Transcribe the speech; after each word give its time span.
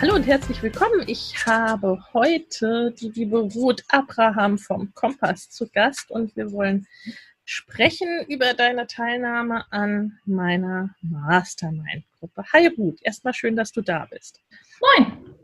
Hallo 0.00 0.14
und 0.14 0.26
herzlich 0.26 0.62
willkommen. 0.62 1.04
Ich 1.06 1.46
habe 1.46 1.98
heute 2.12 2.92
die 2.92 3.10
liebe 3.10 3.38
Ruth 3.38 3.82
Abraham 3.88 4.58
vom 4.58 4.92
Kompass 4.94 5.50
zu 5.50 5.68
Gast 5.68 6.10
und 6.10 6.34
wir 6.36 6.52
wollen 6.52 6.86
sprechen 7.44 8.24
über 8.28 8.54
deine 8.54 8.86
Teilnahme 8.86 9.64
an 9.70 10.18
meiner 10.24 10.90
Mastermind-Gruppe. 11.02 12.44
Hi 12.52 12.68
Ruth, 12.76 12.98
erstmal 13.02 13.34
schön, 13.34 13.56
dass 13.56 13.72
du 13.72 13.80
da 13.80 14.06
bist. 14.10 14.40
Moin 14.80 15.36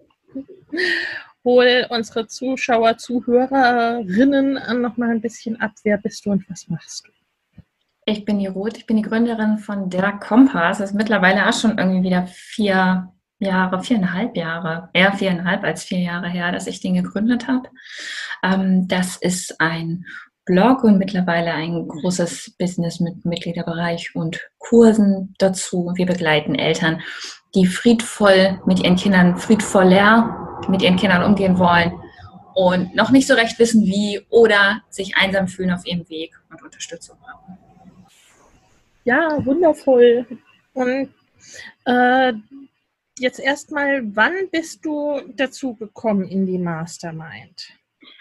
hol 1.45 1.87
unsere 1.91 2.27
Zuschauer, 2.27 2.97
Zuhörerinnen 2.99 4.81
noch 4.81 4.97
mal 4.97 5.11
ein 5.11 5.21
bisschen 5.21 5.61
ab. 5.61 5.73
Wer 5.83 5.99
bist 5.99 6.25
du 6.25 6.31
und 6.31 6.49
was 6.49 6.69
machst 6.69 7.07
du? 7.07 7.63
Ich 8.05 8.25
bin 8.25 8.39
die 8.39 8.47
Ruth, 8.47 8.77
ich 8.79 8.87
bin 8.87 8.97
die 8.97 9.03
Gründerin 9.03 9.59
von 9.59 9.89
Der 9.89 10.13
Kompass. 10.13 10.79
Das 10.79 10.91
ist 10.91 10.97
mittlerweile 10.97 11.49
auch 11.49 11.53
schon 11.53 11.79
irgendwie 11.79 12.03
wieder 12.03 12.27
vier 12.27 13.13
Jahre, 13.43 13.83
viereinhalb 13.83 14.37
Jahre, 14.37 14.89
eher 14.93 15.13
viereinhalb 15.13 15.65
als 15.65 15.85
vier 15.85 16.01
Jahre 16.01 16.29
her, 16.29 16.53
dass 16.53 16.67
ich 16.67 16.81
den 16.81 16.95
gegründet 16.95 17.49
habe. 17.49 17.69
Ähm, 18.43 18.89
das 18.89 19.17
ist 19.17 19.61
ein 19.61 20.05
Blog 20.45 20.83
und 20.83 20.99
mittlerweile 20.99 21.53
ein 21.53 21.87
großes 21.87 22.57
Business 22.59 22.99
mit 22.99 23.25
Mitgliederbereich 23.25 24.15
und 24.15 24.41
Kursen 24.59 25.35
dazu. 25.39 25.93
Wir 25.95 26.07
begleiten 26.07 26.55
Eltern, 26.55 27.01
die 27.55 27.67
friedvoll 27.67 28.61
mit 28.67 28.83
ihren 28.83 28.97
Kindern, 28.97 29.37
friedvoller 29.37 30.61
mit 30.69 30.83
ihren 30.83 30.97
Kindern 30.97 31.23
umgehen 31.23 31.59
wollen 31.59 31.93
und 32.55 32.95
noch 32.95 33.11
nicht 33.11 33.27
so 33.27 33.35
recht 33.35 33.59
wissen, 33.59 33.83
wie 33.83 34.21
oder 34.31 34.83
sich 34.91 35.17
einsam 35.17 35.49
fühlen 35.49 35.71
auf 35.71 35.87
ihrem 35.87 36.09
Weg 36.09 36.39
und 36.51 36.63
Unterstützung 36.63 37.17
brauchen. 37.19 37.59
Ja, 39.05 39.45
wundervoll. 39.45 40.27
Und 40.75 41.09
äh, 41.85 42.33
jetzt 43.19 43.41
erstmal, 43.41 44.03
wann 44.15 44.35
bist 44.51 44.85
du 44.85 45.21
dazu 45.35 45.75
gekommen 45.75 46.29
in 46.29 46.47
die 46.47 46.59
Mastermind? 46.59 47.69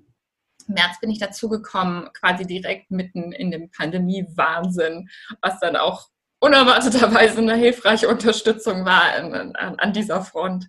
März 0.72 1.00
bin 1.00 1.10
ich 1.10 1.19
dazu 1.19 1.49
gekommen, 1.49 2.09
quasi 2.15 2.47
direkt 2.47 2.91
mitten 2.91 3.33
in 3.33 3.50
dem 3.50 3.71
Pandemie-Wahnsinn, 3.71 5.09
was 5.41 5.59
dann 5.60 5.77
auch 5.77 6.09
unerwarteterweise 6.41 7.38
eine 7.38 7.55
hilfreiche 7.55 8.09
Unterstützung 8.09 8.84
war 8.84 9.15
an, 9.15 9.55
an, 9.55 9.78
an 9.78 9.93
dieser 9.93 10.22
Front, 10.22 10.69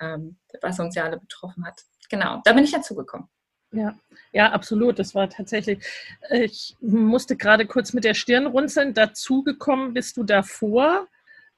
ähm, 0.00 0.38
was 0.60 0.78
uns 0.78 0.94
ja 0.94 1.04
alle 1.04 1.18
betroffen 1.18 1.66
hat. 1.66 1.80
Genau, 2.10 2.40
da 2.44 2.52
bin 2.52 2.64
ich 2.64 2.72
dazu 2.72 2.94
gekommen. 2.94 3.28
Ja, 3.72 3.94
ja, 4.32 4.52
absolut. 4.52 4.98
Das 4.98 5.14
war 5.14 5.28
tatsächlich, 5.28 5.84
ich 6.30 6.76
musste 6.80 7.36
gerade 7.36 7.66
kurz 7.66 7.92
mit 7.92 8.04
der 8.04 8.14
Stirn 8.14 8.46
runzeln. 8.46 8.94
Dazugekommen 8.94 9.92
bist 9.92 10.16
du 10.16 10.22
davor. 10.22 11.08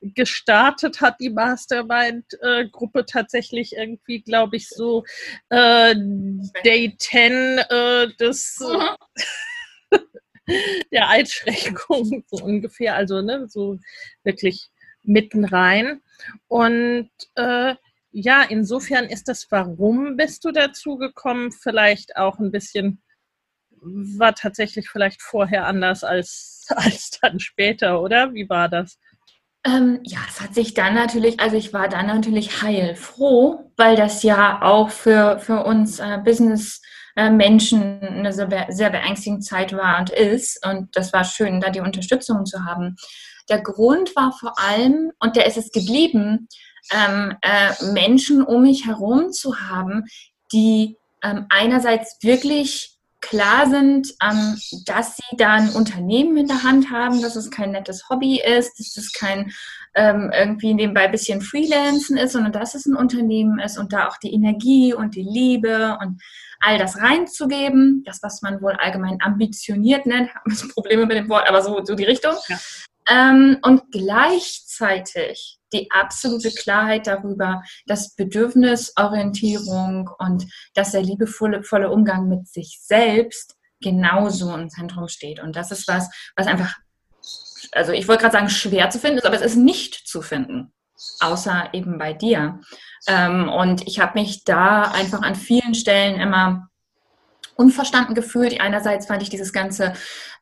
Gestartet 0.00 1.00
hat 1.00 1.16
die 1.20 1.30
Mastermind-Gruppe 1.30 3.04
tatsächlich 3.06 3.74
irgendwie, 3.74 4.20
glaube 4.22 4.56
ich, 4.56 4.68
so 4.68 5.04
äh, 5.48 5.94
Day 6.64 6.94
10 6.96 7.58
äh, 7.58 8.08
des. 8.18 8.64
Der 10.92 11.08
Einschränkung, 11.08 12.24
so 12.26 12.42
ungefähr, 12.42 12.94
also 12.94 13.20
ne, 13.20 13.46
so 13.48 13.78
wirklich 14.22 14.70
mitten 15.02 15.44
rein. 15.44 16.00
Und 16.46 17.10
äh, 17.34 17.74
ja, 18.10 18.42
insofern 18.42 19.04
ist 19.06 19.28
das, 19.28 19.50
warum 19.50 20.16
bist 20.16 20.44
du 20.44 20.52
dazu 20.52 20.96
gekommen, 20.96 21.52
vielleicht 21.52 22.16
auch 22.16 22.38
ein 22.38 22.50
bisschen, 22.50 23.02
war 23.80 24.34
tatsächlich 24.34 24.88
vielleicht 24.88 25.22
vorher 25.22 25.66
anders 25.66 26.04
als, 26.04 26.66
als 26.74 27.10
dann 27.20 27.40
später, 27.40 28.00
oder? 28.00 28.32
Wie 28.34 28.48
war 28.48 28.68
das? 28.68 28.98
Ähm, 29.64 30.00
ja, 30.04 30.18
es 30.28 30.40
hat 30.40 30.54
sich 30.54 30.74
dann 30.74 30.94
natürlich, 30.94 31.40
also 31.40 31.56
ich 31.56 31.72
war 31.72 31.88
dann 31.88 32.06
natürlich 32.06 32.62
heilfroh, 32.62 33.72
weil 33.76 33.96
das 33.96 34.22
ja 34.22 34.62
auch 34.62 34.90
für, 34.90 35.38
für 35.40 35.64
uns 35.64 35.98
äh, 35.98 36.18
Business 36.24 36.80
äh, 37.16 37.22
eine 37.22 38.32
sehr, 38.32 38.66
sehr 38.68 38.90
beängstigende 38.90 39.44
Zeit 39.44 39.76
war 39.76 39.98
und 39.98 40.10
ist. 40.10 40.64
Und 40.64 40.96
das 40.96 41.12
war 41.12 41.24
schön, 41.24 41.60
da 41.60 41.70
die 41.70 41.80
Unterstützung 41.80 42.46
zu 42.46 42.64
haben. 42.64 42.96
Der 43.48 43.60
Grund 43.60 44.14
war 44.14 44.32
vor 44.32 44.58
allem, 44.58 45.10
und 45.18 45.34
der 45.34 45.46
ist 45.46 45.56
es 45.56 45.72
geblieben, 45.72 46.48
ähm, 46.92 47.34
äh, 47.42 47.92
Menschen 47.92 48.42
um 48.42 48.62
mich 48.62 48.86
herum 48.86 49.32
zu 49.32 49.58
haben, 49.60 50.04
die 50.52 50.96
ähm, 51.22 51.46
einerseits 51.48 52.18
wirklich 52.22 52.97
klar 53.20 53.68
sind, 53.68 54.14
ähm, 54.22 54.56
dass 54.86 55.16
sie 55.16 55.36
da 55.36 55.54
ein 55.54 55.70
Unternehmen 55.70 56.36
in 56.36 56.46
der 56.46 56.62
Hand 56.62 56.90
haben, 56.90 57.20
dass 57.20 57.36
es 57.36 57.50
kein 57.50 57.72
nettes 57.72 58.08
Hobby 58.08 58.40
ist, 58.40 58.78
dass 58.78 58.96
es 58.96 59.12
kein 59.12 59.52
ähm, 59.94 60.30
irgendwie 60.32 60.74
nebenbei 60.74 61.06
ein 61.06 61.10
bisschen 61.10 61.40
Freelancen 61.40 62.16
ist, 62.16 62.32
sondern 62.32 62.52
dass 62.52 62.74
es 62.74 62.86
ein 62.86 62.94
Unternehmen 62.94 63.58
ist 63.58 63.78
und 63.78 63.92
da 63.92 64.08
auch 64.08 64.18
die 64.18 64.32
Energie 64.32 64.94
und 64.94 65.16
die 65.16 65.22
Liebe 65.22 65.98
und 66.00 66.22
all 66.60 66.78
das 66.78 66.98
reinzugeben, 66.98 68.02
das, 68.04 68.22
was 68.22 68.42
man 68.42 68.60
wohl 68.62 68.72
allgemein 68.72 69.18
ambitioniert 69.20 70.06
nennt, 70.06 70.30
haben 70.34 70.50
wir 70.50 70.68
Probleme 70.68 71.06
mit 71.06 71.16
dem 71.16 71.28
Wort, 71.28 71.48
aber 71.48 71.62
so, 71.62 71.84
so 71.84 71.94
die 71.94 72.04
Richtung. 72.04 72.34
Ja. 72.48 72.58
Ähm, 73.08 73.58
und 73.62 73.90
gleichzeitig 73.90 75.58
die 75.72 75.90
absolute 75.90 76.50
Klarheit 76.50 77.06
darüber, 77.06 77.62
dass 77.86 78.14
Bedürfnisorientierung 78.14 80.10
und 80.18 80.46
dass 80.74 80.92
der 80.92 81.02
liebevolle 81.02 81.62
volle 81.62 81.90
Umgang 81.90 82.28
mit 82.28 82.48
sich 82.48 82.80
selbst 82.82 83.56
genauso 83.80 84.54
im 84.54 84.70
Zentrum 84.70 85.08
steht. 85.08 85.40
Und 85.40 85.56
das 85.56 85.70
ist 85.70 85.88
was, 85.88 86.10
was 86.36 86.46
einfach, 86.46 86.76
also 87.72 87.92
ich 87.92 88.08
wollte 88.08 88.22
gerade 88.22 88.32
sagen, 88.32 88.50
schwer 88.50 88.90
zu 88.90 88.98
finden 88.98 89.18
ist, 89.18 89.26
aber 89.26 89.36
es 89.36 89.42
ist 89.42 89.56
nicht 89.56 90.06
zu 90.06 90.22
finden, 90.22 90.72
außer 91.20 91.70
eben 91.72 91.98
bei 91.98 92.12
dir. 92.12 92.60
Ähm, 93.06 93.48
und 93.48 93.86
ich 93.86 94.00
habe 94.00 94.18
mich 94.18 94.44
da 94.44 94.82
einfach 94.82 95.22
an 95.22 95.34
vielen 95.34 95.74
Stellen 95.74 96.20
immer 96.20 96.67
unverstanden 97.58 98.14
gefühlt. 98.14 98.60
Einerseits 98.60 99.06
fand 99.06 99.22
ich 99.22 99.30
dieses 99.30 99.52
ganze 99.52 99.92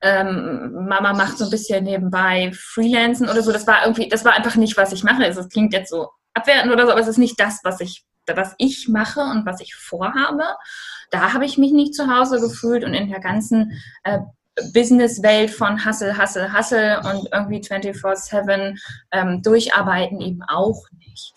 ähm, 0.03 0.87
Mama 0.89 1.15
macht 1.15 1.39
so 1.39 1.45
ein 1.45 1.51
bisschen 1.51 1.85
nebenbei 1.85 2.53
Freelancen 2.55 3.29
oder 3.29 3.43
so. 3.43 3.53
Das 3.53 3.67
war 3.67 3.83
irgendwie, 3.83 4.09
das 4.09 4.25
war 4.25 4.35
einfach 4.35 4.57
nicht, 4.57 4.77
was 4.77 4.93
ich 4.93 5.03
mache. 5.03 5.25
Also, 5.25 5.41
es 5.41 5.49
klingt 5.49 5.73
jetzt 5.73 5.91
so 5.91 6.09
abwertend 6.35 6.73
oder 6.73 6.87
so, 6.87 6.93
aber 6.93 7.01
es 7.01 7.09
ist 7.09 7.19
nicht 7.19 7.41
das, 7.41 7.61
was 7.65 7.81
ich, 7.81 8.05
was 8.27 8.55
ich 8.59 8.89
mache 8.89 9.21
und 9.21 9.47
was 9.47 9.61
ich 9.61 9.75
vorhabe. 9.75 10.45
Da 11.11 11.33
habe 11.33 11.45
ich 11.45 11.59
mich 11.59 11.73
nicht 11.73 11.95
zu 11.95 12.07
Hause 12.15 12.41
gefühlt 12.41 12.85
und 12.85 12.95
in 12.95 13.11
der 13.11 13.21
ganzen 13.21 13.81
äh, 14.05 14.19
Businesswelt 14.73 15.51
von 15.51 15.85
Hustle, 15.85 16.21
Hustle, 16.21 16.53
Hustle 16.53 17.01
und 17.01 17.29
irgendwie 17.33 17.61
24-7 17.61 18.79
ähm, 19.12 19.43
durcharbeiten 19.43 20.21
eben 20.21 20.43
auch 20.49 20.83
nicht 20.99 21.35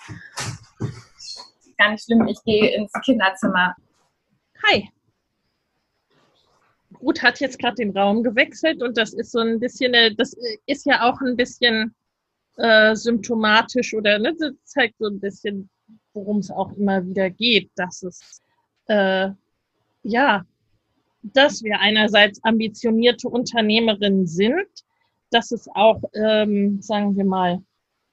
nicht 1.88 2.06
schlimm. 2.06 2.28
Ich 2.28 2.42
gehe 2.44 2.76
ins 2.76 2.92
Kinderzimmer. 3.06 3.76
Hi. 4.66 4.90
Ruth 7.02 7.22
hat 7.22 7.40
jetzt 7.40 7.60
gerade 7.60 7.76
den 7.76 7.98
Raum 7.98 8.24
gewechselt 8.24 8.82
und 8.82 8.98
das 8.98 9.14
ist 9.14 9.32
so 9.32 9.40
ein 9.40 9.60
bisschen, 9.60 9.94
äh, 9.94 10.14
das 10.16 10.36
ist 10.66 10.86
ja 10.86 11.10
auch 11.10 11.20
ein 11.22 11.36
bisschen 11.36 11.96
äh, 12.58 12.96
symptomatisch 12.96 13.94
oder 13.94 14.20
ne, 14.20 14.36
das 14.38 14.54
zeigt 14.66 14.98
so 15.00 15.08
ein 15.08 15.20
bisschen, 15.20 15.70
worum 16.14 16.40
es 16.40 16.52
auch 16.52 16.74
immer 16.74 17.06
wieder 17.06 17.30
geht, 17.30 17.72
dass 17.76 18.04
es 18.04 18.42
äh, 18.88 19.30
ja, 20.04 20.46
dass 21.22 21.64
wir 21.64 21.80
einerseits 21.80 22.44
ambitionierte 22.44 23.30
Unternehmerinnen 23.30 24.28
sind, 24.28 24.68
dass 25.32 25.52
es 25.52 25.68
auch, 25.74 26.02
ähm, 26.14 26.82
sagen 26.82 27.16
wir 27.16 27.26
mal, 27.26 27.62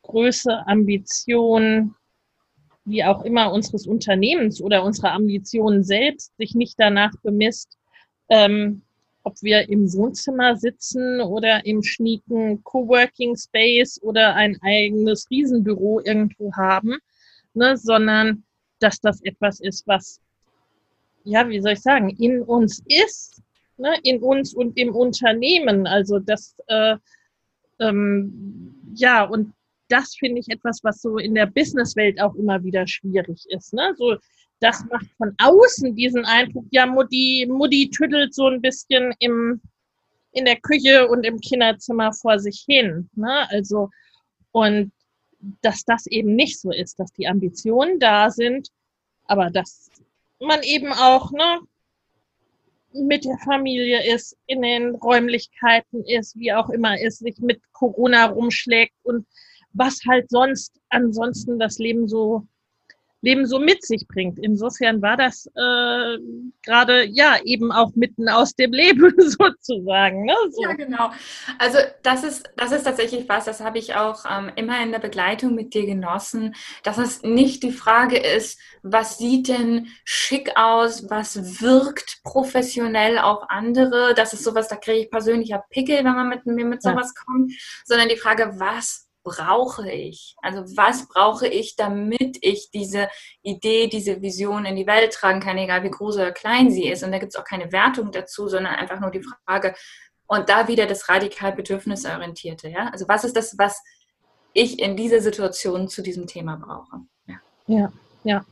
Größe, 0.02 0.66
Ambition, 0.66 1.94
wie 2.84 3.02
auch 3.04 3.24
immer 3.24 3.52
unseres 3.52 3.86
Unternehmens 3.86 4.60
oder 4.60 4.84
unserer 4.84 5.12
Ambitionen 5.12 5.82
selbst 5.82 6.36
sich 6.36 6.54
nicht 6.54 6.78
danach 6.78 7.12
bemisst, 7.22 7.76
ähm, 8.28 8.82
ob 9.22 9.34
wir 9.42 9.68
im 9.68 9.92
Wohnzimmer 9.92 10.56
sitzen 10.56 11.20
oder 11.20 11.66
im 11.66 11.82
schnieken 11.82 12.62
Coworking 12.62 13.36
Space 13.36 14.00
oder 14.02 14.34
ein 14.34 14.56
eigenes 14.62 15.28
Riesenbüro 15.30 16.00
irgendwo 16.04 16.52
haben, 16.54 16.98
ne, 17.54 17.76
sondern 17.76 18.44
dass 18.78 19.00
das 19.00 19.20
etwas 19.22 19.58
ist, 19.60 19.86
was, 19.88 20.20
ja, 21.24 21.48
wie 21.48 21.60
soll 21.60 21.72
ich 21.72 21.82
sagen, 21.82 22.10
in 22.10 22.42
uns 22.42 22.82
ist, 22.86 23.42
ne, 23.78 23.96
in 24.04 24.22
uns 24.22 24.54
und 24.54 24.78
im 24.78 24.94
Unternehmen. 24.94 25.86
Also 25.88 26.20
das, 26.20 26.54
äh, 26.68 26.96
ähm, 27.80 28.74
ja, 28.94 29.24
und 29.24 29.52
das 29.88 30.14
finde 30.16 30.40
ich 30.40 30.48
etwas, 30.48 30.84
was 30.84 31.00
so 31.00 31.18
in 31.18 31.34
der 31.34 31.46
Businesswelt 31.46 32.20
auch 32.20 32.34
immer 32.34 32.62
wieder 32.62 32.86
schwierig 32.86 33.44
ist. 33.48 33.72
Ne? 33.72 33.94
So, 33.96 34.16
das 34.60 34.84
macht 34.90 35.06
von 35.18 35.34
außen 35.38 35.94
diesen 35.94 36.24
Eindruck, 36.24 36.66
ja, 36.70 36.86
Mutti, 36.86 37.46
Mutti 37.48 37.90
tüttelt 37.90 38.34
so 38.34 38.46
ein 38.46 38.60
bisschen 38.60 39.14
im, 39.18 39.60
in 40.32 40.44
der 40.44 40.60
Küche 40.60 41.08
und 41.08 41.24
im 41.24 41.40
Kinderzimmer 41.40 42.12
vor 42.12 42.38
sich 42.38 42.64
hin. 42.66 43.08
Ne? 43.14 43.48
Also, 43.50 43.90
und 44.52 44.92
dass 45.60 45.84
das 45.84 46.06
eben 46.06 46.34
nicht 46.34 46.60
so 46.60 46.70
ist, 46.70 46.98
dass 46.98 47.12
die 47.12 47.28
Ambitionen 47.28 47.98
da 48.00 48.30
sind, 48.30 48.68
aber 49.24 49.50
dass 49.50 49.90
man 50.40 50.62
eben 50.62 50.92
auch 50.92 51.30
ne, 51.32 51.60
mit 52.92 53.24
der 53.24 53.38
Familie 53.44 54.14
ist, 54.14 54.36
in 54.46 54.62
den 54.62 54.94
Räumlichkeiten 54.94 56.04
ist, 56.04 56.36
wie 56.38 56.52
auch 56.52 56.70
immer 56.70 56.98
ist, 57.00 57.18
sich 57.18 57.38
mit 57.38 57.60
Corona 57.72 58.26
rumschlägt 58.26 58.94
und 59.02 59.26
was 59.72 60.00
halt 60.08 60.30
sonst 60.30 60.80
ansonsten 60.88 61.58
das 61.58 61.78
Leben 61.78 62.08
so 62.08 62.46
Leben 63.26 63.46
so 63.46 63.58
mit 63.58 63.84
sich 63.84 64.06
bringt. 64.06 64.38
Insofern 64.38 65.02
war 65.02 65.16
das 65.16 65.46
äh, 65.46 66.18
gerade 66.64 67.04
ja 67.04 67.36
eben 67.44 67.72
auch 67.72 67.90
mitten 67.94 68.28
aus 68.28 68.54
dem 68.54 68.72
Leben 68.72 69.12
sozusagen. 69.18 70.24
Ne? 70.24 70.34
So. 70.50 70.62
Ja, 70.62 70.72
genau. 70.74 71.10
Also 71.58 71.78
das 72.02 72.22
ist, 72.22 72.48
das 72.56 72.72
ist 72.72 72.84
tatsächlich 72.84 73.28
was, 73.28 73.44
das 73.44 73.60
habe 73.60 73.78
ich 73.78 73.96
auch 73.96 74.24
ähm, 74.30 74.50
immer 74.54 74.80
in 74.82 74.92
der 74.92 75.00
Begleitung 75.00 75.54
mit 75.54 75.74
dir 75.74 75.86
genossen, 75.86 76.54
dass 76.84 76.98
es 76.98 77.22
nicht 77.22 77.62
die 77.64 77.72
Frage 77.72 78.16
ist, 78.16 78.60
was 78.82 79.18
sieht 79.18 79.48
denn 79.48 79.88
schick 80.04 80.56
aus, 80.56 81.10
was 81.10 81.60
wirkt 81.60 82.20
professionell 82.22 83.18
auf 83.18 83.50
andere. 83.50 84.14
Das 84.14 84.32
ist 84.32 84.44
sowas, 84.44 84.68
da 84.68 84.76
kriege 84.76 85.00
ich 85.00 85.10
persönlicher 85.10 85.64
Pickel, 85.70 85.98
wenn 85.98 86.14
man 86.14 86.28
mit 86.28 86.46
mir 86.46 86.64
mit 86.64 86.82
sowas 86.82 87.12
ja. 87.16 87.22
kommt, 87.24 87.52
sondern 87.84 88.08
die 88.08 88.16
Frage, 88.16 88.54
was 88.58 89.05
brauche 89.26 89.90
ich? 89.90 90.36
Also 90.40 90.76
was 90.76 91.08
brauche 91.08 91.48
ich, 91.48 91.74
damit 91.74 92.38
ich 92.42 92.70
diese 92.72 93.08
Idee, 93.42 93.88
diese 93.88 94.22
Vision 94.22 94.64
in 94.64 94.76
die 94.76 94.86
Welt 94.86 95.12
tragen 95.12 95.40
kann, 95.40 95.58
egal 95.58 95.82
wie 95.82 95.90
groß 95.90 96.14
oder 96.16 96.30
klein 96.30 96.70
sie 96.70 96.88
ist. 96.88 97.02
Und 97.02 97.10
da 97.10 97.18
gibt 97.18 97.34
es 97.34 97.40
auch 97.40 97.44
keine 97.44 97.72
Wertung 97.72 98.12
dazu, 98.12 98.46
sondern 98.46 98.76
einfach 98.76 99.00
nur 99.00 99.10
die 99.10 99.24
Frage, 99.44 99.74
und 100.28 100.48
da 100.48 100.68
wieder 100.68 100.86
das 100.86 101.08
radikal 101.08 101.52
bedürfnisorientierte. 101.52 102.68
Ja? 102.68 102.88
Also 102.92 103.08
was 103.08 103.24
ist 103.24 103.36
das, 103.36 103.58
was 103.58 103.82
ich 104.52 104.78
in 104.78 104.96
dieser 104.96 105.20
Situation 105.20 105.88
zu 105.88 106.02
diesem 106.02 106.26
Thema 106.26 106.56
brauche? 106.56 107.02
Ja, 107.26 107.40
ja. 107.66 107.92
ja. 108.24 108.44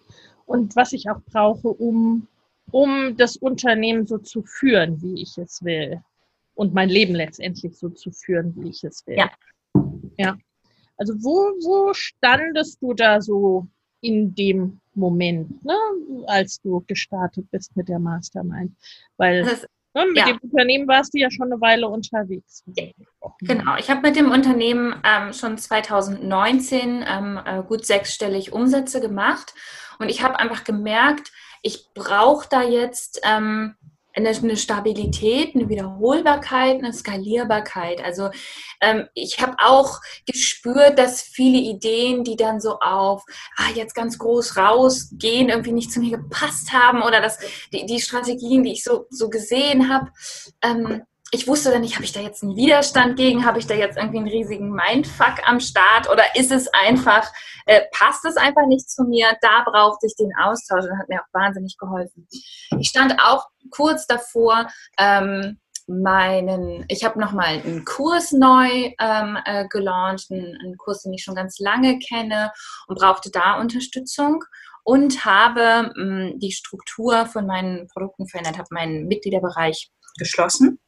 Und 0.47 0.77
was 0.77 0.93
ich 0.93 1.09
auch 1.09 1.21
brauche, 1.33 1.69
um, 1.69 2.27
um 2.71 3.17
das 3.17 3.37
Unternehmen 3.37 4.07
so 4.07 4.19
zu 4.19 4.43
führen, 4.43 5.01
wie 5.03 5.23
ich 5.23 5.39
es 5.39 5.65
will. 5.65 6.01
Und 6.55 6.75
mein 6.75 6.89
Leben 6.89 7.15
letztendlich 7.15 7.77
so 7.77 7.89
zu 7.89 8.11
führen, 8.11 8.55
wie 8.57 8.71
ich 8.71 8.85
es 8.85 9.07
will. 9.07 9.17
Ja. 9.17 9.31
Ja. 10.17 10.37
Also 10.97 11.15
wo, 11.15 11.53
wo 11.65 11.93
standest 11.95 12.81
du 12.83 12.95
da 12.95 13.21
so 13.21 13.67
in 14.01 14.35
dem 14.35 14.81
Moment, 14.95 15.65
ne, 15.65 15.77
als 16.27 16.61
du 16.61 16.85
gestartet 16.87 17.51
bist 17.51 17.77
mit 17.77 17.89
der 17.89 17.99
Mastermind? 17.99 18.77
Weil 19.17 19.45
ne, 19.95 20.07
mit 20.07 20.17
ja. 20.17 20.27
dem 20.27 20.39
Unternehmen 20.39 20.89
warst 20.89 21.15
du 21.15 21.19
ja 21.19 21.31
schon 21.31 21.53
eine 21.53 21.61
Weile 21.61 21.89
unterwegs. 21.89 22.65
Genau, 23.41 23.77
ich 23.77 23.91
habe 23.91 24.03
mit 24.03 24.17
dem 24.17 24.31
Unternehmen 24.31 24.95
ähm, 25.05 25.33
schon 25.33 25.57
2019 25.57 27.05
ähm, 27.07 27.41
äh, 27.45 27.63
gut 27.63 27.87
sechsstellig 27.87 28.53
Umsätze 28.53 29.01
gemacht 29.01 29.55
und 29.99 30.09
ich 30.09 30.23
habe 30.23 30.39
einfach 30.39 30.65
gemerkt, 30.65 31.33
ich 31.63 31.93
brauche 31.95 32.49
da 32.49 32.63
jetzt 32.63 33.21
ähm, 33.25 33.75
eine, 34.15 34.57
Stabilität, 34.57 35.55
eine 35.55 35.69
Wiederholbarkeit, 35.69 36.83
eine 36.83 36.93
Skalierbarkeit. 36.93 38.03
Also 38.03 38.31
ähm, 38.81 39.09
ich 39.15 39.41
habe 39.41 39.57
auch 39.59 40.01
gespürt, 40.27 40.99
dass 40.99 41.23
viele 41.23 41.59
Ideen, 41.59 42.25
die 42.25 42.37
dann 42.37 42.61
so 42.61 42.79
auf 42.81 43.25
ah, 43.57 43.71
jetzt 43.75 43.95
ganz 43.95 44.19
groß 44.19 44.57
rausgehen, 44.57 45.49
irgendwie 45.49 45.73
nicht 45.73 45.93
zu 45.93 46.01
mir 46.01 46.17
gepasst 46.17 46.73
haben 46.73 47.03
oder 47.03 47.21
dass 47.21 47.39
die, 47.73 47.87
die 47.87 48.01
Strategien, 48.01 48.63
die 48.63 48.73
ich 48.73 48.85
so, 48.85 49.07
so 49.11 49.29
gesehen 49.29 49.93
habe, 49.93 50.11
ähm, 50.63 51.03
ich 51.35 51.49
wusste 51.49 51.71
dann 51.73 51.81
nicht, 51.81 51.97
habe 51.97 52.05
ich 52.05 52.13
da 52.13 52.21
jetzt 52.21 52.45
einen 52.45 52.55
Widerstand 52.55 53.17
gegen, 53.17 53.45
habe 53.45 53.59
ich 53.59 53.67
da 53.67 53.75
jetzt 53.75 53.97
irgendwie 53.97 54.19
einen 54.19 54.29
riesigen 54.29 54.71
Mindfuck 54.71 55.47
am 55.47 55.59
Start 55.59 56.09
oder 56.09 56.23
ist 56.37 56.53
es 56.53 56.69
einfach, 56.69 57.29
äh, 57.67 57.83
passt 57.93 58.25
es 58.25 58.37
einfach 58.37 58.67
nicht 58.69 58.89
zu 58.89 59.03
mir? 59.03 59.37
Da 59.41 59.65
brauchte 59.65 60.07
ich 60.07 60.15
den 60.15 60.31
Austausch 60.41 60.85
und 60.85 60.97
hat 60.97 61.09
mir 61.09 61.21
auch 61.21 61.33
wahnsinnig 61.33 61.77
geholfen. 61.77 62.29
Ich 62.79 62.89
stand 62.89 63.17
auch 63.21 63.47
kurz 63.71 64.07
davor, 64.07 64.69
ähm, 64.97 65.59
meinen, 65.89 66.85
ich 66.89 67.05
habe 67.05 67.21
nochmal 67.21 67.61
einen 67.61 67.85
Kurs 67.85 68.31
neu 68.31 68.93
ähm, 68.99 69.37
äh, 69.45 69.67
gelauncht, 69.69 70.31
einen, 70.31 70.57
einen 70.63 70.79
Kurs, 70.79 71.03
den 71.03 71.13
ich 71.13 71.25
schon 71.25 71.35
ganz 71.35 71.59
lange 71.59 71.99
kenne 71.99 72.53
und 72.87 72.99
brauchte 72.99 73.31
da 73.31 73.59
Unterstützung 73.59 74.45
und 74.85 75.25
habe 75.25 75.93
mh, 75.97 76.05
mm, 76.05 76.39
die 76.39 76.53
Struktur 76.53 77.27
von 77.27 77.47
meinen 77.47 77.89
Produkten 77.89 78.29
verändert, 78.29 78.57
habe 78.57 78.69
meinen 78.71 79.09
Mitgliederbereich 79.09 79.91
geschlossen 80.17 80.79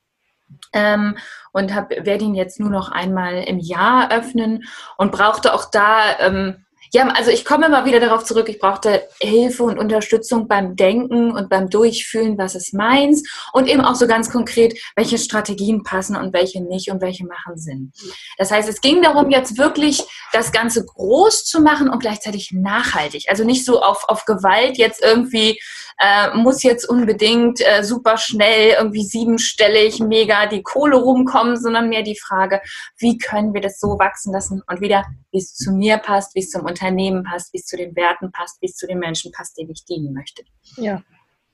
ähm, 0.73 1.17
und 1.53 1.75
werde 1.75 2.25
ihn 2.25 2.35
jetzt 2.35 2.61
nur 2.61 2.71
noch 2.71 2.91
einmal 2.91 3.45
im 3.45 3.59
Jahr 3.59 4.13
öffnen 4.13 4.65
und 4.97 5.13
brauchte 5.13 5.55
auch 5.55 5.71
da 5.71 6.19
ähm, 6.21 6.66
ja, 6.93 7.09
also 7.09 7.31
ich 7.31 7.45
komme 7.45 7.67
immer 7.67 7.85
wieder 7.85 8.01
darauf 8.01 8.25
zurück, 8.25 8.49
ich 8.49 8.59
brauchte 8.59 9.09
Hilfe 9.21 9.65
und 9.65 9.79
Unterstützung 9.79 10.49
beim 10.49 10.77
Denken 10.77 11.33
und 11.33 11.49
beim 11.49 11.69
Durchfühlen, 11.69 12.39
was 12.39 12.55
ist 12.55 12.75
meins 12.75 13.29
und 13.53 13.69
eben 13.69 13.83
auch 13.83 13.95
so 13.95 14.07
ganz 14.07 14.31
konkret, 14.31 14.79
welche 14.95 15.19
Strategien 15.19 15.83
passen 15.83 16.17
und 16.17 16.33
welche 16.33 16.63
nicht 16.63 16.91
und 16.91 17.01
welche 17.01 17.27
machen 17.27 17.57
Sinn. 17.57 17.93
Das 18.39 18.51
heißt, 18.51 18.69
es 18.69 18.81
ging 18.81 19.03
darum, 19.03 19.31
jetzt 19.31 19.59
wirklich 19.59 20.03
das 20.33 20.53
Ganze 20.53 20.85
groß 20.85 21.45
zu 21.45 21.61
machen 21.61 21.89
und 21.89 22.01
gleichzeitig 22.01 22.53
nachhaltig. 22.53 23.27
Also 23.29 23.45
nicht 23.45 23.65
so 23.65 23.83
auf, 23.83 24.09
auf 24.09 24.25
Gewalt 24.25 24.79
jetzt 24.79 25.03
irgendwie, 25.03 25.59
äh, 25.99 26.37
muss 26.37 26.63
jetzt 26.63 26.89
unbedingt 26.89 27.61
äh, 27.61 27.83
super 27.83 28.19
schnell 28.19 28.77
irgendwie 28.79 29.05
siebenstellig 29.05 30.01
mega 30.01 30.47
die 30.47 30.63
Kohle 30.63 30.97
rumkommen, 30.97 31.57
sondern 31.57 31.89
mehr 31.89 32.03
die 32.03 32.19
Frage, 32.19 32.61
wie 32.99 33.19
können 33.19 33.55
wir 33.55 33.61
das 33.61 33.81
so 33.81 33.99
wachsen 33.99 34.33
lassen 34.33 34.63
und 34.67 34.81
wieder, 34.81 35.05
wie 35.33 35.39
es 35.39 35.55
zu 35.55 35.73
mir 35.73 35.99
passt, 35.99 36.35
wie 36.35 36.41
es 36.41 36.51
zum 36.51 36.63
Unternehmen 36.63 36.76
passt, 37.25 37.53
wie 37.53 37.59
es 37.59 37.67
zu 37.67 37.77
den 37.77 37.95
Werten 37.97 38.31
passt, 38.33 38.61
wie 38.61 38.67
es 38.67 38.77
zu 38.77 38.87
den 38.87 38.99
Menschen 38.99 39.33
passt, 39.33 39.59
denen 39.59 39.71
ich 39.71 39.85
dienen 39.85 40.13
möchte. 40.13 40.43
Ja, 40.77 41.03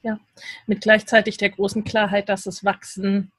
ja. 0.02 0.18
Mit 0.66 0.82
gleichzeitig 0.82 1.36
der 1.36 1.50
großen 1.50 1.84
Klarheit, 1.84 2.28
dass 2.28 2.46
es 2.46 2.64
wachsen 2.64 3.32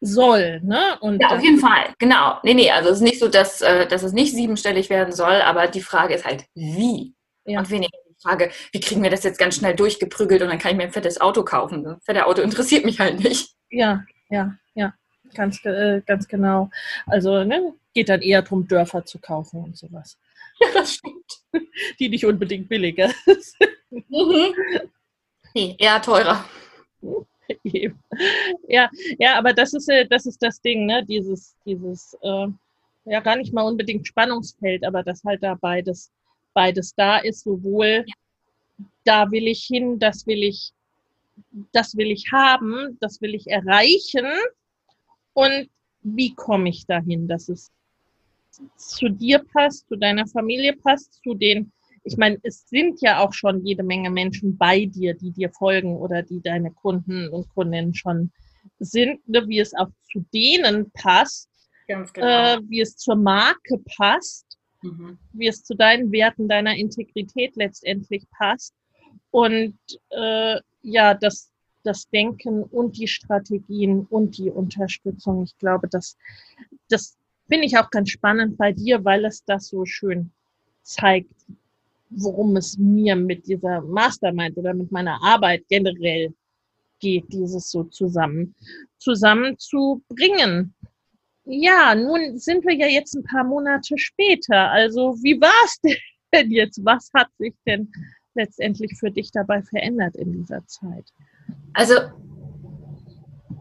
soll. 0.00 0.60
Ne? 0.62 0.98
Und 1.00 1.20
ja, 1.20 1.28
auf 1.28 1.42
jeden 1.42 1.58
Fall, 1.58 1.94
genau. 1.98 2.38
Nee, 2.42 2.54
nee, 2.54 2.70
also 2.70 2.90
es 2.90 2.96
ist 2.96 3.02
nicht 3.02 3.18
so, 3.18 3.28
dass, 3.28 3.60
äh, 3.60 3.86
dass 3.86 4.02
es 4.02 4.12
nicht 4.12 4.32
siebenstellig 4.32 4.90
werden 4.90 5.12
soll, 5.12 5.42
aber 5.42 5.68
die 5.68 5.82
Frage 5.82 6.14
ist 6.14 6.24
halt, 6.24 6.46
wie? 6.54 7.14
Ja. 7.44 7.60
Und 7.60 7.70
weniger 7.70 7.96
die 8.08 8.14
Frage, 8.22 8.50
wie 8.72 8.80
kriegen 8.80 9.02
wir 9.02 9.10
das 9.10 9.24
jetzt 9.24 9.38
ganz 9.38 9.56
schnell 9.56 9.74
durchgeprügelt 9.74 10.42
und 10.42 10.48
dann 10.48 10.58
kann 10.58 10.72
ich 10.72 10.76
mir 10.76 10.84
ein 10.84 10.92
fettes 10.92 11.20
Auto 11.20 11.42
kaufen. 11.42 11.86
Ein 11.86 12.00
fettes 12.00 12.22
Auto 12.22 12.42
interessiert 12.42 12.84
mich 12.84 13.00
halt 13.00 13.20
nicht. 13.20 13.54
Ja, 13.70 14.04
ja, 14.30 14.54
ja, 14.74 14.94
ganz, 15.34 15.64
äh, 15.64 16.00
ganz 16.06 16.28
genau. 16.28 16.70
Also 17.06 17.44
ne, 17.44 17.74
geht 17.94 18.08
dann 18.08 18.22
eher 18.22 18.42
darum, 18.42 18.68
Dörfer 18.68 19.04
zu 19.04 19.18
kaufen 19.18 19.62
und 19.62 19.76
sowas. 19.76 20.18
Ja, 20.62 20.68
das 20.74 20.94
stimmt. 20.94 21.42
Die 21.98 22.10
nicht 22.10 22.26
unbedingt 22.26 22.68
billiger 22.68 23.10
sind. 23.24 24.10
Mhm. 24.10 24.54
Nee, 25.54 25.74
eher 25.78 26.02
teurer. 26.02 26.44
ja, 28.68 28.90
ja, 29.18 29.38
aber 29.38 29.54
das 29.54 29.72
ist, 29.72 29.88
äh, 29.88 30.06
das 30.06 30.26
ist 30.26 30.42
das 30.42 30.60
Ding, 30.60 30.84
ne? 30.84 31.04
Dieses, 31.06 31.56
dieses, 31.64 32.14
äh, 32.20 32.46
ja, 33.06 33.20
gar 33.20 33.36
nicht 33.36 33.52
mal 33.52 33.62
unbedingt 33.62 34.06
Spannungsfeld, 34.06 34.84
aber 34.84 35.02
dass 35.02 35.24
halt 35.24 35.42
da 35.42 35.54
beides, 35.54 36.12
beides 36.52 36.94
da 36.94 37.18
ist, 37.18 37.42
sowohl 37.44 38.04
ja. 38.06 38.14
da 39.04 39.30
will 39.30 39.48
ich 39.48 39.64
hin, 39.64 39.98
das 39.98 40.26
will 40.26 40.42
ich 40.42 40.72
das 41.72 41.96
will 41.96 42.10
ich 42.10 42.30
haben, 42.32 42.98
das 43.00 43.20
will 43.20 43.34
ich 43.34 43.46
erreichen 43.46 44.26
und 45.32 45.70
wie 46.02 46.34
komme 46.34 46.68
ich 46.68 46.86
dahin, 46.86 47.28
dass 47.28 47.48
es 48.76 48.88
zu 48.88 49.08
dir 49.08 49.40
passt, 49.52 49.88
zu 49.88 49.96
deiner 49.96 50.26
Familie 50.26 50.74
passt, 50.76 51.20
zu 51.22 51.34
den, 51.34 51.72
ich 52.04 52.16
meine, 52.16 52.38
es 52.42 52.68
sind 52.68 53.00
ja 53.00 53.20
auch 53.20 53.32
schon 53.32 53.64
jede 53.64 53.82
Menge 53.82 54.10
Menschen 54.10 54.56
bei 54.56 54.86
dir, 54.86 55.14
die 55.14 55.30
dir 55.32 55.50
folgen 55.50 55.96
oder 55.96 56.22
die 56.22 56.40
deine 56.40 56.70
Kunden 56.70 57.28
und 57.28 57.48
Kundinnen 57.54 57.94
schon 57.94 58.30
sind, 58.78 59.26
ne, 59.28 59.46
wie 59.48 59.60
es 59.60 59.74
auch 59.74 59.88
zu 60.10 60.24
denen 60.32 60.90
passt, 60.92 61.48
genau. 61.86 62.26
äh, 62.26 62.60
wie 62.68 62.80
es 62.80 62.96
zur 62.96 63.16
Marke 63.16 63.78
passt, 63.96 64.58
mhm. 64.82 65.18
wie 65.32 65.48
es 65.48 65.62
zu 65.62 65.74
deinen 65.74 66.10
Werten, 66.12 66.48
deiner 66.48 66.76
Integrität 66.76 67.56
letztendlich 67.56 68.24
passt. 68.30 68.74
Und 69.30 69.78
äh, 70.10 70.60
ja, 70.82 71.14
das, 71.14 71.50
das 71.82 72.08
Denken 72.10 72.62
und 72.62 72.98
die 72.98 73.08
Strategien 73.08 74.06
und 74.10 74.38
die 74.38 74.50
Unterstützung. 74.50 75.44
Ich 75.44 75.56
glaube, 75.58 75.88
das, 75.88 76.16
das 76.88 77.16
finde 77.50 77.66
ich 77.66 77.76
auch 77.76 77.90
ganz 77.90 78.10
spannend 78.10 78.56
bei 78.56 78.72
dir, 78.72 79.04
weil 79.04 79.24
es 79.24 79.44
das 79.44 79.68
so 79.68 79.84
schön 79.84 80.30
zeigt, 80.82 81.34
worum 82.10 82.56
es 82.56 82.78
mir 82.78 83.16
mit 83.16 83.46
dieser 83.46 83.80
Mastermind 83.82 84.56
oder 84.56 84.72
mit 84.72 84.90
meiner 84.90 85.22
Arbeit 85.22 85.64
generell 85.68 86.32
geht, 87.00 87.32
dieses 87.32 87.70
so 87.70 87.84
zusammen, 87.84 88.54
zusammenzubringen. 88.98 90.74
Ja, 91.44 91.94
nun 91.94 92.38
sind 92.38 92.64
wir 92.64 92.74
ja 92.74 92.86
jetzt 92.86 93.14
ein 93.14 93.24
paar 93.24 93.44
Monate 93.44 93.96
später. 93.98 94.70
Also 94.70 95.14
wie 95.22 95.40
war 95.40 95.52
es 95.64 95.80
denn 96.32 96.50
jetzt? 96.50 96.84
Was 96.84 97.10
hat 97.14 97.28
sich 97.38 97.54
denn 97.66 97.90
letztendlich 98.34 98.96
für 98.98 99.10
dich 99.10 99.32
dabei 99.32 99.62
verändert 99.62 100.14
in 100.16 100.32
dieser 100.32 100.64
Zeit? 100.66 101.06
Also 101.72 101.94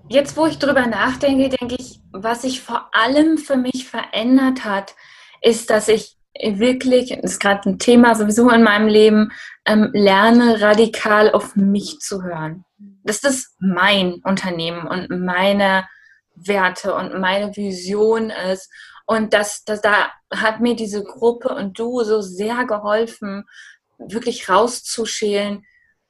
jetzt, 0.10 0.36
wo 0.36 0.46
ich 0.46 0.60
drüber 0.60 0.88
nachdenke, 0.88 1.50
denke 1.50 1.75
ich, 1.80 2.00
was 2.12 2.42
sich 2.42 2.62
vor 2.62 2.89
allem 2.94 3.38
für 3.38 3.56
mich 3.56 3.88
verändert 3.88 4.66
hat, 4.66 4.96
ist, 5.42 5.70
dass 5.70 5.88
ich 5.88 6.18
wirklich, 6.42 7.10
das 7.22 7.34
ist 7.34 7.39
gerade 7.39 7.70
ein 7.70 7.80
Thema 7.80 8.16
sowieso 8.16 8.50
in 8.50 8.63
meinem 8.63 8.88
Leben, 8.88 9.32
ähm, 9.66 9.89
lerne 9.94 10.62
radikal 10.62 11.32
auf 11.32 11.56
mich 11.56 12.00
zu 12.00 12.24
hören. 12.24 12.66
Das 13.04 13.24
ist 13.24 13.56
mein 13.60 14.22
Unternehmen 14.24 14.88
und 14.88 15.10
meine 15.10 15.88
Werte 16.36 16.96
und 16.96 17.20
meine 17.20 17.56
Vision 17.56 18.30
ist. 18.30 18.72
Und 19.06 19.34
das, 19.34 19.63
das, 19.66 19.82
da 19.82 20.12
hat 20.34 20.60
mir 20.60 20.75
diese 20.75 21.04
Gruppe 21.04 21.50
und 21.50 21.78
du 21.78 22.04
so 22.04 22.22
sehr 22.22 22.66
geholfen, 22.66 23.46
wirklich 23.98 24.50
rauszuschälen, 24.50 25.66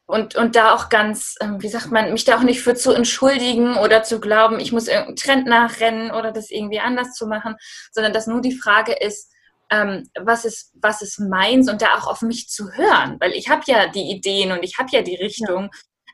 und, 0.10 0.36
und 0.36 0.56
da 0.56 0.74
auch 0.74 0.90
ganz, 0.90 1.36
ähm, 1.40 1.62
wie 1.62 1.68
sagt 1.68 1.92
man, 1.92 2.12
mich 2.12 2.26
da 2.26 2.36
auch 2.36 2.42
nicht 2.42 2.62
für 2.62 2.74
zu 2.74 2.92
entschuldigen 2.92 3.78
oder 3.78 4.02
zu 4.02 4.20
glauben, 4.20 4.60
ich 4.60 4.72
muss 4.72 4.88
irgendeinen 4.88 5.16
Trend 5.18 5.46
nachrennen 5.46 6.10
oder 6.10 6.32
das 6.32 6.50
irgendwie 6.50 6.80
anders 6.80 7.14
zu 7.14 7.28
machen, 7.28 7.56
sondern 7.92 8.12
dass 8.12 8.26
nur 8.26 8.42
die 8.42 8.58
Frage 8.58 8.94
ist, 8.94 9.32
ähm, 9.70 10.10
was 10.20 10.46
ist, 10.46 10.74
was 10.82 11.04
ist 11.04 11.20
meins 11.20 11.70
und 11.70 11.84
da 11.84 11.96
auch 11.96 12.08
auf 12.08 12.24
mich 12.24 12.50
zu 12.50 12.72
hören, 12.72 13.18
weil 13.20 13.34
ich 13.34 13.50
habe 13.50 13.62
ja 13.68 13.86
die 13.88 14.10
Ideen 14.10 14.52
und 14.52 14.64
ich 14.64 14.80
habe 14.80 14.90
ja 14.92 15.04
die 15.04 15.16
Richtung. 15.16 15.70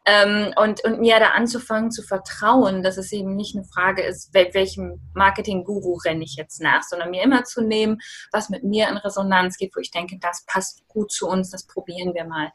Ähm, 0.07 0.53
und, 0.55 0.83
und 0.83 0.99
mir 0.99 1.19
da 1.19 1.29
anzufangen 1.29 1.89
zu 1.89 2.03
vertrauen, 2.03 2.83
dass 2.83 2.97
es 2.97 3.11
eben 3.11 3.35
nicht 3.35 3.55
eine 3.55 3.65
Frage 3.65 4.03
ist, 4.03 4.35
wel 4.35 4.53
welchem 4.53 5.01
Marketing-Guru 5.15 5.95
renne 6.05 6.23
ich 6.23 6.35
jetzt 6.35 6.61
nach, 6.61 6.83
sondern 6.83 7.09
mir 7.09 7.23
immer 7.23 7.43
zu 7.43 7.61
nehmen, 7.61 7.97
was 8.31 8.49
mit 8.49 8.63
mir 8.63 8.87
in 8.87 8.97
Resonanz 8.97 9.57
geht, 9.57 9.75
wo 9.75 9.79
ich 9.79 9.89
denke, 9.89 10.19
das 10.21 10.45
passt 10.45 10.87
gut 10.87 11.11
zu 11.11 11.27
uns, 11.27 11.49
das 11.49 11.65
probieren 11.65 12.13
wir 12.13 12.25
mal. 12.25 12.51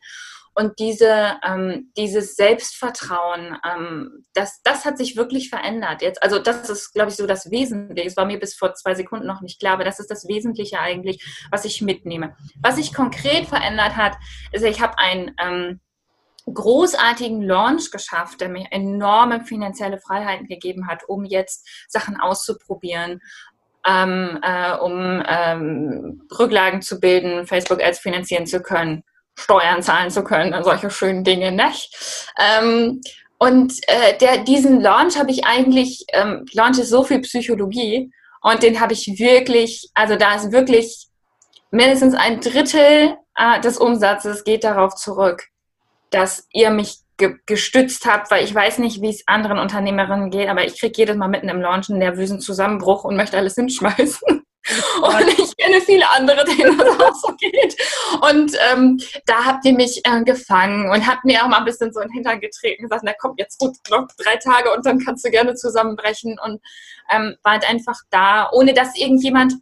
Und 0.60 0.78
diese, 0.78 1.38
ähm, 1.42 1.90
dieses 1.96 2.36
Selbstvertrauen, 2.36 3.56
ähm, 3.66 4.26
das, 4.34 4.60
das 4.62 4.84
hat 4.84 4.98
sich 4.98 5.16
wirklich 5.16 5.48
verändert. 5.48 6.02
Jetzt, 6.02 6.22
also 6.22 6.38
das 6.38 6.68
ist, 6.68 6.92
glaube 6.92 7.08
ich, 7.08 7.16
so 7.16 7.26
das 7.26 7.50
Wesentliche. 7.50 8.06
Es 8.06 8.16
war 8.18 8.26
mir 8.26 8.38
bis 8.38 8.54
vor 8.54 8.74
zwei 8.74 8.94
Sekunden 8.94 9.26
noch 9.26 9.40
nicht 9.40 9.58
klar, 9.58 9.72
aber 9.72 9.84
das 9.84 10.00
ist 10.00 10.10
das 10.10 10.28
Wesentliche 10.28 10.78
eigentlich, 10.78 11.46
was 11.50 11.64
ich 11.64 11.80
mitnehme. 11.80 12.36
Was 12.60 12.76
sich 12.76 12.92
konkret 12.92 13.46
verändert 13.46 13.96
hat, 13.96 14.18
ist, 14.52 14.62
ich 14.62 14.82
habe 14.82 14.98
einen 14.98 15.34
ähm, 15.42 15.80
großartigen 16.44 17.40
Launch 17.40 17.90
geschafft, 17.90 18.42
der 18.42 18.50
mir 18.50 18.66
enorme 18.70 19.40
finanzielle 19.40 19.98
Freiheiten 19.98 20.46
gegeben 20.46 20.88
hat, 20.88 21.04
um 21.08 21.24
jetzt 21.24 21.66
Sachen 21.88 22.20
auszuprobieren, 22.20 23.22
ähm, 23.86 24.38
äh, 24.42 24.76
um 24.76 25.22
ähm, 25.26 26.28
Rücklagen 26.38 26.82
zu 26.82 27.00
bilden, 27.00 27.46
Facebook 27.46 27.82
Ads 27.82 28.00
finanzieren 28.00 28.46
zu 28.46 28.60
können 28.60 29.04
Steuern 29.40 29.82
zahlen 29.82 30.10
zu 30.10 30.22
können 30.22 30.54
und 30.54 30.64
solche 30.64 30.90
schönen 30.90 31.24
Dinge, 31.24 31.52
nicht? 31.52 31.94
Ähm, 32.38 33.00
und 33.38 33.72
äh, 33.86 34.18
der, 34.18 34.44
diesen 34.44 34.80
Launch 34.80 35.18
habe 35.18 35.30
ich 35.30 35.46
eigentlich, 35.46 36.04
ähm, 36.12 36.44
Launch 36.52 36.78
ist 36.78 36.90
so 36.90 37.04
viel 37.04 37.20
Psychologie 37.20 38.12
und 38.42 38.62
den 38.62 38.80
habe 38.80 38.92
ich 38.92 39.18
wirklich, 39.18 39.90
also 39.94 40.16
da 40.16 40.34
ist 40.34 40.52
wirklich 40.52 41.08
mindestens 41.70 42.14
ein 42.14 42.40
Drittel 42.40 43.16
äh, 43.36 43.60
des 43.60 43.78
Umsatzes 43.78 44.44
geht 44.44 44.64
darauf 44.64 44.94
zurück, 44.94 45.44
dass 46.10 46.46
ihr 46.52 46.70
mich 46.70 46.98
ge 47.16 47.36
gestützt 47.46 48.06
habt, 48.06 48.30
weil 48.30 48.44
ich 48.44 48.54
weiß 48.54 48.78
nicht, 48.78 49.00
wie 49.00 49.10
es 49.10 49.26
anderen 49.26 49.58
Unternehmerinnen 49.58 50.30
geht, 50.30 50.48
aber 50.48 50.64
ich 50.64 50.78
kriege 50.78 50.94
jedes 50.96 51.16
Mal 51.16 51.28
mitten 51.28 51.48
im 51.48 51.60
Launch 51.60 51.88
einen 51.88 51.98
nervösen 51.98 52.40
Zusammenbruch 52.40 53.04
und 53.04 53.16
möchte 53.16 53.38
alles 53.38 53.54
hinschmeißen. 53.54 54.39
Und 55.02 55.28
ich 55.38 55.56
kenne 55.56 55.80
viele 55.80 56.08
andere, 56.10 56.44
denen 56.44 56.78
das 56.78 57.00
auch 57.00 57.14
so 57.14 57.34
geht. 57.36 57.76
Und 58.20 58.56
ähm, 58.72 59.00
da 59.26 59.44
habt 59.44 59.64
ihr 59.64 59.74
mich 59.74 60.00
äh, 60.04 60.22
gefangen 60.22 60.90
und 60.90 61.06
habt 61.06 61.24
mir 61.24 61.42
auch 61.42 61.48
mal 61.48 61.58
ein 61.58 61.64
bisschen 61.64 61.92
so 61.92 62.00
in 62.00 62.08
den 62.08 62.14
Hintern 62.14 62.40
getreten 62.40 62.82
und 62.82 62.90
gesagt, 62.90 63.04
na 63.04 63.12
komm, 63.18 63.34
jetzt 63.36 63.58
gut, 63.58 63.76
noch 63.90 64.06
drei 64.18 64.36
Tage 64.36 64.72
und 64.72 64.84
dann 64.86 64.98
kannst 64.98 65.24
du 65.24 65.30
gerne 65.30 65.54
zusammenbrechen. 65.54 66.38
Und 66.44 66.60
ähm, 67.10 67.36
wart 67.42 67.68
einfach 67.68 67.98
da, 68.10 68.50
ohne 68.52 68.74
dass 68.74 68.96
irgendjemand 68.96 69.54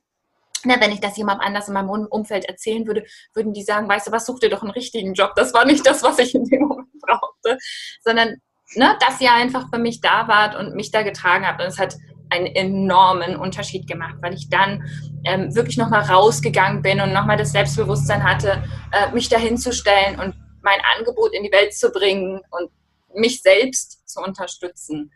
na, 0.64 0.80
wenn 0.80 0.90
ich 0.90 1.00
das 1.00 1.16
jemandem 1.16 1.46
anders 1.46 1.68
in 1.68 1.74
meinem 1.74 1.88
Umfeld 1.88 2.44
erzählen 2.46 2.84
würde, 2.86 3.04
würden 3.32 3.52
die 3.52 3.62
sagen, 3.62 3.88
weißt 3.88 4.08
du 4.08 4.12
was, 4.12 4.26
such 4.26 4.40
dir 4.40 4.50
doch 4.50 4.62
einen 4.62 4.72
richtigen 4.72 5.14
Job. 5.14 5.34
Das 5.36 5.54
war 5.54 5.64
nicht 5.64 5.86
das, 5.86 6.02
was 6.02 6.18
ich 6.18 6.34
in 6.34 6.44
dem 6.46 6.62
Moment 6.62 6.88
brauchte, 7.00 7.58
sondern 8.02 8.40
ne, 8.74 8.96
dass 9.00 9.20
ihr 9.20 9.32
einfach 9.32 9.68
für 9.72 9.78
mich 9.78 10.00
da 10.00 10.28
wart 10.28 10.56
und 10.56 10.74
mich 10.74 10.90
da 10.90 11.02
getragen 11.02 11.46
habt. 11.46 11.60
Und 11.60 11.68
es 11.68 11.78
hat 11.78 11.96
einen 12.30 12.46
enormen 12.46 13.36
Unterschied 13.36 13.86
gemacht, 13.86 14.16
weil 14.20 14.34
ich 14.34 14.48
dann 14.48 14.84
ähm, 15.24 15.54
wirklich 15.54 15.76
nochmal 15.76 16.02
rausgegangen 16.02 16.82
bin 16.82 17.00
und 17.00 17.12
nochmal 17.12 17.36
das 17.36 17.52
Selbstbewusstsein 17.52 18.22
hatte, 18.22 18.62
äh, 18.92 19.12
mich 19.12 19.28
dahin 19.28 19.56
zu 19.56 19.72
stellen 19.72 20.18
und 20.20 20.34
mein 20.62 20.80
Angebot 20.96 21.34
in 21.34 21.42
die 21.42 21.52
Welt 21.52 21.74
zu 21.74 21.90
bringen 21.90 22.40
und 22.50 22.70
mich 23.14 23.42
selbst 23.42 24.08
zu 24.08 24.20
unterstützen. 24.20 25.12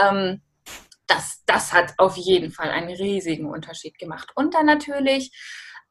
Ähm, 0.00 0.42
das, 1.06 1.42
das 1.46 1.72
hat 1.72 1.94
auf 1.98 2.16
jeden 2.16 2.52
Fall 2.52 2.70
einen 2.70 2.94
riesigen 2.94 3.46
Unterschied 3.46 3.98
gemacht. 3.98 4.30
Und 4.34 4.54
dann 4.54 4.66
natürlich, 4.66 5.32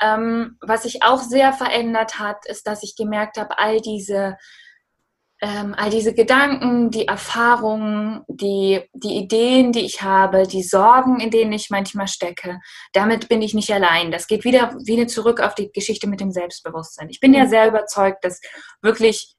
ähm, 0.02 0.58
was 0.62 0.84
sich 0.84 1.04
auch 1.04 1.22
sehr 1.22 1.54
verändert 1.54 2.20
hat, 2.20 2.46
ist, 2.48 2.66
dass 2.68 2.84
ich 2.84 2.96
gemerkt 2.96 3.38
habe, 3.38 3.60
all 3.60 3.82
diese 3.82 4.38
ähm, 5.42 5.74
all 5.76 5.90
diese 5.90 6.14
Gedanken, 6.14 6.92
die 6.92 7.08
Erfahrungen, 7.08 8.24
die, 8.28 8.82
die 8.94 9.18
Ideen, 9.18 9.72
die 9.72 9.82
ich 9.82 10.04
habe, 10.04 10.46
die 10.46 10.62
Sorgen, 10.62 11.20
in 11.20 11.32
denen 11.32 11.52
ich 11.52 11.72
manchmal 11.72 12.08
stecke, 12.08 12.60
damit 12.94 13.28
bin 13.28 13.42
ich 13.42 13.56
nicht 13.56 13.74
allein. 13.74 14.12
Das 14.12 14.28
geht 14.28 14.44
wieder, 14.44 14.76
wieder 14.86 15.08
zurück 15.08 15.40
auf 15.40 15.56
die 15.56 15.72
Geschichte 15.72 16.08
mit 16.08 16.20
dem 16.20 16.32
Selbstbewusstsein. 16.32 17.10
Ich 17.10 17.20
bin 17.20 17.34
ja 17.34 17.46
mhm. 17.46 17.50
sehr 17.50 17.68
überzeugt, 17.68 18.24
dass 18.24 18.40
wirklich 18.82 19.36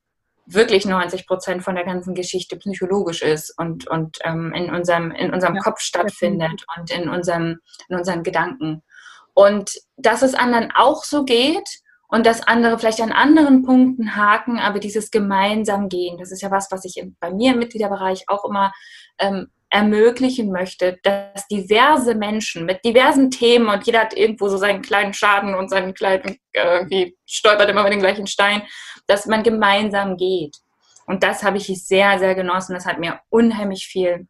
wirklich 0.46 0.84
90 0.84 1.28
Prozent 1.28 1.62
von 1.62 1.76
der 1.76 1.84
ganzen 1.84 2.14
Geschichte 2.14 2.56
psychologisch 2.56 3.22
ist 3.22 3.56
und, 3.58 3.86
und 3.86 4.18
ähm, 4.24 4.52
in 4.54 4.74
unserem, 4.74 5.12
in 5.12 5.32
unserem 5.32 5.54
ja, 5.54 5.60
Kopf 5.62 5.78
stattfindet 5.80 6.64
und 6.76 6.90
in, 6.90 7.08
unserem, 7.08 7.60
in 7.88 7.96
unseren 7.96 8.24
Gedanken. 8.24 8.82
Und 9.34 9.70
dass 9.96 10.22
es 10.22 10.34
anderen 10.34 10.72
auch 10.74 11.04
so 11.04 11.24
geht, 11.24 11.68
und 12.12 12.26
dass 12.26 12.46
andere 12.46 12.78
vielleicht 12.78 13.00
an 13.00 13.10
anderen 13.10 13.62
Punkten 13.62 14.16
haken, 14.16 14.58
aber 14.58 14.80
dieses 14.80 15.10
gemeinsam 15.10 15.88
gehen, 15.88 16.18
das 16.18 16.30
ist 16.30 16.42
ja 16.42 16.50
was, 16.50 16.70
was 16.70 16.84
ich 16.84 17.02
bei 17.18 17.32
mir 17.32 17.54
im 17.54 17.58
Mitgliederbereich 17.58 18.24
auch 18.28 18.44
immer 18.44 18.70
ähm, 19.18 19.48
ermöglichen 19.70 20.52
möchte, 20.52 20.98
dass 21.02 21.48
diverse 21.48 22.14
Menschen 22.14 22.66
mit 22.66 22.84
diversen 22.84 23.30
Themen 23.30 23.70
und 23.70 23.86
jeder 23.86 24.00
hat 24.00 24.14
irgendwo 24.14 24.48
so 24.48 24.58
seinen 24.58 24.82
kleinen 24.82 25.14
Schaden 25.14 25.54
und 25.54 25.70
seinen 25.70 25.94
kleinen, 25.94 26.36
irgendwie 26.52 27.16
stolpert 27.24 27.70
immer 27.70 27.82
mit 27.82 27.94
dem 27.94 28.00
gleichen 28.00 28.26
Stein, 28.26 28.62
dass 29.06 29.24
man 29.24 29.42
gemeinsam 29.42 30.18
geht. 30.18 30.58
Und 31.06 31.22
das 31.22 31.42
habe 31.42 31.56
ich 31.56 31.66
sehr, 31.82 32.18
sehr 32.18 32.34
genossen. 32.34 32.74
Das 32.74 32.84
hat 32.84 32.98
mir 32.98 33.20
unheimlich 33.30 33.86
viel 33.86 34.28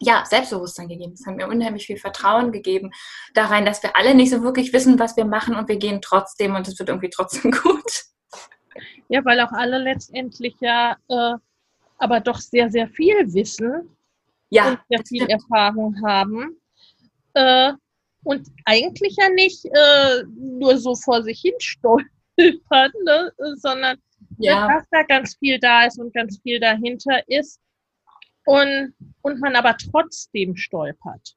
ja, 0.00 0.24
Selbstbewusstsein 0.26 0.88
gegeben. 0.88 1.12
Es 1.14 1.26
hat 1.26 1.36
mir 1.36 1.48
unheimlich 1.48 1.86
viel 1.86 1.98
Vertrauen 1.98 2.52
gegeben 2.52 2.90
da 3.34 3.46
rein, 3.46 3.64
dass 3.64 3.82
wir 3.82 3.96
alle 3.96 4.14
nicht 4.14 4.30
so 4.30 4.42
wirklich 4.42 4.72
wissen, 4.72 4.98
was 4.98 5.16
wir 5.16 5.24
machen 5.24 5.56
und 5.56 5.68
wir 5.68 5.76
gehen 5.76 6.00
trotzdem 6.02 6.54
und 6.54 6.68
es 6.68 6.78
wird 6.78 6.88
irgendwie 6.88 7.10
trotzdem 7.10 7.50
gut. 7.62 8.04
Ja, 9.08 9.24
weil 9.24 9.40
auch 9.40 9.52
alle 9.52 9.78
letztendlich 9.78 10.54
ja 10.60 10.96
äh, 11.08 11.34
aber 11.98 12.20
doch 12.20 12.38
sehr, 12.38 12.70
sehr 12.70 12.88
viel 12.88 13.32
wissen 13.32 13.96
ja, 14.50 14.70
und 14.70 14.78
sehr 14.88 15.02
viel 15.06 15.26
Erfahrung 15.26 15.96
haben. 16.04 16.60
Äh, 17.34 17.72
und 18.24 18.48
eigentlich 18.64 19.16
ja 19.18 19.28
nicht 19.28 19.64
äh, 19.64 20.24
nur 20.36 20.78
so 20.78 20.94
vor 20.94 21.22
sich 21.22 21.40
hin 21.40 21.54
stolpern, 21.58 22.90
ne, 23.04 23.32
sondern 23.56 23.98
ja. 24.38 24.68
dass 24.68 24.88
da 24.90 25.02
ganz 25.02 25.36
viel 25.36 25.58
da 25.58 25.84
ist 25.84 25.98
und 25.98 26.14
ganz 26.14 26.40
viel 26.42 26.58
dahinter 26.58 27.20
ist 27.28 27.60
und, 28.44 28.94
und 29.22 29.40
man 29.40 29.56
aber 29.56 29.76
trotzdem 29.76 30.56
stolpert. 30.56 31.36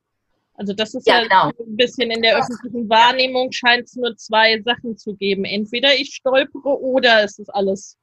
Also 0.56 0.74
das 0.74 0.96
ist 0.96 1.08
ja, 1.08 1.22
ja 1.22 1.24
genau. 1.24 1.66
ein 1.66 1.76
bisschen 1.76 2.10
in 2.10 2.22
der 2.22 2.40
öffentlichen 2.40 2.90
Wahrnehmung 2.90 3.52
scheint 3.52 3.86
es 3.86 3.96
nur 3.96 4.16
zwei 4.18 4.60
Sachen 4.64 4.98
zu 4.98 5.16
geben. 5.16 5.46
Entweder 5.46 5.94
ich 5.94 6.16
stolpere 6.16 6.82
oder 6.82 7.24
es 7.24 7.38
ist 7.38 7.50
alles 7.50 7.96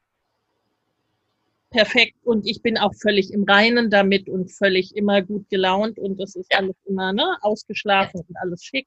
perfekt 1.71 2.15
und 2.23 2.47
ich 2.49 2.63
bin 2.63 2.79
auch 2.79 2.95
völlig 2.95 3.33
im 3.33 3.43
Reinen 3.43 3.91
damit 3.91 4.29
und 4.29 4.53
völlig 4.53 4.95
immer 4.95 5.23
gut 5.23 5.49
gelaunt 5.51 5.99
und 5.99 6.21
das 6.21 6.37
ist 6.37 6.55
alles 6.55 6.77
immer 6.85 7.13
ne, 7.13 7.37
ausgeschlafen 7.41 8.21
und 8.21 8.37
alles 8.37 8.63
schick. 8.63 8.87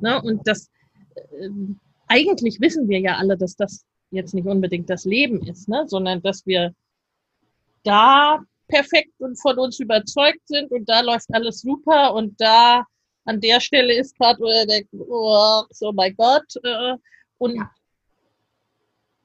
Ne? 0.00 0.20
Und 0.20 0.48
das 0.48 0.68
äh, 1.14 1.48
eigentlich 2.08 2.60
wissen 2.60 2.88
wir 2.88 2.98
ja 2.98 3.16
alle, 3.18 3.36
dass 3.36 3.54
das 3.54 3.84
jetzt 4.10 4.34
nicht 4.34 4.48
unbedingt 4.48 4.90
das 4.90 5.04
Leben 5.04 5.46
ist, 5.46 5.68
ne? 5.68 5.84
sondern 5.86 6.20
dass 6.22 6.44
wir 6.46 6.74
da 7.84 8.40
perfekt 8.68 9.12
und 9.18 9.40
von 9.40 9.58
uns 9.58 9.80
überzeugt 9.80 10.46
sind 10.46 10.70
und 10.70 10.88
da 10.88 11.00
läuft 11.00 11.26
alles 11.32 11.60
super 11.60 12.14
und 12.14 12.40
da 12.40 12.84
an 13.24 13.40
der 13.40 13.60
Stelle 13.60 13.94
ist 13.94 14.16
gerade, 14.16 14.38
wo 14.40 14.46
er 14.46 14.66
denkt, 14.66 14.88
oh, 14.92 15.64
so 15.70 15.92
mein 15.92 16.14
Gott, 16.16 16.46
äh, 16.62 16.94
und 17.38 17.56
ja. 17.56 17.70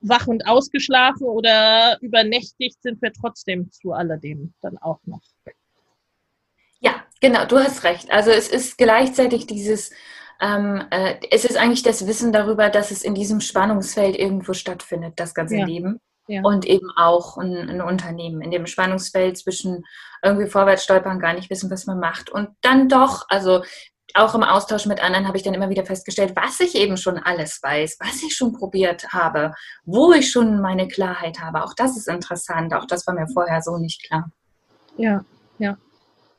wach 0.02 0.28
und 0.28 0.46
ausgeschlafen 0.48 1.28
oder 1.28 1.98
übernächtigt 2.02 2.82
sind 2.82 3.02
wir 3.02 3.14
trotzdem 3.14 3.72
zu 3.72 3.94
alledem 3.94 4.54
dann 4.62 4.78
auch 4.80 5.00
noch. 5.06 5.22
Ja, 6.80 7.06
genau, 7.22 7.46
du 7.46 7.60
hast 7.60 7.84
recht. 7.84 8.12
Also 8.12 8.32
es 8.32 8.48
ist 8.48 8.78
gleichzeitig 8.78 9.46
dieses, 9.46 9.92
ähm, 10.42 10.84
äh, 10.90 11.16
es 11.30 11.46
ist 11.46 11.58
eigentlich 11.58 11.84
das 11.84 12.08
Wissen 12.08 12.34
darüber, 12.34 12.70
dass 12.70 12.90
es 12.90 13.04
in 13.04 13.14
diesem 13.14 13.40
Spannungsfeld 13.40 14.18
irgendwo 14.18 14.54
stattfindet, 14.54 15.14
das 15.18 15.36
ganze 15.36 15.58
ja. 15.58 15.66
Leben. 15.66 16.02
Ja. 16.28 16.42
Und 16.44 16.66
eben 16.66 16.90
auch 16.96 17.38
ein, 17.38 17.70
ein, 17.70 17.82
Unternehmen 17.82 18.42
in 18.42 18.52
dem 18.52 18.68
Spannungsfeld 18.68 19.38
zwischen 19.38 19.84
irgendwie 20.24 20.48
vorwärts 20.48 20.84
stolpern, 20.84 21.20
gar 21.20 21.34
nicht 21.34 21.50
wissen, 21.50 21.70
was 21.72 21.88
man 21.88 22.00
macht. 22.00 22.30
Und 22.30 22.50
dann 22.62 22.88
doch, 22.88 23.26
also 23.28 23.64
auch 24.14 24.36
im 24.36 24.44
Austausch 24.44 24.86
mit 24.86 25.02
anderen 25.02 25.28
habe 25.28 25.38
ich 25.38 25.44
dann 25.44 25.54
immer 25.54 25.70
wieder 25.70 25.86
festgestellt, 25.86 26.34
was 26.36 26.60
ich 26.60 26.76
eben 26.76 26.98
schon 26.98 27.18
alles 27.18 27.62
weiß, 27.62 27.98
was 28.00 28.24
ich 28.24 28.36
schon 28.36 28.54
probiert 28.54 29.14
habe, 29.14 29.54
wo 29.84 30.14
ich 30.14 30.30
schon 30.30 30.62
meine 30.62 30.88
Klarheit 30.88 31.40
habe. 31.40 31.64
Auch 31.64 31.74
das 31.74 31.98
ist 31.98 32.08
interessant. 32.08 32.74
Auch 32.74 32.86
das 32.86 33.08
war 33.08 33.14
mir 33.14 33.28
vorher 33.28 33.62
so 33.62 33.78
nicht 33.78 34.04
klar. 34.04 34.30
Ja, 34.98 35.24
ja. 35.60 35.78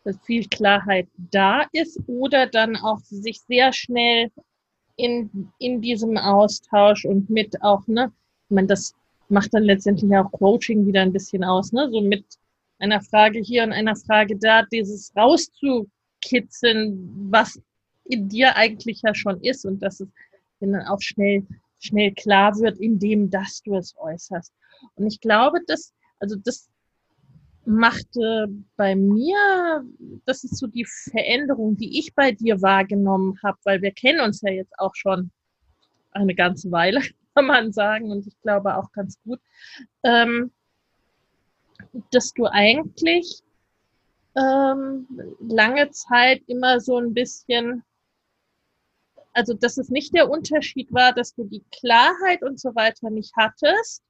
Dass 0.05 0.17
viel 0.25 0.49
Klarheit 0.49 1.09
da 1.17 1.65
ist 1.73 2.01
oder 2.07 2.47
dann 2.47 2.77
auch 2.77 2.99
sich 3.01 3.41
sehr 3.43 3.73
schnell 3.73 4.31
in, 4.97 5.53
in 5.59 5.81
diesem 5.81 6.17
Austausch 6.17 7.05
und 7.05 7.31
mit 7.31 7.63
auch, 7.63 7.87
ne, 7.87 8.13
ich 8.49 8.55
meine, 8.55 8.67
das 8.67 8.95
macht 9.33 9.53
dann 9.53 9.65
letztendlich 9.65 10.15
auch 10.17 10.31
Coaching 10.31 10.87
wieder 10.87 11.03
ein 11.03 11.13
bisschen 11.13 11.43
aus, 11.43 11.73
ne, 11.73 11.89
so 11.91 12.01
mit 12.01 12.25
einer 12.79 13.01
Frage 13.01 13.41
hier 13.41 13.65
und 13.65 13.73
einer 13.73 13.97
Frage 13.97 14.37
da, 14.37 14.63
dieses 14.71 15.13
rauszu 15.17 15.89
rauskitzeln, 16.23 17.31
was 17.31 17.61
in 18.05 18.29
dir 18.29 18.57
eigentlich 18.57 19.03
ja 19.03 19.15
schon 19.15 19.41
ist 19.43 19.65
und 19.65 19.83
dass 19.83 20.01
es 20.01 20.09
dann 20.61 20.75
auch 20.87 21.01
schnell, 21.01 21.47
schnell 21.79 22.13
klar 22.13 22.55
wird, 22.59 22.79
indem 22.79 23.31
dass 23.31 23.63
du 23.63 23.77
es 23.77 23.95
äußerst. 23.97 24.53
Und 24.95 25.07
ich 25.07 25.21
glaube, 25.21 25.59
dass, 25.67 25.93
also 26.19 26.37
das 26.37 26.69
machte 27.65 28.49
bei 28.77 28.97
mir, 28.97 29.85
das 30.25 30.45
ist 30.45 30.59
so 30.59 30.67
die 30.67 30.87
Veränderung, 31.11 31.77
die 31.77 31.99
ich 31.99 32.15
bei 32.15 32.33
dir 32.33 32.61
wahrgenommen 32.61 33.39
habe, 33.43 33.59
weil 33.65 33.83
wir 33.83 33.93
kennen 33.93 34.21
uns 34.21 34.41
ja 34.43 34.51
jetzt 34.51 34.73
auch 34.79 34.95
schon 34.95 35.31
eine 36.11 36.35
ganze 36.35 36.71
Weile, 36.71 37.01
kann 37.35 37.47
man 37.47 37.73
sagen, 37.73 38.11
und 38.11 38.27
ich 38.27 38.41
glaube 38.41 38.77
auch 38.77 38.93
ganz 38.93 39.19
gut, 39.25 39.41
ähm, 40.03 40.53
dass 42.11 42.33
du 42.33 42.47
eigentlich 42.47 43.43
ähm, 44.37 45.07
lange 45.41 45.91
Zeit 45.91 46.43
immer 46.47 46.81
so 46.81 46.99
ein 46.99 47.13
bisschen, 47.13 47.85
also 49.33 49.55
dass 49.55 49.79
es 49.79 49.89
nicht 49.89 50.15
der 50.15 50.31
Unterschied 50.31 50.93
war, 50.93 51.13
dass 51.13 51.35
du 51.35 51.45
die 51.45 51.65
Klarheit 51.71 52.43
und 52.43 52.59
so 52.61 52.75
weiter 52.75 53.11
nicht 53.11 53.33
hattest 53.37 54.03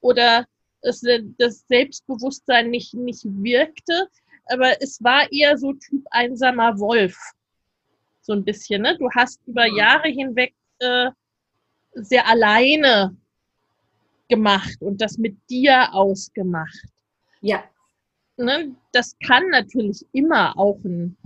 oder 0.00 0.46
es, 0.80 1.02
das 1.38 1.66
Selbstbewusstsein 1.68 2.70
nicht, 2.70 2.94
nicht 2.94 3.24
wirkte, 3.24 4.08
aber 4.46 4.80
es 4.80 5.02
war 5.02 5.30
eher 5.32 5.58
so 5.58 5.72
Typ 5.74 6.06
einsamer 6.10 6.78
Wolf. 6.78 7.18
So 8.22 8.32
ein 8.32 8.44
bisschen, 8.44 8.82
ne? 8.82 8.96
Du 8.98 9.10
hast 9.10 9.40
über 9.46 9.66
Jahre 9.66 10.08
hinweg 10.08 10.54
äh, 10.78 11.10
sehr 11.94 12.26
alleine 12.26 13.16
gemacht 14.28 14.80
und 14.80 15.00
das 15.00 15.18
mit 15.18 15.36
dir 15.48 15.92
ausgemacht. 15.92 16.86
Ja 17.40 17.64
ne, 18.38 18.74
das 18.92 19.16
kann 19.26 19.48
natürlich 19.50 20.04
immer 20.12 20.56
auch 20.58 20.78
ein, 20.84 21.16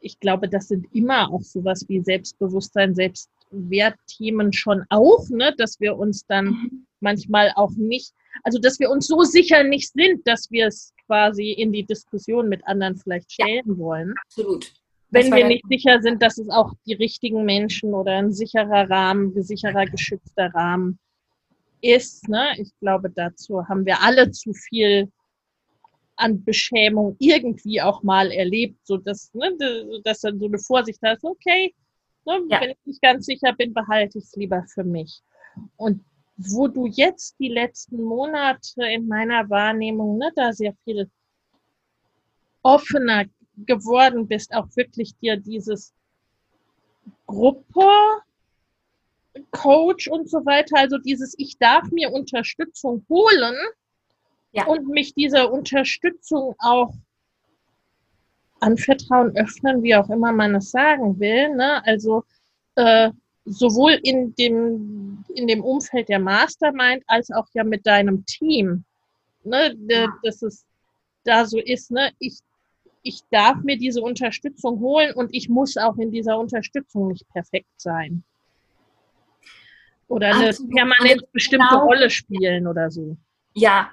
ich 0.00 0.20
glaube, 0.20 0.48
das 0.48 0.68
sind 0.68 0.86
immer 0.94 1.30
auch 1.32 1.42
sowas 1.42 1.84
wie 1.88 2.00
Selbstbewusstsein, 2.00 2.94
Selbstwertthemen 2.94 4.52
schon 4.52 4.84
auch, 4.90 5.28
ne, 5.30 5.54
dass 5.56 5.80
wir 5.80 5.96
uns 5.96 6.24
dann 6.26 6.46
mhm. 6.46 6.86
manchmal 7.00 7.52
auch 7.56 7.72
nicht, 7.72 8.12
also 8.44 8.58
dass 8.58 8.78
wir 8.78 8.90
uns 8.90 9.06
so 9.06 9.22
sicher 9.22 9.64
nicht 9.64 9.92
sind, 9.92 10.26
dass 10.26 10.50
wir 10.50 10.68
es 10.68 10.92
quasi 11.06 11.52
in 11.52 11.72
die 11.72 11.84
Diskussion 11.84 12.48
mit 12.48 12.64
anderen 12.66 12.96
vielleicht 12.96 13.32
stellen 13.32 13.64
ja, 13.66 13.78
wollen. 13.78 14.14
Absolut. 14.26 14.72
Wenn 15.10 15.32
wir 15.32 15.46
nicht 15.46 15.64
sicher 15.68 16.02
sind, 16.02 16.22
dass 16.22 16.36
es 16.38 16.50
auch 16.50 16.74
die 16.86 16.94
richtigen 16.94 17.44
Menschen 17.44 17.94
oder 17.94 18.12
ein 18.12 18.32
sicherer 18.32 18.90
Rahmen, 18.90 19.32
ein 19.34 19.42
sicherer, 19.42 19.86
geschützter 19.86 20.52
Rahmen 20.54 20.98
ist. 21.80 22.28
Ne? 22.28 22.52
Ich 22.58 22.70
glaube, 22.80 23.10
dazu 23.10 23.66
haben 23.68 23.86
wir 23.86 24.02
alle 24.02 24.30
zu 24.30 24.52
viel 24.52 25.10
an 26.16 26.44
Beschämung 26.44 27.16
irgendwie 27.20 27.80
auch 27.80 28.02
mal 28.02 28.30
erlebt, 28.32 28.78
so 28.84 28.96
dass, 28.96 29.32
ne, 29.34 29.56
dass 30.02 30.20
dann 30.20 30.38
so 30.38 30.46
eine 30.46 30.58
Vorsicht 30.58 30.98
da 31.00 31.12
ist, 31.12 31.24
okay, 31.24 31.72
ne, 32.26 32.40
ja. 32.50 32.60
wenn 32.60 32.70
ich 32.70 32.78
nicht 32.84 33.02
ganz 33.02 33.26
sicher 33.26 33.52
bin, 33.52 33.72
behalte 33.72 34.18
ich 34.18 34.24
es 34.24 34.34
lieber 34.34 34.64
für 34.74 34.84
mich. 34.84 35.22
Und 35.76 36.04
wo 36.36 36.68
du 36.68 36.86
jetzt 36.86 37.36
die 37.38 37.48
letzten 37.48 38.02
Monate 38.02 38.84
in 38.92 39.06
meiner 39.06 39.48
Wahrnehmung 39.48 40.18
ne, 40.18 40.30
da 40.34 40.52
sehr 40.52 40.74
viel 40.84 41.08
offener 42.62 43.24
geworden 43.66 44.28
bist, 44.28 44.54
auch 44.54 44.68
wirklich 44.76 45.16
dir 45.18 45.36
dieses 45.36 45.92
Gruppe, 47.26 47.88
Coach 49.50 50.08
und 50.08 50.28
so 50.28 50.44
weiter, 50.44 50.78
also 50.78 50.98
dieses 50.98 51.34
Ich 51.38 51.58
darf 51.58 51.90
mir 51.90 52.10
Unterstützung 52.12 53.04
holen, 53.08 53.54
ja. 54.52 54.66
und 54.66 54.88
mich 54.88 55.14
dieser 55.14 55.52
Unterstützung 55.52 56.54
auch 56.58 56.92
anvertrauen, 58.60 59.36
öffnen, 59.36 59.82
wie 59.82 59.94
auch 59.94 60.10
immer 60.10 60.32
man 60.32 60.54
es 60.56 60.70
sagen 60.70 61.18
will. 61.20 61.54
Ne? 61.54 61.84
Also 61.86 62.24
äh, 62.74 63.10
sowohl 63.44 63.98
in 64.02 64.34
dem, 64.34 65.24
in 65.34 65.46
dem 65.46 65.62
Umfeld 65.62 66.08
der 66.08 66.18
Mastermind 66.18 67.04
als 67.06 67.30
auch 67.30 67.46
ja 67.54 67.64
mit 67.64 67.86
deinem 67.86 68.24
Team. 68.26 68.84
Ne? 69.44 69.76
Ja. 69.88 70.08
Dass 70.22 70.42
es 70.42 70.64
da 71.24 71.44
so 71.46 71.58
ist, 71.58 71.90
ne? 71.90 72.10
ich, 72.18 72.38
ich 73.08 73.22
darf 73.30 73.62
mir 73.62 73.78
diese 73.78 74.02
Unterstützung 74.02 74.80
holen 74.80 75.14
und 75.14 75.30
ich 75.32 75.48
muss 75.48 75.76
auch 75.78 75.96
in 75.96 76.10
dieser 76.10 76.38
Unterstützung 76.38 77.08
nicht 77.08 77.26
perfekt 77.30 77.72
sein. 77.78 78.22
Oder 80.08 80.34
eine 80.34 80.48
Absolut. 80.50 80.74
permanent 80.74 81.32
bestimmte 81.32 81.68
genau. 81.68 81.84
Rolle 81.84 82.10
spielen 82.10 82.66
oder 82.66 82.90
so. 82.90 83.16
Ja, 83.54 83.90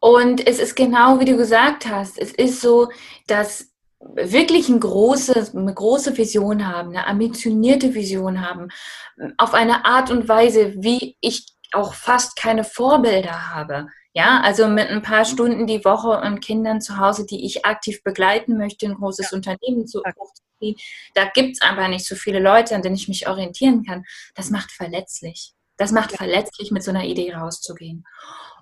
und 0.00 0.46
es 0.46 0.58
ist 0.58 0.76
genau 0.76 1.18
wie 1.18 1.24
du 1.24 1.36
gesagt 1.36 1.86
hast, 1.86 2.18
es 2.18 2.32
ist 2.32 2.60
so, 2.60 2.90
dass 3.26 3.72
wirklich 4.14 4.68
ein 4.68 4.80
große, 4.80 5.52
eine 5.54 5.74
große 5.74 6.16
Vision 6.16 6.66
haben, 6.66 6.90
eine 6.90 7.06
ambitionierte 7.06 7.94
Vision 7.94 8.46
haben, 8.46 8.68
auf 9.38 9.54
eine 9.54 9.86
Art 9.86 10.10
und 10.10 10.28
Weise, 10.28 10.74
wie 10.76 11.16
ich 11.22 11.46
auch 11.72 11.94
fast 11.94 12.36
keine 12.36 12.64
Vorbilder 12.64 13.54
habe. 13.54 13.88
Ja, 14.16 14.40
also 14.40 14.66
mit 14.66 14.88
ein 14.88 15.02
paar 15.02 15.26
Stunden 15.26 15.66
die 15.66 15.84
Woche 15.84 16.22
und 16.22 16.40
Kindern 16.40 16.80
zu 16.80 16.96
Hause, 16.96 17.26
die 17.26 17.44
ich 17.44 17.66
aktiv 17.66 18.02
begleiten 18.02 18.56
möchte, 18.56 18.86
ein 18.86 18.94
großes 18.94 19.30
ja. 19.30 19.36
Unternehmen 19.36 19.86
zu 19.86 20.00
hochzuziehen. 20.00 20.76
Da 21.12 21.26
gibt 21.26 21.58
es 21.58 21.60
aber 21.60 21.86
nicht 21.88 22.06
so 22.06 22.14
viele 22.14 22.38
Leute, 22.38 22.74
an 22.74 22.80
denen 22.80 22.94
ich 22.94 23.08
mich 23.08 23.28
orientieren 23.28 23.84
kann. 23.84 24.04
Das 24.34 24.48
macht 24.48 24.72
verletzlich. 24.72 25.52
Das 25.76 25.92
macht 25.92 26.12
ja. 26.12 26.16
verletzlich, 26.16 26.70
mit 26.70 26.82
so 26.82 26.92
einer 26.92 27.04
Idee 27.04 27.34
rauszugehen. 27.34 28.06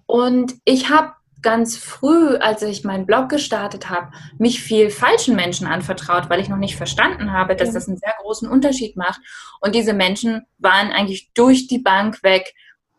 Und 0.07 0.55
ich 0.65 0.91
habe 0.91 1.13
ganz 1.41 1.77
früh, 1.77 2.35
als 2.35 2.63
ich 2.63 2.83
meinen 2.83 3.07
Blog 3.07 3.29
gestartet 3.29 3.89
habe, 3.89 4.11
mich 4.39 4.61
viel 4.61 4.91
falschen 4.91 5.37
Menschen 5.37 5.69
anvertraut, 5.69 6.31
weil 6.31 6.41
ich 6.41 6.49
noch 6.49 6.57
nicht 6.57 6.75
verstanden 6.75 7.31
habe, 7.31 7.55
dass 7.55 7.73
das 7.73 7.87
einen 7.87 7.99
sehr 7.99 8.15
großen 8.23 8.49
Unterschied 8.49 8.97
macht. 8.97 9.21
Und 9.61 9.77
diese 9.77 9.93
Menschen 9.93 10.47
waren 10.59 10.91
eigentlich 10.91 11.31
durch 11.33 11.69
die 11.69 11.79
Bank 11.79 12.25
weg 12.25 12.55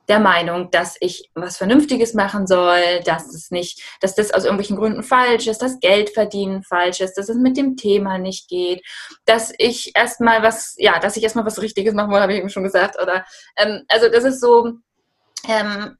der 0.07 0.19
Meinung, 0.19 0.69
dass 0.71 0.97
ich 0.99 1.29
was 1.33 1.57
Vernünftiges 1.57 2.13
machen 2.13 2.47
soll, 2.47 3.01
dass 3.05 3.33
es 3.33 3.51
nicht, 3.51 3.81
dass 4.01 4.15
das 4.15 4.31
aus 4.31 4.43
irgendwelchen 4.43 4.77
Gründen 4.77 5.03
falsch 5.03 5.47
ist, 5.47 5.61
dass 5.61 5.79
Geld 5.79 6.11
verdienen 6.11 6.63
falsch 6.63 7.01
ist, 7.01 7.15
dass 7.15 7.29
es 7.29 7.37
mit 7.37 7.57
dem 7.57 7.75
Thema 7.75 8.17
nicht 8.17 8.47
geht, 8.47 8.85
dass 9.25 9.53
ich 9.57 9.95
erstmal 9.95 10.43
was, 10.43 10.75
ja, 10.77 10.99
dass 10.99 11.17
ich 11.17 11.23
erstmal 11.23 11.45
was 11.45 11.61
Richtiges 11.61 11.93
machen 11.93 12.11
wollte, 12.11 12.23
habe 12.23 12.33
ich 12.33 12.39
eben 12.39 12.49
schon 12.49 12.63
gesagt, 12.63 13.01
oder 13.01 13.25
ähm, 13.57 13.83
also 13.87 14.09
das 14.09 14.23
ist 14.23 14.41
so, 14.41 14.73
ähm, 15.47 15.97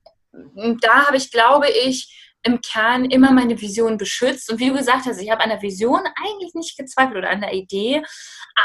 da 0.82 1.08
habe 1.08 1.18
ich, 1.18 1.32
glaube 1.32 1.68
ich, 1.70 2.12
im 2.46 2.62
Kern 2.62 3.06
immer 3.06 3.32
meine 3.32 3.60
Vision 3.60 3.98
beschützt. 3.98 4.52
Und 4.52 4.60
wie 4.60 4.70
du 4.70 4.76
gesagt 4.76 5.06
hast, 5.08 5.20
ich 5.20 5.32
habe 5.32 5.44
an 5.44 5.50
der 5.50 5.64
Vision 5.64 6.02
eigentlich 6.24 6.54
nicht 6.54 6.78
gezweifelt 6.78 7.18
oder 7.18 7.32
an 7.32 7.42
der 7.42 7.54
Idee, 7.54 8.04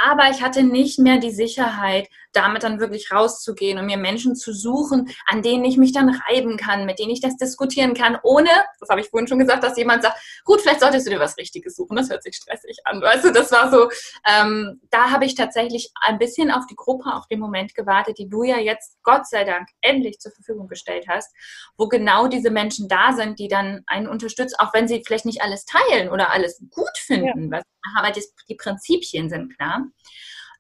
aber 0.05 0.31
ich 0.31 0.43
hatte 0.43 0.63
nicht 0.63 0.99
mehr 0.99 1.19
die 1.19 1.31
Sicherheit, 1.31 2.09
damit 2.33 2.63
dann 2.63 2.81
wirklich 2.81 3.11
rauszugehen 3.11 3.79
und 3.79 3.87
mir 3.87 3.97
Menschen 3.97 4.37
zu 4.37 4.53
suchen, 4.53 5.11
an 5.27 5.43
denen 5.43 5.65
ich 5.65 5.77
mich 5.77 5.93
dann 5.93 6.09
reiben 6.11 6.57
kann, 6.57 6.87
mit 6.87 6.99
denen 6.99 7.11
ich 7.11 7.21
das 7.21 7.37
diskutieren 7.37 7.95
kann, 7.95 8.19
ohne, 8.23 8.51
das 8.79 8.89
habe 8.89 9.01
ich 9.01 9.09
vorhin 9.09 9.27
schon 9.27 9.39
gesagt, 9.39 9.65
dass 9.65 9.77
jemand 9.77 10.03
sagt, 10.03 10.19
gut, 10.45 10.61
vielleicht 10.61 10.81
solltest 10.81 11.07
du 11.07 11.11
dir 11.11 11.21
was 11.21 11.37
Richtiges 11.37 11.77
suchen, 11.77 11.97
das 11.97 12.11
hört 12.11 12.23
sich 12.23 12.37
stressig 12.37 12.79
an. 12.85 13.01
Weißt 13.01 13.25
du, 13.25 13.33
das 13.33 13.51
war 13.53 13.71
so, 13.71 13.91
ähm, 14.27 14.81
da 14.91 15.11
habe 15.11 15.25
ich 15.25 15.35
tatsächlich 15.35 15.93
ein 16.01 16.19
bisschen 16.19 16.51
auf 16.51 16.67
die 16.67 16.77
Gruppe, 16.77 17.13
auf 17.15 17.27
den 17.27 17.41
Moment 17.41 17.75
gewartet, 17.75 18.19
die 18.19 18.29
du 18.29 18.43
ja 18.43 18.59
jetzt, 18.59 18.99
Gott 19.03 19.27
sei 19.27 19.45
Dank, 19.45 19.69
endlich 19.81 20.19
zur 20.19 20.33
Verfügung 20.33 20.69
gestellt 20.69 21.07
hast, 21.09 21.35
wo 21.77 21.89
genau 21.89 22.29
diese 22.29 22.51
Menschen 22.51 22.89
da 22.89 23.13
sind, 23.13 23.39
die 23.39 23.49
dann 23.49 23.83
einen 23.87 24.09
unterstützen, 24.09 24.57
auch 24.59 24.73
wenn 24.75 24.89
sie 24.89 25.03
vielleicht 25.05 25.27
nicht 25.27 25.43
alles 25.43 25.65
teilen 25.65 26.11
oder 26.11 26.31
alles 26.31 26.63
gut 26.71 26.97
finden, 26.97 27.53
ja. 27.53 27.63
aber 27.97 28.11
das, 28.11 28.33
die 28.49 28.55
Prinzipien 28.55 29.29
sind 29.29 29.57
klar. 29.57 29.85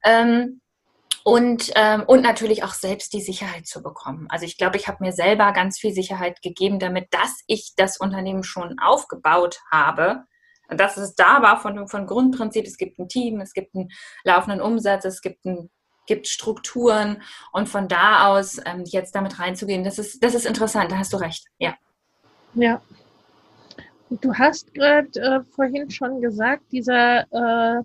Ähm, 0.02 0.60
und, 1.24 1.70
ähm, 1.74 2.04
und 2.06 2.22
natürlich 2.22 2.64
auch 2.64 2.72
selbst 2.72 3.12
die 3.12 3.20
Sicherheit 3.20 3.66
zu 3.66 3.82
bekommen. 3.82 4.26
Also 4.30 4.46
ich 4.46 4.56
glaube, 4.56 4.76
ich 4.76 4.88
habe 4.88 5.04
mir 5.04 5.12
selber 5.12 5.52
ganz 5.52 5.78
viel 5.78 5.92
Sicherheit 5.92 6.42
gegeben, 6.42 6.78
damit, 6.78 7.08
dass 7.10 7.42
ich 7.46 7.72
das 7.76 7.98
Unternehmen 7.98 8.42
schon 8.42 8.78
aufgebaut 8.78 9.60
habe. 9.70 10.24
Und 10.68 10.78
dass 10.78 10.96
es 10.96 11.14
da 11.14 11.42
war 11.42 11.60
von, 11.60 11.88
von 11.88 12.06
Grundprinzip, 12.06 12.64
es 12.64 12.76
gibt 12.76 12.98
ein 12.98 13.08
Team, 13.08 13.40
es 13.40 13.52
gibt 13.52 13.74
einen 13.74 13.88
laufenden 14.24 14.60
Umsatz, 14.60 15.04
es 15.04 15.20
gibt, 15.20 15.44
ein, 15.44 15.68
gibt 16.06 16.28
Strukturen 16.28 17.22
und 17.52 17.68
von 17.68 17.88
da 17.88 18.28
aus 18.28 18.58
ähm, 18.64 18.84
jetzt 18.86 19.14
damit 19.14 19.40
reinzugehen, 19.40 19.82
das 19.82 19.98
ist, 19.98 20.22
das 20.22 20.34
ist 20.34 20.46
interessant, 20.46 20.92
da 20.92 20.98
hast 20.98 21.12
du 21.12 21.16
recht, 21.16 21.46
ja. 21.58 21.74
Ja. 22.54 22.80
Du 24.10 24.34
hast 24.34 24.72
gerade 24.74 25.08
äh, 25.20 25.40
vorhin 25.54 25.90
schon 25.90 26.20
gesagt, 26.20 26.64
dieser 26.72 27.22
äh, 27.32 27.82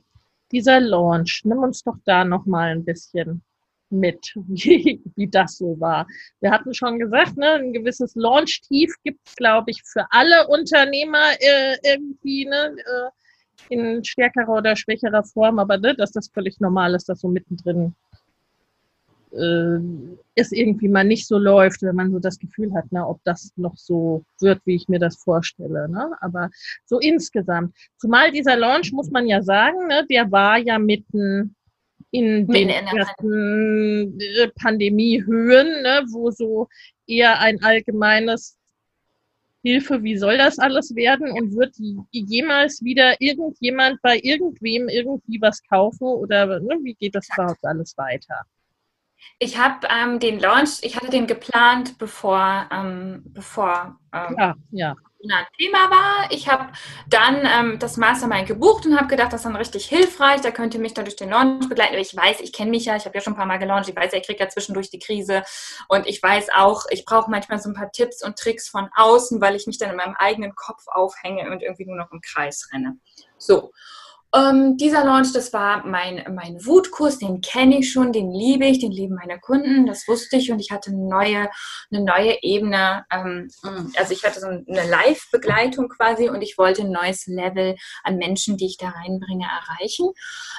dieser 0.52 0.80
Launch, 0.80 1.42
nimm 1.44 1.60
uns 1.60 1.84
doch 1.84 1.98
da 2.06 2.24
noch 2.24 2.46
mal 2.46 2.70
ein 2.72 2.86
bisschen 2.86 3.42
mit, 3.90 4.34
wie, 4.36 5.02
wie 5.16 5.28
das 5.28 5.58
so 5.58 5.80
war. 5.80 6.08
Wir 6.42 6.52
hatten 6.52 6.74
schon 6.74 7.00
gesagt, 7.00 7.38
ne, 7.38 7.54
ein 7.54 7.74
gewisses 7.74 8.16
Launch-Tief 8.16 8.94
gibt 9.04 9.20
es, 9.28 9.36
glaube 9.36 9.72
ich, 9.72 9.82
für 9.84 10.06
alle 10.10 10.48
Unternehmer 10.48 11.32
äh, 11.40 11.78
irgendwie 11.84 12.46
ne, 12.46 12.76
äh, 12.78 13.10
in 13.70 14.04
stärkerer 14.04 14.50
oder 14.50 14.76
schwächerer 14.76 15.24
Form, 15.24 15.60
aber 15.60 15.78
ne, 15.78 15.96
dass 15.96 16.12
das 16.12 16.30
völlig 16.30 16.60
normal 16.60 16.94
ist, 16.96 17.10
dass 17.10 17.22
so 17.22 17.28
mittendrin 17.28 17.96
äh, 19.36 19.80
es 20.36 20.52
irgendwie 20.52 20.88
mal 20.88 21.04
nicht 21.04 21.28
so 21.28 21.38
läuft, 21.38 21.82
wenn 21.82 21.96
man 21.96 22.12
so 22.12 22.20
das 22.20 22.40
Gefühl 22.40 22.74
hat, 22.74 22.92
ne, 22.92 23.06
ob 23.06 23.24
das 23.24 23.52
noch 23.56 23.78
so 23.78 24.24
wird, 24.40 24.62
wie 24.66 24.76
ich 24.76 24.88
mir 24.88 25.00
das 25.00 25.18
vorstelle. 25.18 25.90
Ne? 25.90 26.12
Aber 26.22 26.50
so 26.86 27.00
insgesamt. 27.00 27.76
Zumal 27.98 28.32
dieser 28.32 28.58
Launch, 28.58 28.92
muss 28.92 29.12
man 29.12 29.28
ja 29.28 29.42
sagen, 29.42 29.88
ne, 29.88 30.06
der 30.10 30.32
war 30.32 30.58
ja 30.58 30.80
mitten 30.80 31.56
in 32.12 32.48
den 32.48 32.70
ersten 32.70 34.20
äh, 34.20 34.48
Pandemiehöhen, 34.56 35.82
ne, 35.82 36.06
wo 36.12 36.32
so 36.32 36.68
eher 37.08 37.40
ein 37.40 37.62
allgemeines 37.64 38.58
Hilfe, 39.64 40.04
wie 40.04 40.18
soll 40.18 40.38
das 40.38 40.60
alles 40.60 40.96
werden 40.96 41.32
und 41.32 41.56
wird 41.56 41.76
jemals 42.12 42.84
wieder 42.84 43.20
irgendjemand 43.20 44.00
bei 44.02 44.20
irgendwem 44.22 44.90
irgendwie 44.90 45.42
was 45.42 45.64
kaufen 45.64 46.06
oder 46.06 46.60
ne, 46.60 46.80
wie 46.84 46.94
geht 46.94 47.16
das 47.16 47.28
überhaupt 47.34 47.66
alles 47.66 47.98
weiter? 47.98 48.46
Ich 49.40 49.58
habe 49.58 49.88
ähm, 49.90 50.20
den 50.20 50.40
Launch, 50.40 50.80
ich 50.82 50.96
hatte 50.96 51.10
den 51.10 51.28
geplant, 51.28 51.98
bevor, 51.98 52.68
ähm, 52.72 53.22
bevor 53.26 54.00
ähm, 54.14 54.36
ja, 54.40 54.56
ja. 54.72 54.96
ein 55.30 55.46
Thema 55.60 55.90
war. 55.92 56.32
Ich 56.32 56.48
habe 56.48 56.72
dann 57.08 57.46
ähm, 57.46 57.80
das 57.80 57.98
Mastermind 57.98 58.48
gebucht 58.48 58.86
und 58.86 58.98
habe 58.98 59.08
gedacht, 59.08 59.34
das 59.34 59.42
ist 59.42 59.46
dann 59.46 59.58
richtig 59.58 59.88
hilfreich. 59.88 60.40
Da 60.40 60.52
könnte 60.52 60.80
mich 60.80 60.94
dann 60.94 61.04
durch 61.04 61.18
den 61.18 61.32
Launch 61.32 61.68
begleiten. 61.68 61.96
Ich 61.96 62.16
weiß, 62.16 62.40
ich 62.40 62.54
kenne 62.54 62.72
mich 62.72 62.86
ja, 62.86 62.96
ich 62.96 63.06
habe 63.06 63.16
ja 63.16 63.22
schon 63.22 63.34
ein 63.34 63.38
paar 63.38 63.46
Mal 63.46 63.58
gelauncht. 63.58 63.90
Ich 63.90 63.96
weiß, 63.96 64.14
ich 64.14 64.26
kriege 64.26 64.42
ja 64.42 64.48
zwischendurch 64.48 64.90
die 64.90 65.00
Krise. 65.00 65.44
Und 65.90 66.08
ich 66.08 66.24
weiß 66.24 66.48
auch, 66.56 66.86
ich 66.90 67.04
brauche 67.04 67.30
manchmal 67.30 67.60
so 67.60 67.70
ein 67.70 67.76
paar 67.76 67.92
Tipps 67.92 68.24
und 68.24 68.38
Tricks 68.38 68.70
von 68.70 68.90
außen, 68.96 69.42
weil 69.42 69.56
ich 69.56 69.68
mich 69.68 69.78
dann 69.78 69.90
in 69.90 69.98
meinem 69.98 70.16
eigenen 70.16 70.56
Kopf 70.56 70.86
aufhänge 70.88 71.52
und 71.52 71.62
irgendwie 71.62 71.86
nur 71.86 71.98
noch 71.98 72.12
im 72.12 72.22
Kreis 72.22 72.70
renne. 72.72 72.98
So. 73.38 73.74
Ähm, 74.36 74.76
dieser 74.76 75.06
Launch, 75.06 75.32
das 75.32 75.54
war 75.54 75.86
mein, 75.86 76.26
mein 76.36 76.66
Wutkurs, 76.66 77.20
den 77.20 77.40
kenne 77.40 77.80
ich 77.80 77.92
schon, 77.92 78.12
den 78.12 78.32
liebe 78.32 78.66
ich, 78.66 78.80
den 78.80 78.92
lieben 78.92 79.16
meine 79.16 79.40
Kunden, 79.40 79.86
das 79.86 80.08
wusste 80.10 80.36
ich 80.36 80.52
und 80.52 80.60
ich 80.60 80.72
hatte 80.72 80.92
eine 80.92 81.08
neue, 81.08 81.50
eine 81.90 82.04
neue 82.04 82.44
Ebene. 82.44 83.06
Ähm, 83.10 83.50
also 83.96 84.14
ich 84.14 84.26
hatte 84.26 84.42
so 84.42 84.48
eine 84.48 84.64
Live-Begleitung 84.68 85.88
quasi 85.88 86.30
und 86.30 86.42
ich 86.42 86.58
wollte 86.58 86.82
ein 86.82 86.92
neues 86.92 87.28
Level 87.28 87.78
an 88.04 88.18
Menschen, 88.18 88.58
die 88.58 88.66
ich 88.66 88.78
da 88.78 88.90
reinbringe, 88.90 89.46
erreichen. 89.46 90.08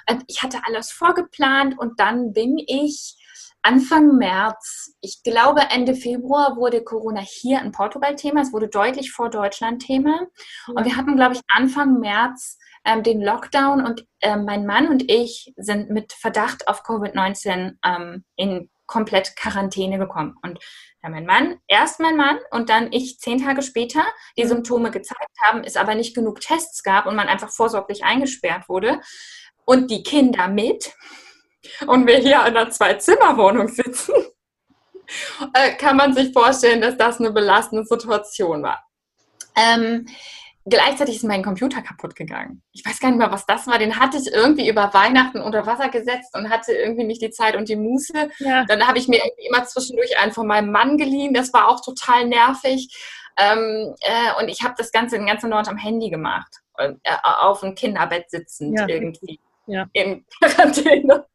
Und 0.08 0.24
ich 0.26 0.42
hatte 0.42 0.60
alles 0.66 0.90
vorgeplant 0.90 1.78
und 1.78 2.00
dann 2.00 2.32
bin 2.32 2.56
ich 2.58 3.16
Anfang 3.60 4.16
März, 4.16 4.94
ich 5.00 5.22
glaube 5.24 5.60
Ende 5.70 5.96
Februar 5.96 6.56
wurde 6.56 6.84
Corona 6.84 7.20
hier 7.20 7.60
in 7.60 7.72
Portugal 7.72 8.14
Thema. 8.14 8.42
Es 8.42 8.52
wurde 8.52 8.68
deutlich 8.68 9.10
vor 9.10 9.28
Deutschland 9.28 9.82
Thema. 9.82 10.20
Und 10.68 10.84
wir 10.84 10.96
hatten, 10.96 11.16
glaube 11.16 11.34
ich, 11.34 11.40
Anfang 11.48 11.98
März 11.98 12.58
ähm, 12.86 13.02
den 13.02 13.20
Lockdown 13.20 13.84
und 13.84 14.06
äh, 14.20 14.36
mein 14.36 14.64
Mann 14.64 14.88
und 14.88 15.10
ich 15.10 15.52
sind 15.56 15.90
mit 15.90 16.12
Verdacht 16.12 16.68
auf 16.68 16.82
Covid-19 16.84 17.74
ähm, 17.84 18.24
in 18.36 18.70
komplett 18.86 19.36
Quarantäne 19.36 19.98
gekommen. 19.98 20.36
Und 20.42 20.60
ja, 21.02 21.08
mein 21.08 21.26
Mann, 21.26 21.58
erst 21.66 22.00
mein 22.00 22.16
Mann 22.16 22.38
und 22.52 22.70
dann 22.70 22.92
ich 22.92 23.18
zehn 23.18 23.44
Tage 23.44 23.62
später 23.62 24.04
die 24.38 24.44
mhm. 24.44 24.48
Symptome 24.48 24.90
gezeigt 24.90 25.36
haben, 25.42 25.64
es 25.64 25.76
aber 25.76 25.94
nicht 25.94 26.14
genug 26.14 26.40
Tests 26.40 26.82
gab 26.82 27.06
und 27.06 27.16
man 27.16 27.28
einfach 27.28 27.50
vorsorglich 27.50 28.04
eingesperrt 28.04 28.68
wurde. 28.68 29.00
Und 29.64 29.90
die 29.90 30.04
Kinder 30.04 30.46
mit. 30.46 30.94
Und 31.88 32.06
wir 32.06 32.18
hier 32.18 32.36
in 32.46 32.56
einer 32.56 32.70
Zwei-Zimmer-Wohnung 32.70 33.66
sitzen, 33.66 34.14
äh, 35.54 35.74
kann 35.74 35.96
man 35.96 36.14
sich 36.14 36.32
vorstellen, 36.32 36.80
dass 36.80 36.96
das 36.96 37.18
eine 37.18 37.32
belastende 37.32 37.84
Situation 37.84 38.62
war. 38.62 38.84
Ähm, 39.56 40.06
gleichzeitig 40.68 41.16
ist 41.16 41.24
mein 41.24 41.44
Computer 41.44 41.80
kaputt 41.80 42.14
gegangen. 42.16 42.62
Ich 42.72 42.84
weiß 42.84 43.00
gar 43.00 43.08
nicht 43.08 43.18
mehr, 43.18 43.30
was 43.30 43.46
das 43.46 43.66
war. 43.66 43.78
Den 43.78 43.98
hatte 43.98 44.18
ich 44.18 44.32
irgendwie 44.32 44.68
über 44.68 44.92
Weihnachten 44.92 45.40
unter 45.40 45.64
Wasser 45.66 45.88
gesetzt 45.88 46.34
und 46.34 46.50
hatte 46.50 46.72
irgendwie 46.72 47.04
nicht 47.04 47.22
die 47.22 47.30
Zeit 47.30 47.56
und 47.56 47.68
die 47.68 47.76
Muße. 47.76 48.30
Ja. 48.40 48.64
Dann 48.64 48.86
habe 48.86 48.98
ich 48.98 49.08
mir 49.08 49.20
immer 49.48 49.64
zwischendurch 49.64 50.18
einen 50.18 50.32
von 50.32 50.46
meinem 50.46 50.72
Mann 50.72 50.98
geliehen. 50.98 51.32
Das 51.32 51.52
war 51.52 51.68
auch 51.68 51.80
total 51.80 52.26
nervig. 52.26 52.88
Ähm, 53.38 53.94
äh, 54.00 54.42
und 54.42 54.48
ich 54.48 54.62
habe 54.62 54.74
das 54.76 54.92
Ganze 54.92 55.16
den 55.16 55.26
ganzen 55.26 55.50
Launch 55.50 55.68
am 55.68 55.76
Handy 55.76 56.10
gemacht. 56.10 56.52
Und, 56.78 56.98
äh, 57.04 57.14
auf 57.22 57.60
dem 57.60 57.74
Kinderbett 57.74 58.30
sitzend 58.30 58.78
ja. 58.78 58.88
irgendwie. 58.88 59.40
Ja. 59.66 59.86
In 59.92 60.24
Quarantäne. 60.40 61.26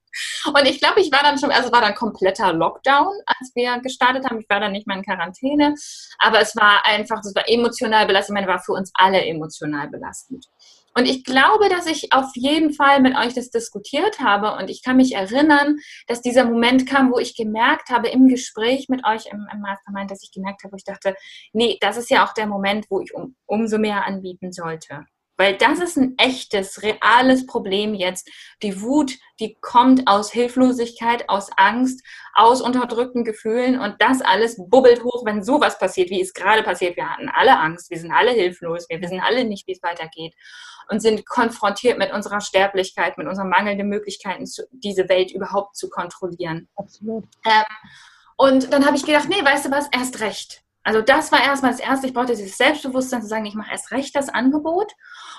Und 0.45 0.65
ich 0.65 0.79
glaube, 0.79 1.01
ich 1.01 1.11
war 1.11 1.23
dann 1.23 1.37
schon, 1.37 1.51
also 1.51 1.71
war 1.71 1.81
dann 1.81 1.95
kompletter 1.95 2.53
Lockdown, 2.53 3.13
als 3.25 3.51
wir 3.55 3.79
gestartet 3.79 4.25
haben. 4.25 4.39
Ich 4.39 4.49
war 4.49 4.59
dann 4.59 4.71
nicht 4.71 4.87
mal 4.87 4.97
in 4.97 5.03
Quarantäne, 5.03 5.75
aber 6.19 6.41
es 6.41 6.55
war 6.55 6.85
einfach, 6.85 7.19
es 7.19 7.35
war 7.35 7.47
emotional 7.47 8.05
belastend. 8.05 8.37
Ich 8.37 8.41
meine, 8.41 8.51
war 8.51 8.63
für 8.63 8.73
uns 8.73 8.91
alle 8.95 9.23
emotional 9.25 9.89
belastend. 9.89 10.45
Und 10.93 11.05
ich 11.05 11.23
glaube, 11.23 11.69
dass 11.69 11.87
ich 11.87 12.11
auf 12.11 12.31
jeden 12.35 12.73
Fall 12.73 12.99
mit 12.99 13.15
euch 13.15 13.33
das 13.33 13.49
diskutiert 13.49 14.19
habe 14.19 14.57
und 14.61 14.69
ich 14.69 14.83
kann 14.83 14.97
mich 14.97 15.15
erinnern, 15.15 15.77
dass 16.07 16.21
dieser 16.21 16.43
Moment 16.43 16.85
kam, 16.85 17.11
wo 17.11 17.17
ich 17.17 17.35
gemerkt 17.35 17.89
habe 17.89 18.09
im 18.09 18.27
Gespräch 18.27 18.89
mit 18.89 19.05
euch 19.05 19.27
im, 19.31 19.47
im 19.53 19.61
Mastermind, 19.61 20.11
dass 20.11 20.23
ich 20.23 20.31
gemerkt 20.33 20.63
habe, 20.63 20.73
wo 20.73 20.75
ich 20.75 20.83
dachte, 20.83 21.15
nee, 21.53 21.77
das 21.79 21.95
ist 21.95 22.09
ja 22.09 22.25
auch 22.25 22.33
der 22.33 22.45
Moment, 22.45 22.87
wo 22.89 22.99
ich 22.99 23.13
um, 23.13 23.35
umso 23.45 23.77
mehr 23.77 24.05
anbieten 24.05 24.51
sollte. 24.51 25.05
Weil 25.37 25.57
das 25.57 25.79
ist 25.79 25.97
ein 25.97 26.15
echtes, 26.17 26.83
reales 26.83 27.45
Problem 27.45 27.93
jetzt. 27.93 28.29
Die 28.61 28.81
Wut, 28.81 29.13
die 29.39 29.57
kommt 29.59 30.07
aus 30.07 30.31
Hilflosigkeit, 30.31 31.29
aus 31.29 31.49
Angst, 31.57 32.05
aus 32.33 32.61
unterdrückten 32.61 33.23
Gefühlen 33.23 33.79
und 33.79 33.95
das 33.99 34.21
alles 34.21 34.57
bubbelt 34.57 35.03
hoch, 35.03 35.25
wenn 35.25 35.43
sowas 35.43 35.79
passiert, 35.79 36.09
wie 36.09 36.21
es 36.21 36.33
gerade 36.33 36.63
passiert. 36.63 36.95
Wir 36.95 37.09
hatten 37.09 37.29
alle 37.29 37.57
Angst, 37.57 37.89
wir 37.89 37.99
sind 37.99 38.11
alle 38.11 38.31
hilflos, 38.31 38.85
wir 38.89 39.01
wissen 39.01 39.19
alle 39.19 39.45
nicht, 39.45 39.67
wie 39.67 39.73
es 39.73 39.83
weitergeht 39.83 40.35
und 40.89 40.99
sind 40.99 41.25
konfrontiert 41.25 41.97
mit 41.97 42.11
unserer 42.11 42.41
Sterblichkeit, 42.41 43.17
mit 43.17 43.27
unseren 43.27 43.49
mangelnden 43.49 43.87
Möglichkeiten, 43.87 44.45
diese 44.71 45.07
Welt 45.09 45.31
überhaupt 45.31 45.77
zu 45.77 45.89
kontrollieren. 45.89 46.67
Absolut. 46.75 47.23
Ähm, 47.45 47.63
und 48.35 48.73
dann 48.73 48.85
habe 48.85 48.97
ich 48.97 49.05
gedacht, 49.05 49.29
nee, 49.29 49.43
weißt 49.43 49.65
du 49.65 49.71
was, 49.71 49.87
erst 49.91 50.19
recht. 50.19 50.63
Also 50.83 51.01
das 51.01 51.31
war 51.31 51.43
erstmal 51.43 51.71
das 51.71 51.79
Erste. 51.79 52.07
Ich 52.07 52.13
brauchte 52.13 52.35
dieses 52.35 52.57
Selbstbewusstsein 52.57 53.21
zu 53.21 53.27
sagen, 53.27 53.45
ich 53.45 53.53
mache 53.53 53.71
erst 53.71 53.91
recht 53.91 54.15
das 54.15 54.29
Angebot 54.29 54.91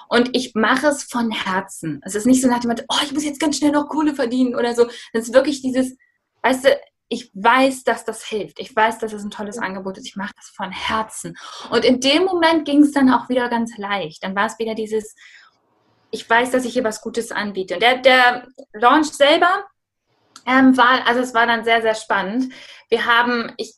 und 0.09 0.37
ich 0.37 0.55
mache 0.55 0.88
es 0.88 1.02
von 1.05 1.31
Herzen. 1.31 2.00
Es 2.05 2.14
ist 2.14 2.26
nicht 2.26 2.42
so 2.42 2.48
nach 2.48 2.61
dem 2.61 2.70
Motto, 2.70 2.85
oh, 2.88 2.98
ich 3.02 3.12
muss 3.12 3.24
jetzt 3.24 3.40
ganz 3.40 3.59
schnell 3.59 3.72
noch 3.72 3.88
Kohle 3.88 4.14
verdienen 4.14 4.55
oder 4.55 4.74
so. 4.74 4.87
Es 5.12 5.28
ist 5.28 5.35
wirklich 5.35 5.62
dieses, 5.62 5.96
weißt 6.42 6.64
du, 6.64 6.81
ich 7.09 7.31
weiß, 7.35 7.85
dass 7.85 8.05
das 8.05 8.24
hilft. 8.24 8.59
Ich 8.59 8.74
weiß, 8.74 8.98
dass 8.98 9.12
es 9.12 9.22
ein 9.22 9.31
tolles 9.31 9.59
Angebot 9.59 9.98
ist. 9.98 10.07
Ich 10.07 10.16
mache 10.16 10.33
das 10.35 10.48
von 10.48 10.70
Herzen. 10.70 11.37
Und 11.70 11.85
in 11.85 12.00
dem 12.00 12.24
Moment 12.24 12.64
ging 12.64 12.83
es 12.83 12.92
dann 12.92 13.12
auch 13.12 13.28
wieder 13.28 13.50
ganz 13.50 13.76
leicht. 13.76 14.24
Dann 14.24 14.35
war 14.35 14.46
es 14.46 14.59
wieder 14.59 14.74
dieses, 14.74 15.14
ich 16.11 16.28
weiß, 16.28 16.52
dass 16.52 16.64
ich 16.64 16.72
hier 16.72 16.85
was 16.85 17.02
Gutes 17.02 17.31
anbiete. 17.31 17.74
Und 17.74 17.83
der, 17.83 17.98
der 17.98 18.46
Launch 18.72 19.09
selber 19.09 19.64
ähm, 20.46 20.74
war, 20.76 21.07
also 21.07 21.20
es 21.20 21.35
war 21.35 21.46
dann 21.46 21.64
sehr, 21.64 21.83
sehr 21.83 21.94
spannend. 21.94 22.52
Wir 22.88 23.05
haben, 23.05 23.52
ich 23.59 23.74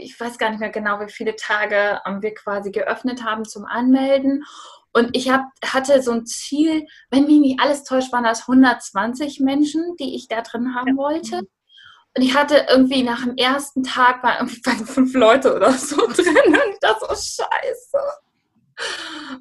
ich 0.00 0.18
weiß 0.18 0.38
gar 0.38 0.50
nicht 0.50 0.60
mehr 0.60 0.70
genau, 0.70 1.00
wie 1.00 1.10
viele 1.10 1.36
Tage 1.36 2.00
ähm, 2.06 2.22
wir 2.22 2.34
quasi 2.34 2.70
geöffnet 2.70 3.24
haben 3.24 3.44
zum 3.44 3.64
Anmelden. 3.64 4.44
Und 4.92 5.16
ich 5.16 5.30
hab, 5.30 5.44
hatte 5.64 6.02
so 6.02 6.10
ein 6.12 6.26
Ziel, 6.26 6.86
wenn 7.10 7.26
mich 7.26 7.40
nicht 7.40 7.60
alles 7.60 7.84
täuscht, 7.84 8.12
waren 8.12 8.24
das 8.24 8.42
120 8.42 9.40
Menschen, 9.40 9.96
die 10.00 10.16
ich 10.16 10.28
da 10.28 10.42
drin 10.42 10.74
haben 10.74 10.96
wollte. 10.96 11.42
Und 12.16 12.22
ich 12.24 12.34
hatte 12.34 12.66
irgendwie 12.68 13.04
nach 13.04 13.22
dem 13.24 13.36
ersten 13.36 13.84
Tag 13.84 14.22
war 14.22 14.40
irgendwie 14.40 14.60
fünf 14.84 15.14
Leute 15.14 15.54
oder 15.54 15.72
so 15.72 15.96
drin. 16.08 16.26
Und 16.46 16.72
ich 16.72 16.78
dachte 16.80 17.06
so, 17.08 17.14
scheiße. 17.14 17.98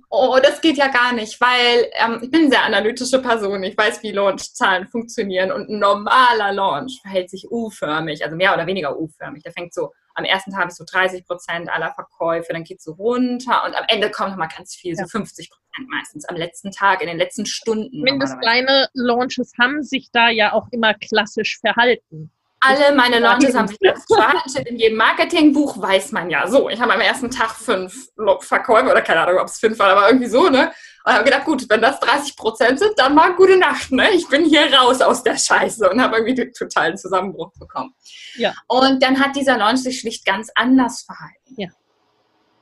Oh, 0.10 0.38
das 0.42 0.62
geht 0.62 0.78
ja 0.78 0.88
gar 0.88 1.14
nicht, 1.14 1.40
weil 1.40 1.90
ähm, 1.94 2.20
ich 2.22 2.32
bin 2.32 2.42
eine 2.42 2.50
sehr 2.50 2.64
analytische 2.64 3.22
Person. 3.22 3.64
Ich 3.64 3.78
weiß, 3.78 4.02
wie 4.04 4.12
Launch-Zahlen 4.12 4.88
funktionieren 4.88 5.52
und 5.52 5.70
ein 5.70 5.80
normaler 5.80 6.52
Launch 6.52 7.00
verhält 7.02 7.30
sich 7.30 7.50
U-förmig, 7.50 8.24
also 8.24 8.36
mehr 8.36 8.54
oder 8.54 8.68
weniger 8.68 8.98
U-förmig. 8.98 9.44
Der 9.44 9.52
fängt 9.52 9.74
so 9.74 9.92
am 10.16 10.26
ersten 10.26 10.52
Tag 10.52 10.68
bis 10.68 10.78
so 10.78 10.84
30 10.90 11.26
Prozent 11.26 11.70
aller 11.70 11.94
Verkäufe, 11.94 12.54
dann 12.54 12.64
geht 12.64 12.80
es 12.80 12.84
so 12.84 12.94
runter 12.94 13.64
und 13.66 13.76
am 13.76 13.86
Ende 13.88 14.10
kommt 14.12 14.32
noch 14.32 14.38
mal 14.38 14.48
ganz 14.48 14.76
viel, 14.76 14.96
so 14.96 15.06
50 15.06 15.50
Prozent 15.50 15.90
meistens 15.90 16.26
am 16.26 16.36
letzten 16.36 16.72
Tag, 16.72 17.02
in 17.02 17.08
den 17.08 17.18
letzten 17.18 17.46
Stunden. 17.46 18.02
Mindestens 18.02 18.42
kleine 18.42 18.90
Launches 18.94 19.54
haben 19.60 19.84
sich 19.84 20.10
da 20.12 20.30
ja 20.30 20.54
auch 20.54 20.68
immer 20.72 20.94
klassisch 20.94 21.60
verhalten. 21.60 22.32
Alle 22.62 22.94
meine 22.96 23.20
Launches 23.20 23.56
haben 23.56 23.68
sich 23.68 23.78
das 23.80 24.04
verhalten. 24.06 24.68
In 24.68 24.78
jedem 24.78 24.98
Marketingbuch 24.98 25.82
weiß 25.82 26.12
man 26.12 26.30
ja 26.30 26.48
so. 26.48 26.70
Ich 26.70 26.80
habe 26.82 26.94
am 26.94 27.00
ersten 27.00 27.32
Tag 27.32 27.52
fünf 27.52 28.10
Verkäufe 28.42 28.92
oder 28.92 29.02
keine 29.02 29.22
Ahnung, 29.22 29.40
ob 29.40 29.48
es 29.48 29.60
fünf 29.60 29.80
waren, 29.80 29.92
aber 29.98 30.08
irgendwie 30.08 30.28
so, 30.28 30.50
ne? 30.50 30.72
Und 31.06 31.14
habe 31.14 31.24
gedacht, 31.24 31.46
gut, 31.46 31.66
wenn 31.70 31.82
das 31.82 32.00
30 32.02 32.36
Prozent 32.36 32.80
sind, 32.80 32.92
dann 32.98 33.16
mal 33.16 33.34
gute 33.36 33.58
Nacht, 33.58 33.92
ne? 33.92 34.12
Ich 34.12 34.28
bin 34.28 34.44
hier 34.46 34.74
raus 34.74 35.02
aus 35.02 35.24
der 35.24 35.38
Scheiße 35.38 35.90
und 35.90 36.02
habe 36.02 36.18
irgendwie 36.18 36.36
den 36.36 36.54
totalen 36.54 36.98
Zusammenbruch 36.98 37.52
bekommen. 37.58 37.94
Ja. 38.36 38.54
Und 38.68 39.02
dann 39.02 39.20
hat 39.20 39.36
dieser 39.36 39.58
Launch 39.58 39.80
sich 39.80 40.00
schlicht 40.02 40.26
ganz 40.26 40.50
anders 40.56 41.04
verhalten. 41.04 41.56
Ja. 41.56 41.70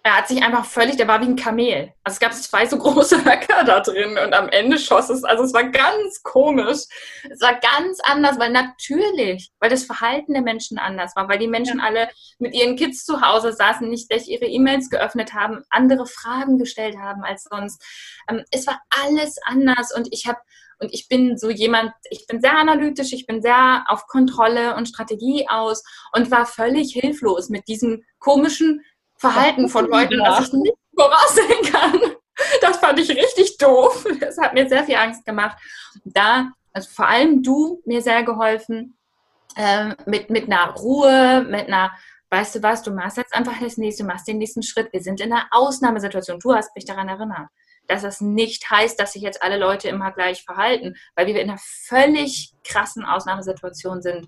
Er 0.07 0.15
hat 0.15 0.29
sich 0.29 0.41
einfach 0.41 0.63
völlig, 0.63 0.95
der 0.95 1.09
war 1.09 1.19
wie 1.19 1.25
ein 1.25 1.35
Kamel. 1.35 1.91
Also 2.05 2.15
es 2.15 2.19
gab 2.21 2.33
zwei 2.33 2.65
so 2.65 2.77
große 2.77 3.25
Höcker 3.25 3.65
da 3.65 3.81
drin 3.81 4.17
und 4.17 4.33
am 4.33 4.47
Ende 4.47 4.79
schoss 4.79 5.09
es, 5.09 5.25
also 5.25 5.43
es 5.43 5.53
war 5.53 5.65
ganz 5.65 6.23
komisch. 6.23 6.83
Es 7.29 7.41
war 7.41 7.59
ganz 7.59 7.99
anders, 8.03 8.39
weil 8.39 8.51
natürlich, 8.51 9.51
weil 9.59 9.69
das 9.69 9.83
Verhalten 9.83 10.31
der 10.31 10.43
Menschen 10.43 10.77
anders 10.77 11.13
war, 11.17 11.27
weil 11.27 11.39
die 11.39 11.49
Menschen 11.49 11.81
alle 11.81 12.07
mit 12.39 12.55
ihren 12.55 12.77
Kids 12.77 13.03
zu 13.03 13.19
Hause 13.19 13.51
saßen, 13.51 13.89
nicht 13.89 14.07
gleich 14.07 14.29
ihre 14.29 14.45
E-Mails 14.45 14.89
geöffnet 14.89 15.33
haben, 15.33 15.65
andere 15.69 16.05
Fragen 16.05 16.57
gestellt 16.57 16.95
haben 16.97 17.25
als 17.25 17.43
sonst. 17.43 17.83
Ähm, 18.29 18.45
es 18.51 18.65
war 18.65 18.79
alles 18.89 19.35
anders 19.43 19.93
und 19.93 20.07
ich 20.11 20.25
habe 20.25 20.39
und 20.79 20.93
ich 20.93 21.09
bin 21.09 21.37
so 21.37 21.49
jemand, 21.49 21.91
ich 22.11 22.27
bin 22.27 22.39
sehr 22.39 22.57
analytisch, 22.57 23.11
ich 23.11 23.25
bin 23.25 23.41
sehr 23.41 23.83
auf 23.87 24.07
Kontrolle 24.07 24.75
und 24.75 24.87
Strategie 24.87 25.47
aus 25.49 25.83
und 26.13 26.31
war 26.31 26.45
völlig 26.45 26.93
hilflos 26.93 27.49
mit 27.49 27.67
diesem 27.67 28.03
komischen 28.19 28.85
Verhalten 29.17 29.69
von 29.69 29.87
Leuten, 29.87 30.19
was 30.19 30.47
ich 30.47 30.53
nicht 30.53 30.75
voraussehen 30.95 31.71
kann. 31.71 32.01
Das 32.61 32.77
fand 32.77 32.99
ich 32.99 33.09
richtig 33.09 33.57
doof. 33.57 34.05
Das 34.19 34.37
hat 34.37 34.53
mir 34.53 34.69
sehr 34.69 34.83
viel 34.83 34.95
Angst 34.95 35.25
gemacht. 35.25 35.57
Da, 36.05 36.51
also 36.71 36.87
vor 36.87 37.07
allem 37.07 37.41
du, 37.41 37.81
mir 37.83 38.03
sehr 38.03 38.21
geholfen, 38.21 38.95
äh, 39.55 39.95
mit, 40.05 40.29
mit 40.29 40.45
einer 40.45 40.69
Ruhe, 40.75 41.43
mit 41.49 41.67
einer, 41.67 41.91
weißt 42.29 42.55
du 42.55 42.63
was, 42.63 42.83
du 42.83 42.91
machst 42.91 43.17
jetzt 43.17 43.33
einfach 43.33 43.59
das 43.59 43.77
nächste, 43.77 44.03
du 44.03 44.07
machst 44.07 44.27
den 44.27 44.37
nächsten 44.37 44.61
Schritt. 44.61 44.93
Wir 44.93 45.01
sind 45.01 45.19
in 45.19 45.33
einer 45.33 45.47
Ausnahmesituation. 45.49 46.39
Du 46.39 46.53
hast 46.53 46.75
mich 46.75 46.85
daran 46.85 47.09
erinnert, 47.09 47.49
dass 47.87 48.03
das 48.03 48.21
nicht 48.21 48.69
heißt, 48.69 48.99
dass 48.99 49.13
sich 49.13 49.23
jetzt 49.23 49.41
alle 49.41 49.57
Leute 49.57 49.87
immer 49.87 50.11
gleich 50.11 50.43
verhalten, 50.43 50.95
weil 51.15 51.25
wir 51.25 51.41
in 51.41 51.49
einer 51.49 51.59
völlig 51.59 52.53
krassen 52.63 53.03
Ausnahmesituation 53.03 54.01
sind. 54.03 54.27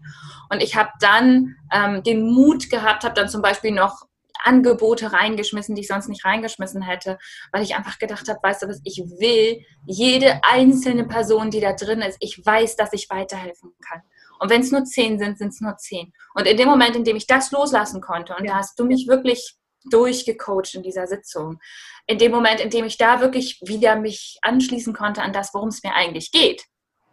Und 0.49 0.63
ich 0.63 0.75
habe 0.75 0.89
dann 0.99 1.56
ähm, 1.71 2.02
den 2.04 2.23
Mut 2.23 2.69
gehabt, 2.69 3.04
habe 3.04 3.13
dann 3.13 3.30
zum 3.30 3.43
Beispiel 3.43 3.71
noch 3.71 4.08
Angebote 4.43 5.12
reingeschmissen, 5.12 5.75
die 5.75 5.82
ich 5.82 5.88
sonst 5.88 6.08
nicht 6.08 6.25
reingeschmissen 6.25 6.82
hätte, 6.82 7.17
weil 7.52 7.63
ich 7.63 7.75
einfach 7.75 7.99
gedacht 7.99 8.28
habe, 8.28 8.39
weißt 8.41 8.63
du 8.63 8.67
was, 8.67 8.82
ich 8.84 8.97
will 9.19 9.63
jede 9.86 10.41
einzelne 10.43 11.06
Person, 11.06 11.52
die 11.52 11.60
da 11.60 11.73
drin 11.73 12.02
ist, 12.02 12.17
ich 12.19 12.43
weiß, 12.45 12.75
dass 12.75 12.93
ich 12.93 13.10
weiterhelfen 13.10 13.71
kann. 13.88 14.02
Und 14.39 14.49
wenn 14.49 14.62
es 14.62 14.71
nur 14.71 14.86
zehn 14.86 15.19
sind, 15.19 15.38
sind 15.38 15.49
es 15.49 15.62
nur 15.62 15.75
zehn. 15.78 16.13
Und 16.34 16.47
in 16.47 16.58
dem 16.58 16.67
Moment, 16.67 16.95
in 16.95 17.04
dem 17.04 17.17
ich 17.17 17.28
das 17.28 17.52
loslassen 17.52 18.02
konnte, 18.02 18.36
und 18.36 18.47
da 18.47 18.56
hast 18.56 18.80
du 18.80 18.86
mich 18.86 19.08
wirklich 19.08 19.56
durchgecoacht 19.86 20.75
in 20.75 20.84
dieser 20.84 21.08
Sitzung, 21.08 21.60
in 22.08 22.17
dem 22.17 22.32
Moment, 22.32 22.60
in 22.60 22.69
dem 22.69 22.86
ich 22.86 22.97
da 22.97 23.21
wirklich 23.21 23.60
wieder 23.65 23.95
mich 23.95 24.39
anschließen 24.41 24.93
konnte 24.93 25.21
an 25.21 25.34
das, 25.34 25.54
worum 25.54 25.69
es 25.69 25.84
mir 25.84 25.93
eigentlich 25.93 26.32
geht, 26.32 26.63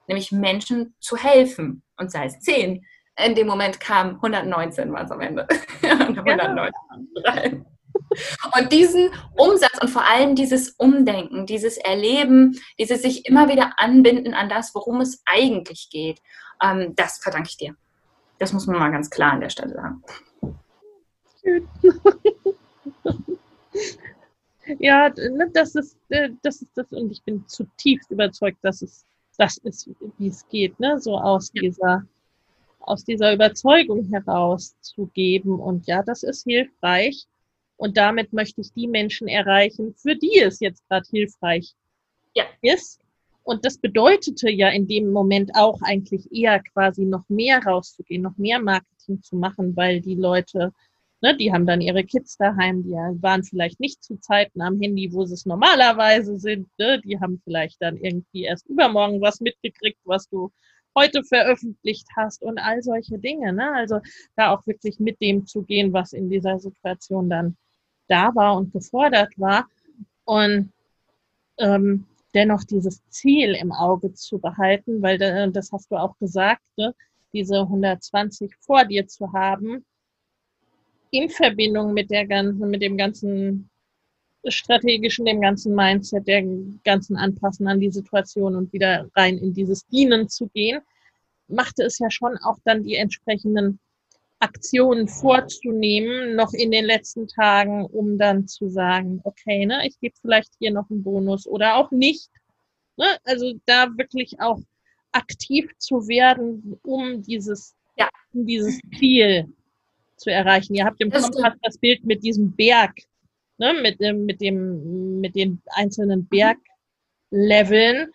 nämlich 0.06 0.32
Menschen 0.32 0.94
zu 1.00 1.16
helfen, 1.16 1.82
und 1.96 2.10
sei 2.10 2.26
es 2.26 2.40
zehn, 2.40 2.84
in 3.18 3.34
dem 3.34 3.46
Moment 3.46 3.80
kam 3.80 4.16
119 4.16 4.92
war 4.92 5.04
es 5.04 5.10
am 5.10 5.20
Ende. 5.20 5.46
119 5.90 6.72
rein. 7.25 7.66
Und 8.59 8.72
diesen 8.72 9.11
Umsatz 9.37 9.79
und 9.81 9.88
vor 9.88 10.05
allem 10.07 10.35
dieses 10.37 10.70
Umdenken, 10.70 11.46
dieses 11.46 11.77
Erleben, 11.77 12.59
dieses 12.79 13.03
sich 13.03 13.27
immer 13.27 13.49
wieder 13.49 13.72
anbinden 13.79 14.35
an 14.35 14.49
das, 14.49 14.75
worum 14.75 15.01
es 15.01 15.22
eigentlich 15.27 15.88
geht, 15.90 16.20
ähm, 16.62 16.94
das 16.96 17.18
verdanke 17.18 17.49
ich 17.51 17.57
dir. 17.57 17.75
Das 18.38 18.53
muss 18.53 18.66
man 18.66 18.79
mal 18.79 18.90
ganz 18.90 19.11
klar 19.11 19.33
an 19.33 19.40
der 19.40 19.51
Stelle 19.51 19.75
sagen. 19.75 20.03
ja, 24.79 25.09
ne, 25.09 25.51
das 25.53 25.75
ist, 25.75 25.99
äh, 26.09 26.31
das 26.42 26.62
ist 26.62 26.77
das, 26.77 26.87
und 26.90 27.11
ich 27.11 27.22
bin 27.22 27.46
zutiefst 27.46 28.11
überzeugt, 28.11 28.59
dass 28.62 28.83
es 28.83 29.05
das 29.38 29.59
ist, 29.59 29.90
wie 30.18 30.29
es 30.29 30.46
geht, 30.49 30.79
ne? 30.81 30.99
so 30.99 31.18
aus 31.18 31.51
dieser 31.51 32.05
aus 32.87 33.05
dieser 33.05 33.35
Überzeugung 33.35 34.09
herauszugeben. 34.11 35.59
Und 35.61 35.87
ja, 35.87 36.03
das 36.03 36.22
ist 36.22 36.44
hilfreich. 36.44 37.27
Und 37.77 37.96
damit 37.96 38.33
möchte 38.33 38.61
ich 38.62 38.72
die 38.72 38.88
Menschen 38.88 39.29
erreichen, 39.29 39.94
für 39.94 40.16
die 40.16 40.38
es 40.38 40.61
jetzt 40.61 40.88
gerade 40.88 41.07
hilfreich 41.11 41.75
ja. 42.35 42.44
ist. 42.62 43.01
Und 43.42 43.64
das 43.64 43.79
bedeutete 43.79 44.51
ja 44.51 44.70
in 44.70 44.88
dem 44.88 45.12
Moment 45.12 45.53
auch 45.55 45.81
eigentlich 45.83 46.33
eher 46.33 46.61
quasi 46.62 47.05
noch 47.05 47.29
mehr 47.29 47.62
rauszugehen, 47.62 48.22
noch 48.22 48.37
mehr 48.38 48.61
Marketing 48.61 49.22
zu 49.22 49.37
machen, 49.37 49.77
weil 49.77 50.01
die 50.01 50.16
Leute, 50.16 50.72
ne, 51.20 51.37
die 51.37 51.53
haben 51.53 51.66
dann 51.66 51.81
ihre 51.81 52.03
Kids 52.03 52.37
daheim, 52.38 52.83
die 52.83 52.90
waren 53.22 53.44
vielleicht 53.44 53.79
nicht 53.79 54.03
zu 54.03 54.18
Zeiten 54.18 54.62
am 54.62 54.81
Handy, 54.81 55.12
wo 55.12 55.25
sie 55.27 55.35
es 55.35 55.46
normalerweise 55.46 56.38
sind. 56.38 56.68
Ne? 56.79 57.01
Die 57.03 57.20
haben 57.20 57.40
vielleicht 57.44 57.81
dann 57.81 57.96
irgendwie 57.96 58.44
erst 58.44 58.66
übermorgen 58.66 59.20
was 59.20 59.40
mitgekriegt, 59.40 60.01
was 60.05 60.29
du 60.29 60.51
heute 60.96 61.22
veröffentlicht 61.22 62.09
hast 62.16 62.42
und 62.42 62.59
all 62.59 62.82
solche 62.82 63.18
Dinge. 63.18 63.52
Ne? 63.52 63.72
Also 63.74 64.00
da 64.35 64.54
auch 64.54 64.66
wirklich 64.66 64.98
mit 64.98 65.20
dem 65.20 65.46
zu 65.46 65.62
gehen, 65.62 65.92
was 65.92 66.12
in 66.12 66.30
dieser 66.30 66.59
Situation 66.59 67.28
dann 67.28 67.56
da 68.09 68.35
war 68.35 68.56
und 68.56 68.72
gefordert 68.72 69.32
war. 69.37 69.68
Und 70.24 70.72
ähm, 71.59 72.06
dennoch 72.35 72.64
dieses 72.64 73.02
Ziel 73.09 73.54
im 73.54 73.72
Auge 73.72 74.12
zu 74.12 74.38
behalten, 74.38 75.02
weil 75.02 75.18
das 75.52 75.70
hast 75.72 75.90
du 75.90 75.96
auch 75.96 76.18
gesagt, 76.18 76.62
ne? 76.76 76.94
diese 77.32 77.61
120 77.61 78.54
vor 78.61 78.85
dir 78.85 79.06
zu 79.06 79.32
haben, 79.32 79.85
in 81.11 81.28
Verbindung 81.28 81.92
mit 81.94 82.11
der 82.11 82.26
ganzen, 82.26 82.70
mit 82.70 82.82
dem 82.82 82.96
ganzen 82.96 83.70
strategischen, 84.46 85.25
dem 85.25 85.40
ganzen 85.40 85.75
Mindset, 85.75 86.27
der 86.27 86.44
ganzen 86.85 87.16
Anpassen 87.16 87.66
an 87.66 87.81
die 87.81 87.90
Situation 87.90 88.55
und 88.57 88.72
wieder 88.72 89.09
rein 89.16 89.38
in 89.38 89.55
dieses 89.55 89.87
Dienen 89.87 90.29
zu 90.29 90.46
gehen, 90.49 90.81
machte 91.49 91.85
es 91.85 91.99
ja 91.99 92.11
schon 92.11 92.37
auch 92.38 92.59
dann 92.64 92.83
die 92.83 92.96
entsprechenden 92.96 93.79
Aktionen 94.38 95.09
vorzunehmen, 95.09 96.37
noch 96.37 96.53
in 96.53 96.70
den 96.70 96.85
letzten 96.85 97.27
Tagen, 97.27 97.87
um 97.87 98.18
dann 98.18 98.46
zu 98.46 98.68
sagen, 98.68 99.20
okay, 99.25 99.64
ne, 99.64 99.87
ich 99.87 99.99
gebe 99.99 100.14
vielleicht 100.20 100.53
hier 100.59 100.72
noch 100.72 100.90
einen 100.90 101.03
Bonus 101.03 101.46
oder 101.46 101.77
auch 101.77 101.90
nicht. 101.90 102.29
Ne? 102.96 103.07
Also 103.25 103.55
da 103.64 103.88
wirklich 103.96 104.38
auch 104.40 104.61
aktiv 105.12 105.70
zu 105.79 106.07
werden, 106.07 106.79
um 106.83 107.22
dieses, 107.22 107.75
ja. 107.96 108.09
um 108.35 108.44
dieses 108.46 108.79
Ziel 108.99 109.53
zu 110.16 110.31
erreichen. 110.31 110.75
Ihr 110.75 110.85
habt 110.85 111.01
im 111.01 111.11
Kompass 111.11 111.57
das 111.62 111.79
Bild 111.79 112.05
mit 112.05 112.22
diesem 112.22 112.53
Berg 112.53 112.92
ne, 113.59 113.75
mit, 113.83 114.01
mit, 114.01 114.40
dem, 114.40 115.21
mit 115.21 115.35
den 115.35 115.62
einzelnen. 115.66 116.29
Bergleveln. 116.29 118.12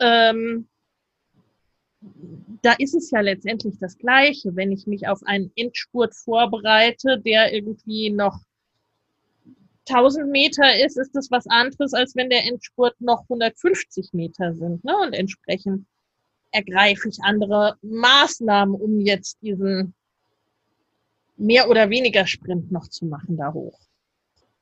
Ähm, 0.00 0.68
da 2.62 2.72
ist 2.78 2.94
es 2.94 3.10
ja 3.10 3.20
letztendlich 3.20 3.78
das 3.78 3.98
Gleiche, 3.98 4.56
wenn 4.56 4.72
ich 4.72 4.86
mich 4.86 5.06
auf 5.06 5.22
einen 5.24 5.50
Endspurt 5.56 6.14
vorbereite, 6.14 7.20
der 7.20 7.52
irgendwie 7.52 8.10
noch 8.10 8.40
1000 9.88 10.30
Meter 10.30 10.84
ist, 10.84 10.96
ist 10.96 11.14
das 11.14 11.30
was 11.30 11.46
anderes, 11.46 11.92
als 11.92 12.16
wenn 12.16 12.30
der 12.30 12.44
Endspurt 12.44 12.98
noch 13.00 13.22
150 13.22 14.12
Meter 14.12 14.54
sind. 14.54 14.82
Ne? 14.84 14.96
Und 14.96 15.12
entsprechend 15.12 15.86
ergreife 16.52 17.08
ich 17.08 17.18
andere 17.22 17.76
Maßnahmen, 17.82 18.74
um 18.74 19.00
jetzt 19.00 19.42
diesen 19.42 19.94
mehr 21.36 21.68
oder 21.68 21.90
weniger 21.90 22.26
Sprint 22.26 22.70
noch 22.70 22.88
zu 22.88 23.06
machen 23.06 23.36
da 23.36 23.52
hoch. 23.52 23.78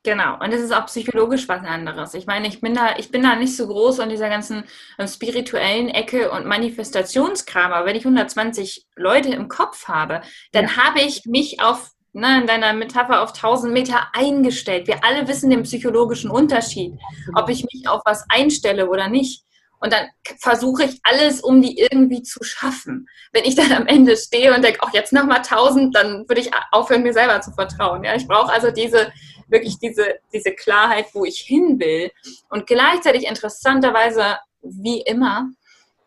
Genau, 0.05 0.35
und 0.41 0.53
es 0.53 0.61
ist 0.61 0.73
auch 0.73 0.87
psychologisch 0.87 1.49
was 1.49 1.65
anderes. 1.65 2.15
Ich 2.15 2.27
meine, 2.27 2.49
ich 2.49 2.61
bin 2.61 2.75
da, 2.75 2.97
ich 2.99 3.13
bin 3.13 3.23
da 3.23 3.37
nicht 3.37 3.57
so 3.57 3.69
groß 3.69 4.01
an 4.01 4.09
dieser 4.09 4.29
ganzen 4.29 4.65
äh, 4.99 5.07
spirituellen 5.07 5.89
Ecke 5.89 6.33
und 6.33 6.45
Manifestationskram, 6.45 7.73
aber 7.73 7.87
wenn 7.87 7.95
ich 7.95 8.05
120 8.05 8.89
Leute 8.97 9.29
im 9.29 9.47
Kopf 9.47 9.87
habe, 9.87 10.23
dann 10.51 10.65
ja. 10.65 10.77
habe 10.77 11.01
ich 11.03 11.25
mich 11.27 11.63
auf 11.63 11.93
ne, 12.13 12.41
in 12.41 12.47
deiner 12.49 12.73
Metapher 12.73 13.23
auf 13.23 13.31
1000 13.31 13.73
Meter 13.73 14.09
eingestellt. 14.13 14.89
Wir 14.89 15.05
alle 15.05 15.29
wissen 15.29 15.51
den 15.51 15.63
psychologischen 15.63 16.31
Unterschied, 16.31 16.95
ob 17.37 17.49
ich 17.49 17.65
mich 17.73 17.89
auf 17.89 18.03
was 18.05 18.25
einstelle 18.29 18.89
oder 18.89 19.09
nicht. 19.09 19.45
Und 19.83 19.93
dann 19.93 20.07
versuche 20.41 20.85
ich 20.85 21.01
alles, 21.03 21.41
um 21.41 21.61
die 21.61 21.77
irgendwie 21.77 22.23
zu 22.23 22.45
schaffen. 22.45 23.09
Wenn 23.33 23.45
ich 23.45 23.57
dann 23.57 23.73
am 23.73 23.87
Ende 23.89 24.17
stehe 24.17 24.55
und 24.55 24.63
denke, 24.63 24.79
ach, 24.81 24.95
jetzt 24.95 25.13
nochmal 25.13 25.39
1000, 25.39 25.95
dann 25.95 26.29
würde 26.29 26.41
ich 26.41 26.51
aufhören, 26.71 27.03
mir 27.03 27.13
selber 27.13 27.41
zu 27.41 27.51
vertrauen. 27.51 28.05
Ja, 28.05 28.15
ich 28.15 28.29
brauche 28.29 28.53
also 28.53 28.71
diese, 28.71 29.13
wirklich 29.53 29.79
diese, 29.79 30.17
diese 30.33 30.53
Klarheit, 30.53 31.07
wo 31.13 31.25
ich 31.25 31.39
hin 31.39 31.79
will. 31.79 32.11
Und 32.49 32.67
gleichzeitig 32.67 33.27
interessanterweise, 33.27 34.39
wie 34.63 35.01
immer, 35.03 35.51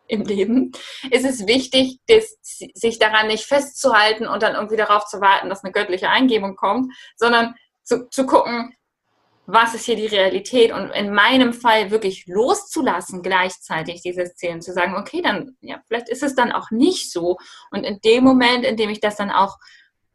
im 0.08 0.22
Leben, 0.22 0.72
ist 1.10 1.24
es 1.24 1.46
wichtig, 1.46 1.98
das, 2.06 2.36
sich 2.42 2.98
daran 2.98 3.26
nicht 3.26 3.44
festzuhalten 3.44 4.26
und 4.26 4.42
dann 4.42 4.54
irgendwie 4.54 4.76
darauf 4.76 5.06
zu 5.06 5.20
warten, 5.20 5.48
dass 5.48 5.64
eine 5.64 5.72
göttliche 5.72 6.08
Eingebung 6.08 6.54
kommt, 6.56 6.92
sondern 7.16 7.54
zu, 7.82 8.08
zu 8.08 8.26
gucken, 8.26 8.76
was 9.46 9.74
ist 9.74 9.84
hier 9.84 9.96
die 9.96 10.06
Realität 10.06 10.72
und 10.72 10.90
in 10.90 11.14
meinem 11.14 11.52
Fall 11.52 11.90
wirklich 11.92 12.26
loszulassen 12.26 13.22
gleichzeitig 13.22 14.02
dieses 14.02 14.34
Ziel 14.34 14.58
zu 14.60 14.72
sagen, 14.72 14.96
okay, 14.96 15.22
dann, 15.22 15.56
ja, 15.60 15.80
vielleicht 15.86 16.08
ist 16.08 16.24
es 16.24 16.34
dann 16.34 16.50
auch 16.50 16.70
nicht 16.72 17.12
so. 17.12 17.38
Und 17.70 17.84
in 17.84 18.00
dem 18.00 18.24
Moment, 18.24 18.64
in 18.64 18.76
dem 18.76 18.90
ich 18.90 19.00
das 19.00 19.16
dann 19.16 19.30
auch 19.30 19.56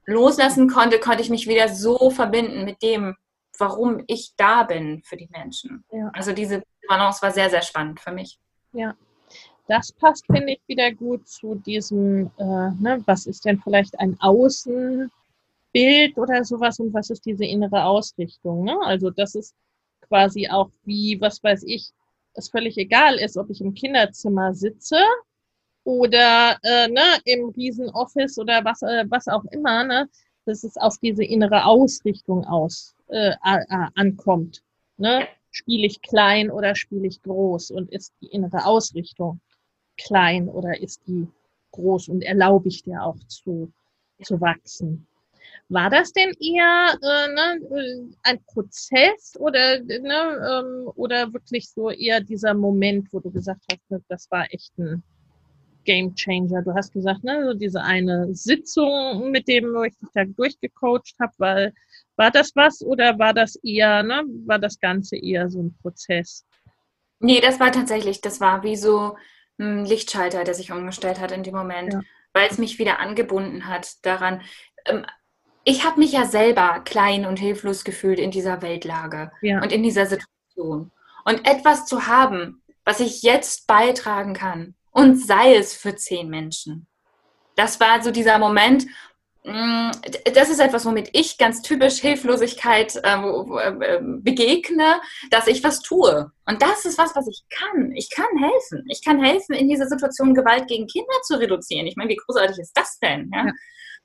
loslassen 0.06 0.70
konnte, 0.70 1.00
konnte 1.00 1.22
ich 1.22 1.30
mich 1.30 1.48
wieder 1.48 1.70
so 1.70 2.10
verbinden 2.10 2.66
mit 2.66 2.82
dem, 2.82 3.16
warum 3.62 4.04
ich 4.08 4.34
da 4.36 4.64
bin 4.64 5.02
für 5.04 5.16
die 5.16 5.30
Menschen. 5.32 5.84
Ja. 5.92 6.10
Also 6.14 6.34
diese 6.34 6.64
Balance 6.88 7.22
war 7.22 7.32
sehr, 7.32 7.50
sehr 7.50 7.62
spannend 7.62 8.00
für 8.02 8.12
mich. 8.12 8.38
Ja, 8.74 8.96
das 9.68 9.94
passt, 9.94 10.26
finde 10.26 10.54
ich, 10.54 10.62
wieder 10.68 10.92
gut 10.92 11.28
zu 11.28 11.56
diesem, 11.56 12.32
äh, 12.38 12.44
ne, 12.44 13.02
was 13.06 13.26
ist 13.26 13.46
denn 13.46 13.60
vielleicht 13.60 13.98
ein 14.00 14.18
Außenbild 14.20 15.12
oder 16.18 16.44
sowas 16.44 16.80
und 16.80 16.94
was 16.94 17.10
ist 17.10 17.26
diese 17.26 17.46
innere 17.46 17.86
Ausrichtung. 17.86 18.66
Ne? 18.66 18.78
Also 18.84 19.10
das 19.12 19.36
ist 19.36 19.56
quasi 20.02 20.50
auch 20.50 20.70
wie, 20.84 21.22
was 21.22 21.42
weiß 21.42 21.64
ich, 21.68 21.92
es 22.34 22.50
völlig 22.50 22.78
egal 22.78 23.16
ist, 23.16 23.38
ob 23.38 23.50
ich 23.50 23.62
im 23.62 23.74
Kinderzimmer 23.74 24.54
sitze 24.54 24.98
oder 25.84 26.58
äh, 26.64 26.88
ne, 26.90 27.20
im 27.26 27.50
Riesenoffice 27.50 28.38
oder 28.40 28.66
was, 28.66 28.82
äh, 28.82 29.06
was 29.08 29.28
auch 29.28 29.46
immer, 29.46 29.84
ne, 29.84 30.10
dass 30.46 30.64
es 30.64 30.76
auf 30.78 30.98
diese 30.98 31.24
innere 31.24 31.66
Ausrichtung 31.66 32.46
aus 32.46 32.96
äh, 33.12 33.36
ankommt. 33.96 34.64
Ne? 34.98 35.28
Spiele 35.52 35.86
ich 35.86 36.02
klein 36.02 36.50
oder 36.50 36.76
spiele 36.76 37.08
ich 37.08 37.22
groß 37.22 37.72
und 37.72 37.92
ist 37.92 38.14
die 38.22 38.28
innere 38.28 38.66
Ausrichtung 38.66 39.42
klein 39.98 40.48
oder 40.48 40.80
ist 40.82 41.02
die 41.08 41.28
groß 41.72 42.10
und 42.10 42.22
erlaube 42.22 42.70
ich 42.70 42.84
dir 42.84 43.04
auch 43.04 43.20
zu, 43.28 43.72
zu 44.24 44.40
wachsen. 44.42 45.08
War 45.70 45.90
das 45.90 46.12
denn 46.12 46.34
eher 46.40 46.98
äh, 47.02 47.34
ne, 47.34 48.10
ein 48.24 48.44
Prozess 48.46 49.38
oder, 49.40 49.80
ne, 49.80 50.02
ähm, 50.50 50.92
oder 50.96 51.32
wirklich 51.34 51.70
so 51.70 51.90
eher 51.90 52.22
dieser 52.22 52.54
Moment, 52.54 53.08
wo 53.12 53.20
du 53.20 53.32
gesagt 53.32 53.62
hast, 53.72 53.90
ne, 53.90 54.02
das 54.10 54.30
war 54.32 54.46
echt 54.52 54.78
ein 54.78 55.02
Game 55.86 56.14
Changer? 56.14 56.62
Du 56.62 56.74
hast 56.74 56.92
gesagt, 56.92 57.24
ne, 57.24 57.46
so 57.46 57.54
diese 57.54 57.82
eine 57.82 58.34
Sitzung, 58.34 59.32
mit 59.32 59.48
dem 59.48 59.74
ich 59.86 59.98
dich 59.98 60.10
da 60.14 60.26
durchgecoacht 60.26 61.16
habe, 61.20 61.34
weil 61.38 61.74
war 62.22 62.30
das 62.30 62.52
was 62.56 62.84
oder 62.84 63.18
war 63.18 63.34
das 63.34 63.56
eher, 63.64 64.04
ne, 64.04 64.24
war 64.46 64.60
das 64.60 64.80
Ganze 64.80 65.18
eher 65.18 65.50
so 65.50 65.60
ein 65.60 65.76
Prozess? 65.82 66.46
Nee, 67.20 67.42
das 67.42 67.60
war 67.60 67.72
tatsächlich, 67.72 68.22
das 68.22 68.40
war 68.40 68.62
wie 68.62 68.76
so 68.76 69.18
ein 69.60 69.86
Lichtschalter, 69.86 70.44
der 70.44 70.54
sich 70.54 70.72
umgestellt 70.72 71.20
hat 71.20 71.32
in 71.32 71.42
dem 71.42 71.56
Moment, 71.56 71.94
ja. 71.94 72.02
weil 72.34 72.48
es 72.48 72.60
mich 72.60 72.78
wieder 72.78 73.00
angebunden 73.00 73.68
hat 73.68 74.06
daran. 74.06 74.42
Ähm, 74.86 75.04
ich 75.64 75.84
habe 75.84 76.00
mich 76.00 76.12
ja 76.12 76.26
selber 76.26 76.82
klein 76.86 77.26
und 77.26 77.38
hilflos 77.38 77.84
gefühlt 77.84 78.20
in 78.20 78.30
dieser 78.30 78.62
Weltlage 78.62 79.32
ja. 79.42 79.60
und 79.62 79.72
in 79.72 79.82
dieser 79.82 80.06
Situation. 80.06 80.92
Und 81.26 81.48
etwas 81.48 81.88
zu 81.88 82.06
haben, 82.06 82.62
was 82.86 83.00
ich 83.00 83.24
jetzt 83.24 83.66
beitragen 83.66 84.34
kann, 84.34 84.76
und 84.92 85.16
sei 85.16 85.56
es 85.56 85.74
für 85.74 85.96
zehn 85.96 86.30
Menschen. 86.30 86.86
Das 87.56 87.80
war 87.80 88.04
so 88.04 88.12
dieser 88.12 88.38
Moment, 88.38 88.86
das 89.44 90.50
ist 90.50 90.60
etwas, 90.60 90.86
womit 90.86 91.10
ich 91.14 91.40
ganz 91.40 91.64
typisch 91.64 92.00
Hilflosigkeit 92.00 92.96
äh, 93.04 93.16
äh, 93.16 94.00
begegne, 94.02 95.02
dass 95.32 95.48
ich 95.48 95.64
was 95.64 95.82
tue. 95.82 96.32
Und 96.46 96.62
das 96.62 96.86
ist 96.86 97.00
was, 97.00 97.16
was 97.16 97.28
ich 97.28 97.44
kann. 97.50 97.92
Ich 97.96 98.12
kann 98.12 98.38
helfen. 98.38 98.86
Ich 98.90 99.04
kann 99.04 99.24
helfen, 99.24 99.56
in 99.56 99.68
dieser 99.68 99.88
Situation 99.88 100.36
Gewalt 100.36 100.68
gegen 100.68 100.86
Kinder 100.86 101.14
zu 101.24 101.40
reduzieren. 101.40 101.88
Ich 101.88 101.96
meine, 101.96 102.12
wie 102.12 102.18
großartig 102.18 102.60
ist 102.60 102.78
das 102.78 103.00
denn? 103.00 103.32
Ja? 103.34 103.52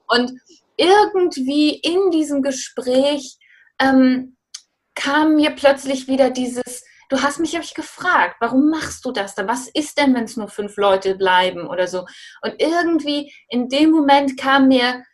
Und 0.06 0.32
irgendwie 0.78 1.80
in 1.80 2.10
diesem 2.10 2.40
Gespräch 2.40 3.36
ähm, 3.78 4.36
kam 4.94 5.34
mir 5.34 5.50
plötzlich 5.50 6.08
wieder 6.08 6.30
dieses, 6.30 6.82
du 7.10 7.20
hast 7.20 7.40
mich 7.40 7.52
nämlich 7.52 7.74
gefragt, 7.74 8.36
warum 8.40 8.70
machst 8.70 9.04
du 9.04 9.12
das 9.12 9.34
dann? 9.34 9.48
Was 9.48 9.68
ist 9.68 9.98
denn, 9.98 10.14
wenn 10.14 10.24
es 10.24 10.38
nur 10.38 10.48
fünf 10.48 10.78
Leute 10.78 11.14
bleiben 11.14 11.66
oder 11.66 11.88
so? 11.88 12.06
Und 12.40 12.54
irgendwie 12.58 13.34
in 13.50 13.68
dem 13.68 13.90
Moment 13.90 14.38
kam 14.38 14.68
mir 14.68 15.04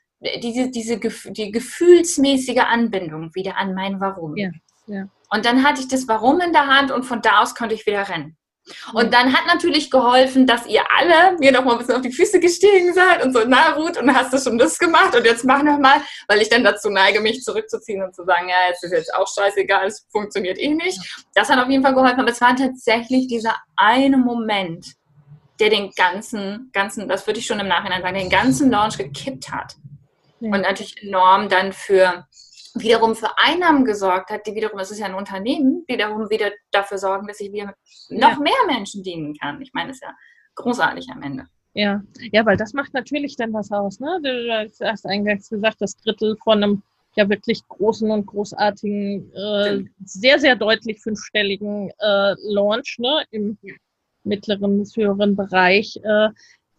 diese, 0.43 0.71
diese 0.71 0.99
die 0.99 1.51
gefühlsmäßige 1.51 2.61
Anbindung 2.61 3.35
wieder 3.35 3.57
an 3.57 3.75
mein 3.75 4.01
Warum. 4.01 4.37
Ja, 4.37 4.51
ja. 4.87 5.09
Und 5.31 5.45
dann 5.45 5.65
hatte 5.65 5.81
ich 5.81 5.89
das 5.89 6.07
Warum 6.09 6.41
in 6.41 6.53
der 6.53 6.67
Hand 6.67 6.91
und 6.91 7.05
von 7.05 7.23
da 7.23 7.41
aus 7.41 7.55
konnte 7.55 7.75
ich 7.75 7.87
wieder 7.87 8.09
rennen. 8.09 8.37
Und 8.93 9.13
dann 9.13 9.33
hat 9.33 9.47
natürlich 9.47 9.91
geholfen, 9.91 10.47
dass 10.47 10.67
ihr 10.67 10.83
alle 10.97 11.37
mir 11.39 11.51
noch 11.51 11.65
mal 11.65 11.73
ein 11.73 11.79
bisschen 11.79 11.97
auf 11.97 12.03
die 12.03 12.13
Füße 12.13 12.39
gestiegen 12.39 12.95
seid 12.95 13.25
und 13.25 13.33
so, 13.33 13.41
na 13.45 13.73
Ruth, 13.73 13.99
und 13.99 14.15
hast 14.15 14.33
du 14.33 14.39
schon 14.39 14.57
das 14.57 14.79
gemacht 14.79 15.17
und 15.17 15.25
jetzt 15.25 15.45
mach 15.45 15.65
noch 15.65 15.79
mal, 15.79 16.01
weil 16.29 16.41
ich 16.41 16.49
dann 16.49 16.63
dazu 16.63 16.89
neige, 16.89 17.21
mich 17.21 17.43
zurückzuziehen 17.43 18.05
und 18.05 18.15
zu 18.15 18.25
sagen, 18.25 18.49
ja, 18.49 18.69
jetzt 18.69 18.85
ist 18.85 18.93
jetzt 18.93 19.13
auch 19.15 19.27
scheißegal, 19.27 19.89
es 19.89 20.07
funktioniert 20.13 20.59
eh 20.59 20.75
nicht. 20.75 21.01
Das 21.35 21.49
hat 21.49 21.59
auf 21.59 21.69
jeden 21.69 21.83
Fall 21.83 21.95
geholfen, 21.95 22.21
aber 22.21 22.31
es 22.31 22.41
war 22.41 22.55
tatsächlich 22.55 23.27
dieser 23.27 23.57
eine 23.75 24.17
Moment, 24.17 24.93
der 25.59 25.71
den 25.71 25.91
ganzen, 25.97 26.71
ganzen, 26.73 27.09
das 27.09 27.27
würde 27.27 27.41
ich 27.41 27.47
schon 27.47 27.59
im 27.59 27.69
Nachhinein 27.69 28.03
sagen, 28.03 28.17
den 28.17 28.31
ganzen 28.31 28.71
Launch 28.71 28.97
gekippt 28.97 29.51
hat 29.51 29.75
ja. 30.43 30.55
und 30.55 30.63
natürlich 30.63 31.03
enorm 31.03 31.49
dann 31.49 31.73
für 31.73 32.27
wiederum 32.75 33.15
für 33.15 33.39
Einnahmen 33.39 33.85
gesorgt 33.85 34.31
hat, 34.31 34.47
die 34.47 34.55
wiederum, 34.55 34.79
es 34.79 34.91
ist 34.91 34.99
ja 34.99 35.07
ein 35.07 35.15
Unternehmen, 35.15 35.85
die 35.89 35.95
wiederum 35.95 36.31
wieder 36.31 36.51
dafür 36.71 36.99
sorgen, 36.99 37.27
dass 37.27 37.41
ich 37.41 37.53
wieder 37.53 37.75
noch 38.09 38.37
ja. 38.37 38.41
mehr 38.41 38.53
Menschen 38.67 39.03
dienen 39.03 39.35
kann. 39.37 39.61
Ich 39.61 39.73
meine, 39.73 39.89
das 39.89 39.97
ist 39.97 40.03
ja 40.03 40.15
großartig 40.55 41.09
am 41.11 41.23
Ende. 41.23 41.45
Ja, 41.75 42.03
ja, 42.33 42.45
weil 42.45 42.57
das 42.57 42.73
macht 42.73 42.93
natürlich 42.93 43.37
dann 43.37 43.53
was 43.53 43.71
aus. 43.71 44.01
Ne? 44.01 44.21
Du 44.23 44.87
hast 44.87 45.07
eingangs 45.07 45.49
gesagt, 45.49 45.81
das 45.81 45.97
Drittel 45.97 46.37
von 46.43 46.63
einem 46.63 46.83
ja 47.15 47.29
wirklich 47.29 47.67
großen 47.69 48.11
und 48.11 48.27
großartigen, 48.27 49.33
äh, 49.35 49.85
sehr, 50.05 50.39
sehr 50.39 50.57
deutlich 50.57 51.01
fünfstelligen 51.01 51.91
äh, 51.99 52.35
Launch 52.43 52.97
ne? 52.99 53.25
im 53.31 53.59
mittleren 54.25 54.79
bis 54.79 54.97
höheren 54.97 55.37
Bereich. 55.37 55.99
Äh, 56.03 56.29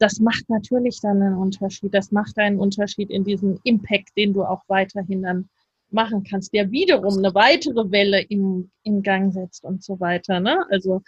das 0.04 0.20
macht 0.20 0.50
natürlich 0.50 1.00
dann 1.00 1.22
einen 1.22 1.38
Unterschied. 1.38 1.94
Das 1.94 2.12
macht 2.12 2.38
einen 2.38 2.60
Unterschied 2.60 3.10
in 3.10 3.24
diesem 3.24 3.58
Impact, 3.64 4.10
den 4.18 4.34
du 4.34 4.44
auch 4.44 4.62
weiterhin 4.68 5.22
dann 5.22 5.50
machen 5.92 6.26
kannst, 6.30 6.54
der 6.54 6.72
wiederum 6.72 7.20
eine 7.20 7.34
weitere 7.34 7.90
Welle 7.90 8.22
in, 8.22 8.70
in 8.84 9.02
Gang 9.02 9.32
setzt 9.32 9.64
und 9.64 9.82
so 9.82 9.98
weiter. 10.02 10.42
Ne? 10.42 10.66
Also 10.70 11.02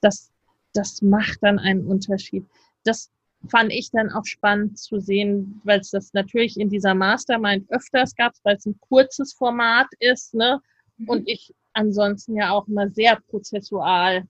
das, 0.00 0.32
das 0.72 1.00
macht 1.00 1.38
dann 1.42 1.60
einen 1.60 1.86
Unterschied. 1.86 2.44
Das 2.82 3.12
fand 3.48 3.72
ich 3.72 3.92
dann 3.92 4.10
auch 4.10 4.26
spannend 4.26 4.80
zu 4.80 4.98
sehen, 4.98 5.60
weil 5.62 5.78
es 5.78 5.90
das 5.90 6.12
natürlich 6.12 6.58
in 6.58 6.70
dieser 6.70 6.94
Mastermind 6.94 7.70
öfters 7.70 8.16
gab, 8.16 8.32
weil 8.42 8.56
es 8.56 8.66
ein 8.66 8.80
kurzes 8.80 9.32
Format 9.32 9.86
ist, 10.00 10.34
ne? 10.34 10.60
Mhm. 10.98 11.08
Und 11.08 11.28
ich 11.28 11.54
ansonsten 11.72 12.34
ja 12.34 12.50
auch 12.50 12.66
immer 12.66 12.90
sehr 12.90 13.16
prozessual 13.30 14.24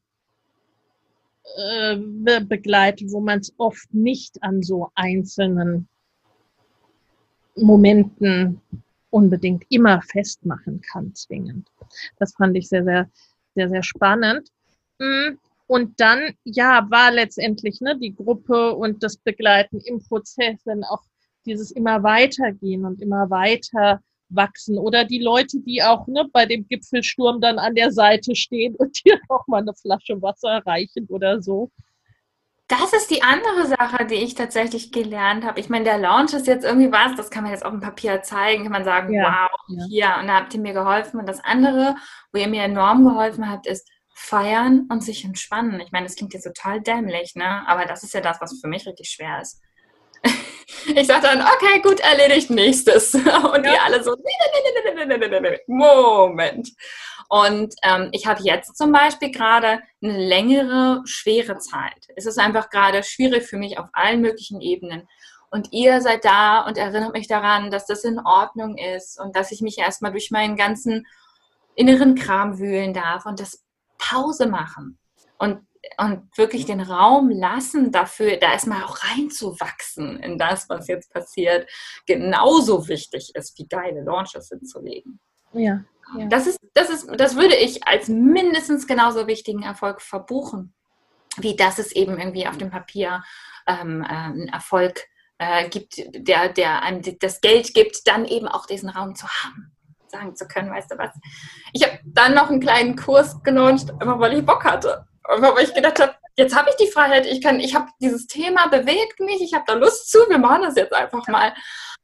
äh, 1.57 2.41
begleitet, 2.41 3.11
wo 3.11 3.21
man 3.21 3.41
es 3.41 3.53
oft 3.59 3.93
nicht 3.93 4.43
an 4.43 4.63
so 4.63 4.91
einzelnen 4.95 5.89
Momenten 7.57 8.61
unbedingt 9.11 9.65
immer 9.69 10.01
festmachen 10.03 10.81
kann, 10.81 11.15
zwingend. 11.15 11.69
Das 12.19 12.35
fand 12.35 12.57
ich 12.57 12.69
sehr, 12.69 12.85
sehr, 12.85 13.11
sehr, 13.55 13.69
sehr 13.69 13.83
spannend. 13.83 14.49
Mm, 14.99 15.37
und 15.67 16.01
dann, 16.01 16.35
ja, 16.45 16.87
war 16.91 17.13
letztendlich 17.13 17.81
ne, 17.81 17.99
die 17.99 18.15
Gruppe 18.15 18.75
und 18.75 19.03
das 19.03 19.17
Begleiten 19.17 19.81
im 19.81 20.01
Prozess 20.01 20.63
dann 20.65 20.85
auch 20.85 21.03
dieses 21.47 21.71
immer 21.71 22.03
weitergehen 22.03 22.85
und 22.85 23.01
immer 23.01 23.31
weiter 23.31 24.01
wachsen. 24.31 24.79
Oder 24.79 25.05
die 25.05 25.19
Leute, 25.19 25.59
die 25.61 25.83
auch 25.83 26.07
ne, 26.07 26.29
bei 26.33 26.47
dem 26.47 26.67
Gipfelsturm 26.69 27.41
dann 27.41 27.59
an 27.59 27.75
der 27.75 27.93
Seite 27.93 28.35
stehen 28.35 28.75
und 28.77 29.05
dir 29.05 29.19
auch 29.29 29.45
mal 29.47 29.63
eine 29.63 29.75
Flasche 29.75 30.21
Wasser 30.23 30.63
reichen 30.67 31.07
oder 31.09 31.43
so. 31.43 31.71
Das 32.69 32.93
ist 32.93 33.11
die 33.11 33.23
andere 33.23 33.67
Sache, 33.67 34.07
die 34.07 34.15
ich 34.15 34.37
tatsächlich 34.37 34.93
gelernt 34.93 35.45
habe. 35.45 35.59
Ich 35.59 35.69
meine, 35.69 35.85
der 35.85 35.99
Launch 35.99 36.33
ist 36.35 36.47
jetzt 36.47 36.65
irgendwie 36.65 36.93
was, 36.93 37.17
das 37.17 37.29
kann 37.29 37.43
man 37.43 37.53
jetzt 37.53 37.65
auf 37.65 37.73
dem 37.73 37.81
Papier 37.81 38.23
zeigen, 38.23 38.63
kann 38.63 38.73
man 38.73 38.85
sagen, 38.85 39.13
ja, 39.13 39.49
wow, 39.51 39.61
ja. 39.69 39.85
hier, 39.89 40.17
und 40.21 40.29
da 40.29 40.37
habt 40.37 40.55
ihr 40.55 40.61
mir 40.61 40.73
geholfen. 40.73 41.19
Und 41.19 41.29
das 41.29 41.43
andere, 41.43 41.97
wo 42.33 42.39
ihr 42.39 42.47
mir 42.47 42.63
enorm 42.63 43.05
geholfen 43.05 43.51
habt, 43.51 43.67
ist 43.67 43.91
feiern 44.15 44.87
und 44.89 45.03
sich 45.03 45.25
entspannen. 45.25 45.81
Ich 45.81 45.91
meine, 45.91 46.07
das 46.07 46.15
klingt 46.15 46.33
jetzt 46.33 46.45
total 46.45 46.81
dämlich, 46.81 47.35
ne? 47.35 47.67
Aber 47.67 47.87
das 47.87 48.05
ist 48.05 48.15
ja 48.15 48.21
das, 48.21 48.41
was 48.41 48.61
für 48.61 48.69
mich 48.69 48.87
richtig 48.87 49.09
schwer 49.09 49.41
ist. 49.41 49.61
Ich 50.95 51.07
sage 51.07 51.23
dann, 51.23 51.41
okay, 51.41 51.81
gut, 51.83 52.01
erledigt, 52.01 52.51
nächstes. 52.51 53.15
Und 53.15 53.25
ja. 53.25 53.61
die 53.61 53.79
alle 53.79 54.03
so, 54.03 54.15
Moment. 55.67 56.71
Und 57.29 57.75
ähm, 57.83 58.09
ich 58.13 58.27
habe 58.27 58.43
jetzt 58.43 58.77
zum 58.77 58.91
Beispiel 58.91 59.31
gerade 59.31 59.81
eine 60.03 60.19
längere, 60.19 61.03
schwere 61.05 61.59
Zeit. 61.59 62.09
Es 62.17 62.27
ist 62.27 62.39
einfach 62.39 62.71
gerade 62.71 63.05
schwierig 63.05 63.45
für 63.45 63.57
mich 63.57 63.79
auf 63.79 63.87
allen 63.93 64.21
möglichen 64.21 64.61
Ebenen. 64.61 65.07
Und 65.51 65.73
ihr 65.73 66.01
seid 66.01 66.25
da 66.25 66.61
und 66.61 66.77
erinnert 66.77 67.13
mich 67.13 67.29
daran, 67.29 67.71
dass 67.71 67.87
das 67.87 68.05
in 68.05 68.19
Ordnung 68.19 68.77
ist 68.79 69.21
und 69.21 69.37
dass 69.37 69.53
ich 69.53 69.61
mich 69.61 69.79
erstmal 69.79 70.13
durch 70.13 70.31
meinen 70.31 70.57
ganzen 70.57 71.07
inneren 71.75 72.15
Kram 72.15 72.59
wühlen 72.59 72.95
darf 72.95 73.27
und 73.27 73.41
das 73.41 73.65
Pause 73.99 74.47
machen. 74.47 74.99
Und 75.39 75.61
und 75.97 76.29
wirklich 76.37 76.67
den 76.67 76.81
Raum 76.81 77.31
lassen 77.31 77.91
dafür, 77.91 78.37
da 78.37 78.53
erstmal 78.53 78.85
auch 78.85 78.99
reinzuwachsen 79.03 80.19
in 80.19 80.39
das, 80.39 80.69
was 80.69 80.89
jetzt 80.89 81.13
passiert, 81.13 81.69
genauso 82.07 82.89
wichtig 82.89 83.33
ist, 83.35 83.59
wie 83.59 83.67
geile 83.67 84.03
Launches 84.03 84.49
hinzulegen. 84.49 85.21
Ja. 85.53 85.85
ja. 86.19 86.27
Das, 86.27 86.47
ist, 86.47 86.59
das, 86.75 86.91
ist, 86.91 87.09
das 87.17 87.37
würde 87.37 87.57
ich 87.57 87.87
als 87.87 88.09
mindestens 88.09 88.87
genauso 88.87 89.27
wichtigen 89.27 89.63
Erfolg 89.63 90.03
verbuchen, 90.03 90.75
wie 91.37 91.57
dass 91.57 91.79
es 91.79 91.93
eben 91.93 92.19
irgendwie 92.19 92.47
auf 92.47 92.59
dem 92.59 92.71
Papier 92.71 93.23
ähm, 93.67 94.03
äh, 94.03 94.07
einen 94.07 94.49
Erfolg 94.49 95.07
äh, 95.39 95.69
gibt, 95.69 95.95
der, 96.15 96.53
der 96.53 96.83
einem 96.83 97.03
das 97.21 97.41
Geld 97.41 97.73
gibt, 97.73 98.07
dann 98.07 98.27
eben 98.27 98.49
auch 98.49 98.67
diesen 98.67 98.91
Raum 98.91 99.15
zu 99.15 99.27
haben 99.27 99.73
sagen 100.11 100.35
zu 100.35 100.49
können, 100.49 100.71
weißt 100.71 100.91
du 100.91 100.99
was. 100.99 101.15
Ich 101.73 101.85
habe 101.85 102.01
dann 102.05 102.35
noch 102.35 102.51
einen 102.51 102.59
kleinen 102.59 102.97
Kurs 102.97 103.41
gelauncht, 103.45 103.91
einfach 103.93 104.19
weil 104.19 104.39
ich 104.39 104.45
Bock 104.45 104.65
hatte. 104.65 105.07
Aber 105.31 105.61
ich 105.61 105.73
gedacht 105.75 106.01
habe, 106.01 106.15
jetzt 106.37 106.57
habe 106.57 106.71
ich 106.71 106.77
die 106.77 106.91
Freiheit, 106.91 107.27
ich 107.27 107.41
kann, 107.41 107.61
ich 107.61 107.75
habe 107.75 107.91
dieses 108.01 108.27
Thema 108.27 108.69
bewegt 108.69 109.21
mich, 109.21 109.41
ich 109.41 109.55
habe 109.55 109.65
da 109.67 109.75
Lust 109.75 110.11
zu, 110.11 110.19
wir 110.29 110.39
machen 110.39 110.63
das 110.63 110.77
jetzt 110.77 110.93
einfach 110.93 111.27
mal, 111.29 111.55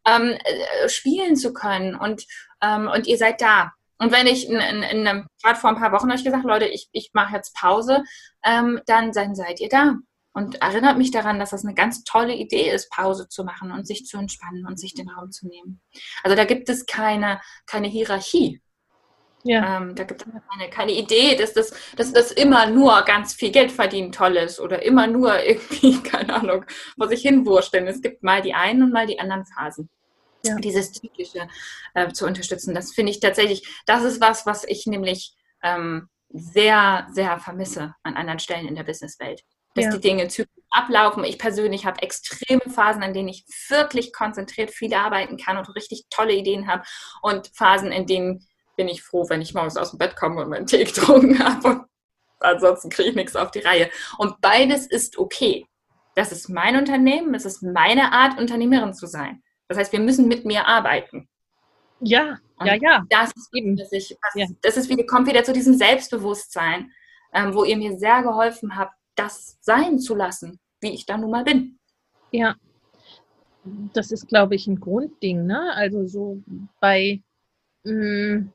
ähm, 0.07 0.39
äh, 0.45 0.89
spielen 0.89 1.37
zu 1.37 1.53
können 1.53 1.95
und, 1.97 2.25
ähm, 2.63 2.89
und 2.89 3.07
ihr 3.07 3.19
seid 3.19 3.41
da. 3.41 3.73
Und 3.99 4.13
wenn 4.13 4.27
ich 4.27 4.49
in, 4.49 4.57
in, 4.57 4.83
in 4.83 5.09
einem, 5.09 5.27
gerade 5.43 5.59
vor 5.59 5.71
ein 5.71 5.77
paar 5.77 5.93
Wochen 5.93 6.11
ich 6.11 6.25
gesagt, 6.25 6.45
Leute, 6.45 6.67
ich, 6.67 6.89
ich 6.93 7.11
mache 7.15 7.35
jetzt 7.35 7.55
Pause, 7.57 8.05
ähm, 8.45 8.81
dann, 8.87 9.13
dann 9.13 9.35
seid 9.35 9.61
ihr 9.61 9.69
da. 9.69 9.97
Und 10.33 10.61
erinnert 10.61 10.99
mich 10.99 11.11
daran, 11.11 11.39
dass 11.39 11.51
das 11.51 11.65
eine 11.65 11.73
ganz 11.73 12.05
tolle 12.05 12.35
Idee 12.35 12.71
ist, 12.71 12.91
Pause 12.91 13.27
zu 13.27 13.43
machen 13.43 13.73
und 13.73 13.87
sich 13.87 14.05
zu 14.05 14.19
entspannen 14.19 14.67
und 14.67 14.79
sich 14.79 14.93
den 14.93 15.09
Raum 15.09 15.33
zu 15.33 15.49
nehmen. 15.49 15.81
Also 16.23 16.37
da 16.37 16.45
gibt 16.45 16.69
es 16.69 16.85
keine, 16.85 17.41
keine 17.65 17.89
Hierarchie. 17.89 18.61
Ja. 19.47 19.77
Ähm, 19.77 19.95
da 19.95 20.05
gibt 20.05 20.23
es 20.23 20.29
keine, 20.51 20.71
keine 20.71 20.93
Idee, 20.93 21.37
dass 21.37 21.53
das, 21.53 21.73
dass 21.97 22.13
das 22.13 22.33
immer 22.33 22.67
nur 22.67 23.03
ganz 23.03 23.33
viel 23.33 23.53
Geld 23.53 23.71
verdienen 23.71 24.11
toll 24.11 24.37
ist 24.37 24.59
oder 24.61 24.83
immer 24.83 25.07
nur 25.07 25.43
irgendwie, 25.47 26.03
keine 26.03 26.35
Ahnung, 26.35 26.65
vor 26.97 27.09
sich 27.09 27.23
hinwursteln. 27.23 27.87
Es 27.87 28.03
gibt 28.03 28.23
mal 28.23 28.43
die 28.43 28.55
einen 28.55 28.83
und 28.83 28.93
mal 28.93 29.07
die 29.07 29.21
anderen 29.21 29.45
Phasen. 29.47 29.89
Ja. 30.45 30.57
Dieses 30.57 30.93
Typische 30.93 31.49
äh, 31.95 32.13
zu 32.13 32.27
unterstützen, 32.27 32.75
das 32.75 32.93
finde 32.93 33.11
ich 33.11 33.21
tatsächlich, 33.21 33.67
das 33.87 34.05
ist 34.05 34.21
was, 34.21 34.47
was 34.47 34.65
ich 34.65 34.87
nämlich 34.87 35.35
ähm, 35.63 36.09
sehr, 36.29 37.09
sehr 37.13 37.39
vermisse 37.39 37.95
an 38.03 38.17
anderen 38.17 38.39
Stellen 38.39 38.69
in 38.69 38.77
der 38.77 38.85
Businesswelt. 38.85 39.43
Dass 39.75 39.87
ja. 39.87 39.91
die 39.93 40.01
Dinge 40.01 40.29
zügig 40.29 40.51
ablaufen. 40.71 41.25
Ich 41.25 41.39
persönlich 41.39 41.85
habe 41.85 42.03
extreme 42.03 42.63
Phasen, 42.69 43.03
in 43.03 43.13
denen 43.13 43.29
ich 43.29 43.45
wirklich 43.69 44.13
konzentriert 44.13 44.71
viel 44.71 44.93
arbeiten 44.95 45.37
kann 45.37 45.59
und 45.59 45.75
richtig 45.75 46.05
tolle 46.11 46.35
Ideen 46.35 46.67
habe 46.67 46.83
und 47.23 47.51
Phasen, 47.55 47.93
in 47.93 48.07
denen 48.07 48.47
bin 48.77 48.89
ich 48.89 49.03
froh, 49.03 49.29
wenn 49.29 49.43
ich 49.43 49.55
morgens 49.55 49.77
aus 49.77 49.91
dem 49.91 49.99
Bett 49.99 50.17
komme 50.17 50.43
und 50.43 50.51
meinen 50.51 50.67
Tee 50.67 50.85
getrunken 50.85 51.39
habe. 51.45 51.69
Und 51.69 51.87
ansonsten 52.41 52.91
kriege 52.91 53.11
ich 53.11 53.17
nichts 53.17 53.37
auf 53.37 53.51
die 53.51 53.61
Reihe. 53.61 53.91
Und 54.19 54.41
beides 54.41 54.87
ist 54.87 55.19
okay. 55.19 55.67
Das 56.15 56.33
ist 56.33 56.49
mein 56.49 56.77
Unternehmen, 56.77 57.35
es 57.35 57.45
ist 57.45 57.63
meine 57.63 58.13
Art, 58.13 58.39
Unternehmerin 58.39 58.95
zu 58.95 59.07
sein. 59.07 59.43
Das 59.69 59.77
heißt, 59.77 59.93
wir 59.93 60.01
müssen 60.01 60.29
mit 60.29 60.45
mir 60.45 60.67
arbeiten. 60.67 61.29
Ja, 62.01 62.39
und 62.59 62.67
ja, 62.67 62.75
ja. 62.75 63.05
Das 63.11 63.33
ist 63.35 63.51
eben, 63.55 63.77
dass 63.77 63.93
ich, 63.93 64.17
was, 64.23 64.35
ja. 64.35 64.47
das 64.63 64.77
ist 64.77 64.89
wieder, 64.89 65.05
kommt 65.05 65.29
wieder 65.29 65.45
zu 65.45 65.53
diesem 65.53 65.75
Selbstbewusstsein, 65.75 66.91
ähm, 67.33 67.55
wo 67.55 67.65
ihr 67.65 67.77
mir 67.77 67.99
sehr 67.99 68.23
geholfen 68.23 68.77
habt, 68.77 68.95
das 69.15 69.59
sein 69.61 69.99
zu 69.99 70.15
lassen, 70.15 70.59
wie 70.81 70.95
ich 70.95 71.07
da 71.07 71.17
nun 71.17 71.31
mal 71.31 71.45
bin. 71.45 71.79
Ja, 72.31 72.55
das 73.93 74.11
ist, 74.11 74.29
glaube 74.29 74.55
ich, 74.55 74.67
ein 74.67 74.81
Grundding. 74.81 75.47
Ne? 75.47 75.73
Also 75.75 76.07
so 76.07 76.43
bei 76.81 77.23
mh, 77.85 77.93
mm, 77.93 78.53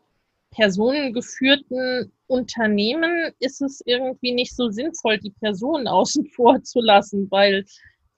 personengeführten 0.52 2.12
Unternehmen 2.28 3.32
ist 3.40 3.62
es 3.62 3.82
irgendwie 3.86 4.34
nicht 4.34 4.56
so 4.56 4.70
sinnvoll, 4.70 5.18
die 5.18 5.32
Person 5.32 5.88
außen 5.88 6.26
vor 6.28 6.62
zu 6.64 6.82
lassen, 6.82 7.30
weil 7.32 7.66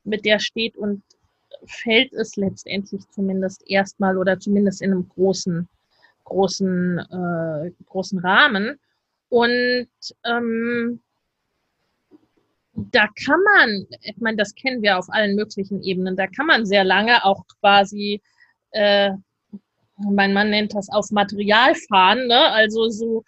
mit 0.04 0.26
der 0.26 0.40
steht 0.40 0.78
und 0.78 1.04
fällt 1.66 2.12
es 2.14 2.36
letztendlich 2.36 3.08
zumindest 3.10 3.64
erstmal 3.68 4.18
oder 4.18 4.40
zumindest 4.40 4.82
in 4.82 4.92
einem 4.92 5.08
großen, 5.08 5.70
großen, 6.26 7.00
äh, 7.00 7.72
großen 7.86 8.20
Rahmen. 8.20 8.80
Und 9.30 9.88
ähm, 10.26 11.00
da 12.74 13.08
kann 13.26 13.40
man, 13.56 13.88
ich 14.02 14.18
meine, 14.18 14.38
das 14.38 14.56
kennen 14.56 14.82
wir 14.82 14.98
auf 14.98 15.10
allen 15.10 15.36
möglichen 15.36 15.82
Ebenen, 15.82 16.16
da 16.16 16.28
kann 16.28 16.48
man 16.48 16.66
sehr 16.66 16.84
lange 16.84 17.24
auch 17.24 17.46
quasi 17.60 18.22
äh, 18.72 19.12
mein 19.98 20.34
Mann 20.34 20.50
nennt 20.50 20.74
das 20.74 20.90
auf 20.90 21.12
Material 21.12 21.76
fahren, 21.76 22.28
ne? 22.28 22.52
also 22.52 22.90
so 22.90 23.24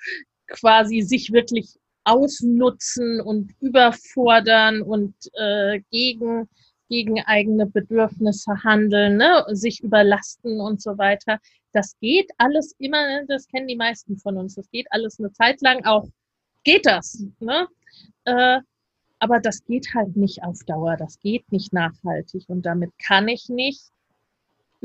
quasi 0.48 1.02
sich 1.02 1.32
wirklich 1.32 1.76
ausnutzen 2.04 3.20
und 3.22 3.52
überfordern 3.62 4.82
und 4.82 5.16
äh, 5.34 5.82
gegen, 5.92 6.48
gegen 6.90 7.22
eigene 7.22 7.66
Bedürfnisse 7.66 8.64
handeln, 8.64 9.18
ne? 9.18 9.44
sich 9.50 9.82
überlasten 9.82 10.60
und 10.60 10.82
so 10.82 10.98
weiter. 10.98 11.40
Das 11.72 11.96
geht 12.00 12.30
alles 12.38 12.76
immer, 12.80 13.02
ne? 13.08 13.26
das 13.28 13.48
kennen 13.48 13.68
die 13.68 13.76
meisten 13.76 14.18
von 14.18 14.38
uns, 14.38 14.56
das 14.56 14.70
geht 14.70 14.88
alles 14.92 15.20
eine 15.20 15.32
Zeit 15.32 15.62
lang 15.62 15.84
auch, 15.86 16.08
geht 16.64 16.86
das. 16.86 17.24
Ne? 17.40 17.68
Äh, 18.26 18.60
aber 19.20 19.40
das 19.40 19.64
geht 19.66 19.94
halt 19.96 20.16
nicht 20.16 20.44
auf 20.44 20.60
Dauer, 20.68 20.98
das 20.98 21.20
geht 21.20 21.52
nicht 21.52 21.74
nachhaltig 21.74 22.44
und 22.48 22.66
damit 22.66 22.92
kann 23.00 23.28
ich 23.28 23.50
nicht 23.50 23.90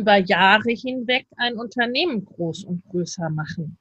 über 0.00 0.16
Jahre 0.16 0.70
hinweg 0.70 1.26
ein 1.36 1.58
Unternehmen 1.58 2.24
groß 2.24 2.64
und 2.64 2.82
größer 2.90 3.28
machen. 3.30 3.78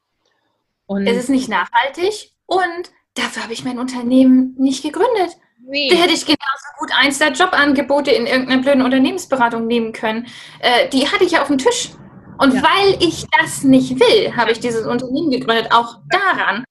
Und 0.86 1.08
es 1.08 1.18
ist 1.18 1.30
nicht 1.30 1.50
nachhaltig 1.50 2.34
und 2.46 2.92
dafür 3.14 3.44
habe 3.44 3.54
ich 3.54 3.64
mein 3.64 3.80
Unternehmen 3.80 4.56
nicht 4.58 4.84
gegründet. 4.84 5.38
Nee. 5.62 5.90
Da 5.90 5.96
hätte 5.98 6.14
ich 6.14 6.26
genauso 6.26 6.68
gut 6.80 6.90
eins 6.98 7.20
der 7.20 7.32
Jobangebote 7.32 8.12
in 8.12 8.26
irgendeiner 8.26 8.62
blöden 8.62 8.82
Unternehmensberatung 8.82 9.68
nehmen 9.68 9.94
können. 9.94 10.28
Äh, 10.60 10.90
die 10.90 11.08
hatte 11.08 11.24
ich 11.24 11.32
ja 11.32 11.42
auf 11.42 11.48
dem 11.48 11.58
Tisch. 11.58 11.92
Und 12.40 12.54
ja. 12.54 12.64
weil 12.64 13.04
ich 13.04 13.26
das 13.40 13.64
nicht 13.64 14.00
will, 14.00 14.36
habe 14.36 14.52
ich 14.52 14.60
dieses 14.60 14.86
Unternehmen 14.86 15.30
gegründet. 15.30 15.72
Auch 15.72 16.00
daran 16.10 16.66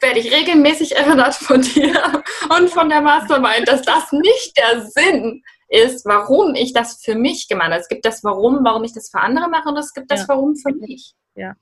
werde 0.00 0.20
ich 0.20 0.32
regelmäßig 0.32 0.96
erinnert 0.96 1.34
von 1.34 1.62
dir 1.62 2.22
und 2.56 2.70
von 2.70 2.88
der 2.88 3.00
Mastermind, 3.00 3.66
dass 3.66 3.82
das 3.82 4.12
nicht 4.12 4.56
der 4.56 4.82
Sinn 4.82 5.42
ist, 5.42 5.57
warum 6.04 6.54
ich 6.54 6.72
das 6.72 7.02
für 7.02 7.14
mich 7.14 7.48
gemacht 7.48 7.70
habe. 7.70 7.80
Es 7.80 7.88
gibt 7.88 8.04
das 8.04 8.24
Warum, 8.24 8.64
warum 8.64 8.84
ich 8.84 8.92
das 8.92 9.10
für 9.10 9.20
andere 9.20 9.48
mache 9.48 9.68
und 9.68 9.76
es 9.76 9.92
gibt 9.92 10.10
das 10.10 10.20
ja. 10.20 10.28
Warum 10.28 10.56
für 10.56 10.72
mich. 10.72 11.14
Ja. 11.34 11.54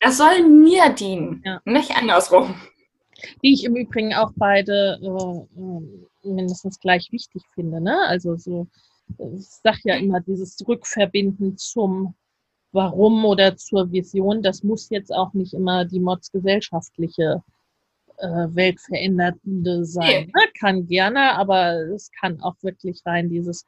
Das 0.00 0.16
soll 0.16 0.42
mir 0.48 0.90
dienen, 0.90 1.42
ja. 1.44 1.60
nicht 1.64 1.94
andersrum. 1.94 2.54
Die 3.42 3.52
ich 3.52 3.64
im 3.64 3.76
Übrigen 3.76 4.14
auch 4.14 4.30
beide 4.34 4.98
äh, 5.02 6.28
mindestens 6.28 6.80
gleich 6.80 7.08
wichtig 7.12 7.42
finde. 7.54 7.80
Ne? 7.80 7.98
Also 8.06 8.36
so, 8.36 8.66
ich 9.18 9.46
sage 9.46 9.80
ja 9.84 9.96
immer, 9.96 10.20
dieses 10.20 10.56
Rückverbinden 10.66 11.58
zum 11.58 12.14
Warum 12.72 13.24
oder 13.24 13.56
zur 13.56 13.90
Vision, 13.90 14.42
das 14.42 14.62
muss 14.62 14.88
jetzt 14.90 15.12
auch 15.12 15.34
nicht 15.34 15.54
immer 15.54 15.84
die 15.84 16.00
modsgesellschaftliche 16.00 17.42
äh, 17.46 17.59
weltverändernde 18.26 19.84
sein. 19.84 20.30
Ne? 20.34 20.46
Kann 20.58 20.86
gerne, 20.86 21.36
aber 21.36 21.74
es 21.94 22.10
kann 22.20 22.40
auch 22.40 22.56
wirklich 22.62 23.00
rein 23.04 23.28
dieses 23.28 23.66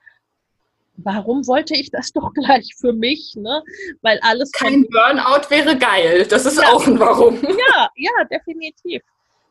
Warum 0.96 1.46
wollte 1.46 1.74
ich 1.74 1.90
das 1.90 2.12
doch 2.12 2.32
gleich 2.34 2.74
für 2.76 2.92
mich? 2.92 3.34
Ne? 3.36 3.62
Weil 4.02 4.18
alles. 4.22 4.52
Kein 4.52 4.86
Burnout 4.88 5.48
wäre 5.48 5.76
geil. 5.76 6.26
Das 6.28 6.44
ist 6.44 6.58
ja. 6.58 6.68
auch 6.68 6.86
ein 6.86 6.98
Warum. 6.98 7.40
Ja, 7.42 7.88
ja, 7.96 8.24
definitiv. 8.30 9.02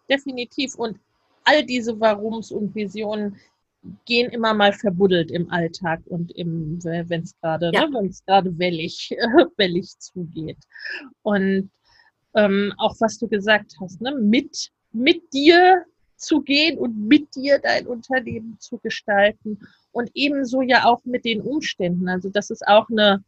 Definitiv. 0.10 0.76
Und 0.76 1.00
all 1.44 1.66
diese 1.66 2.00
Warums 2.00 2.52
und 2.52 2.76
Visionen 2.76 3.38
gehen 4.06 4.30
immer 4.30 4.54
mal 4.54 4.74
verbuddelt 4.74 5.32
im 5.32 5.50
Alltag 5.50 6.02
und 6.06 6.32
im, 6.34 6.84
wenn 6.84 7.24
es 7.24 7.36
gerade, 7.42 7.72
ja. 7.74 7.88
ne, 7.88 7.94
wenn 7.96 8.10
es 8.10 8.24
gerade 8.26 8.58
wellig, 8.60 9.10
wellig 9.58 9.98
zugeht. 9.98 10.60
Und 11.24 11.72
ähm, 12.36 12.74
auch 12.78 12.96
was 13.00 13.18
du 13.18 13.28
gesagt 13.28 13.74
hast, 13.82 14.00
ne, 14.02 14.16
mit 14.16 14.70
mit 14.94 15.34
dir 15.34 15.86
zu 16.16 16.42
gehen 16.42 16.78
und 16.78 17.08
mit 17.08 17.36
dir 17.36 17.60
dein 17.60 17.88
Unternehmen 17.88 18.58
zu 18.60 18.78
gestalten 18.78 19.60
und 19.92 20.12
ebenso 20.14 20.62
ja 20.62 20.86
auch 20.86 21.04
mit 21.06 21.26
den 21.26 21.42
Umständen. 21.42 22.08
Also 22.08 22.30
das 22.30 22.50
ist 22.50 22.68
auch 22.68 22.90
eine 22.90 23.24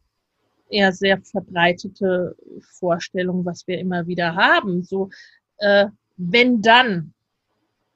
eher 0.68 0.92
sehr 0.92 1.20
verbreitete 1.20 2.36
Vorstellung, 2.78 3.44
was 3.44 3.66
wir 3.66 3.78
immer 3.78 4.06
wieder 4.06 4.34
haben. 4.34 4.82
So, 4.82 5.10
äh, 5.58 5.86
wenn 6.16 6.62
dann, 6.62 7.12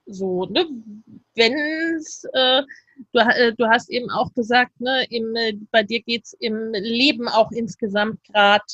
so, 0.07 0.47
ne, 0.47 0.67
wenn 1.35 1.53
äh, 1.53 2.63
du, 3.13 3.19
äh, 3.19 3.53
du 3.55 3.69
hast 3.69 3.91
eben 3.91 4.11
auch 4.11 4.33
gesagt, 4.35 4.81
ne, 4.81 5.05
im, 5.11 5.35
äh, 5.37 5.57
bei 5.71 5.83
dir 5.83 6.03
geht 6.03 6.25
es 6.25 6.33
im 6.35 6.73
Leben 6.73 7.29
auch 7.29 7.51
insgesamt 7.53 8.23
gerade 8.25 8.65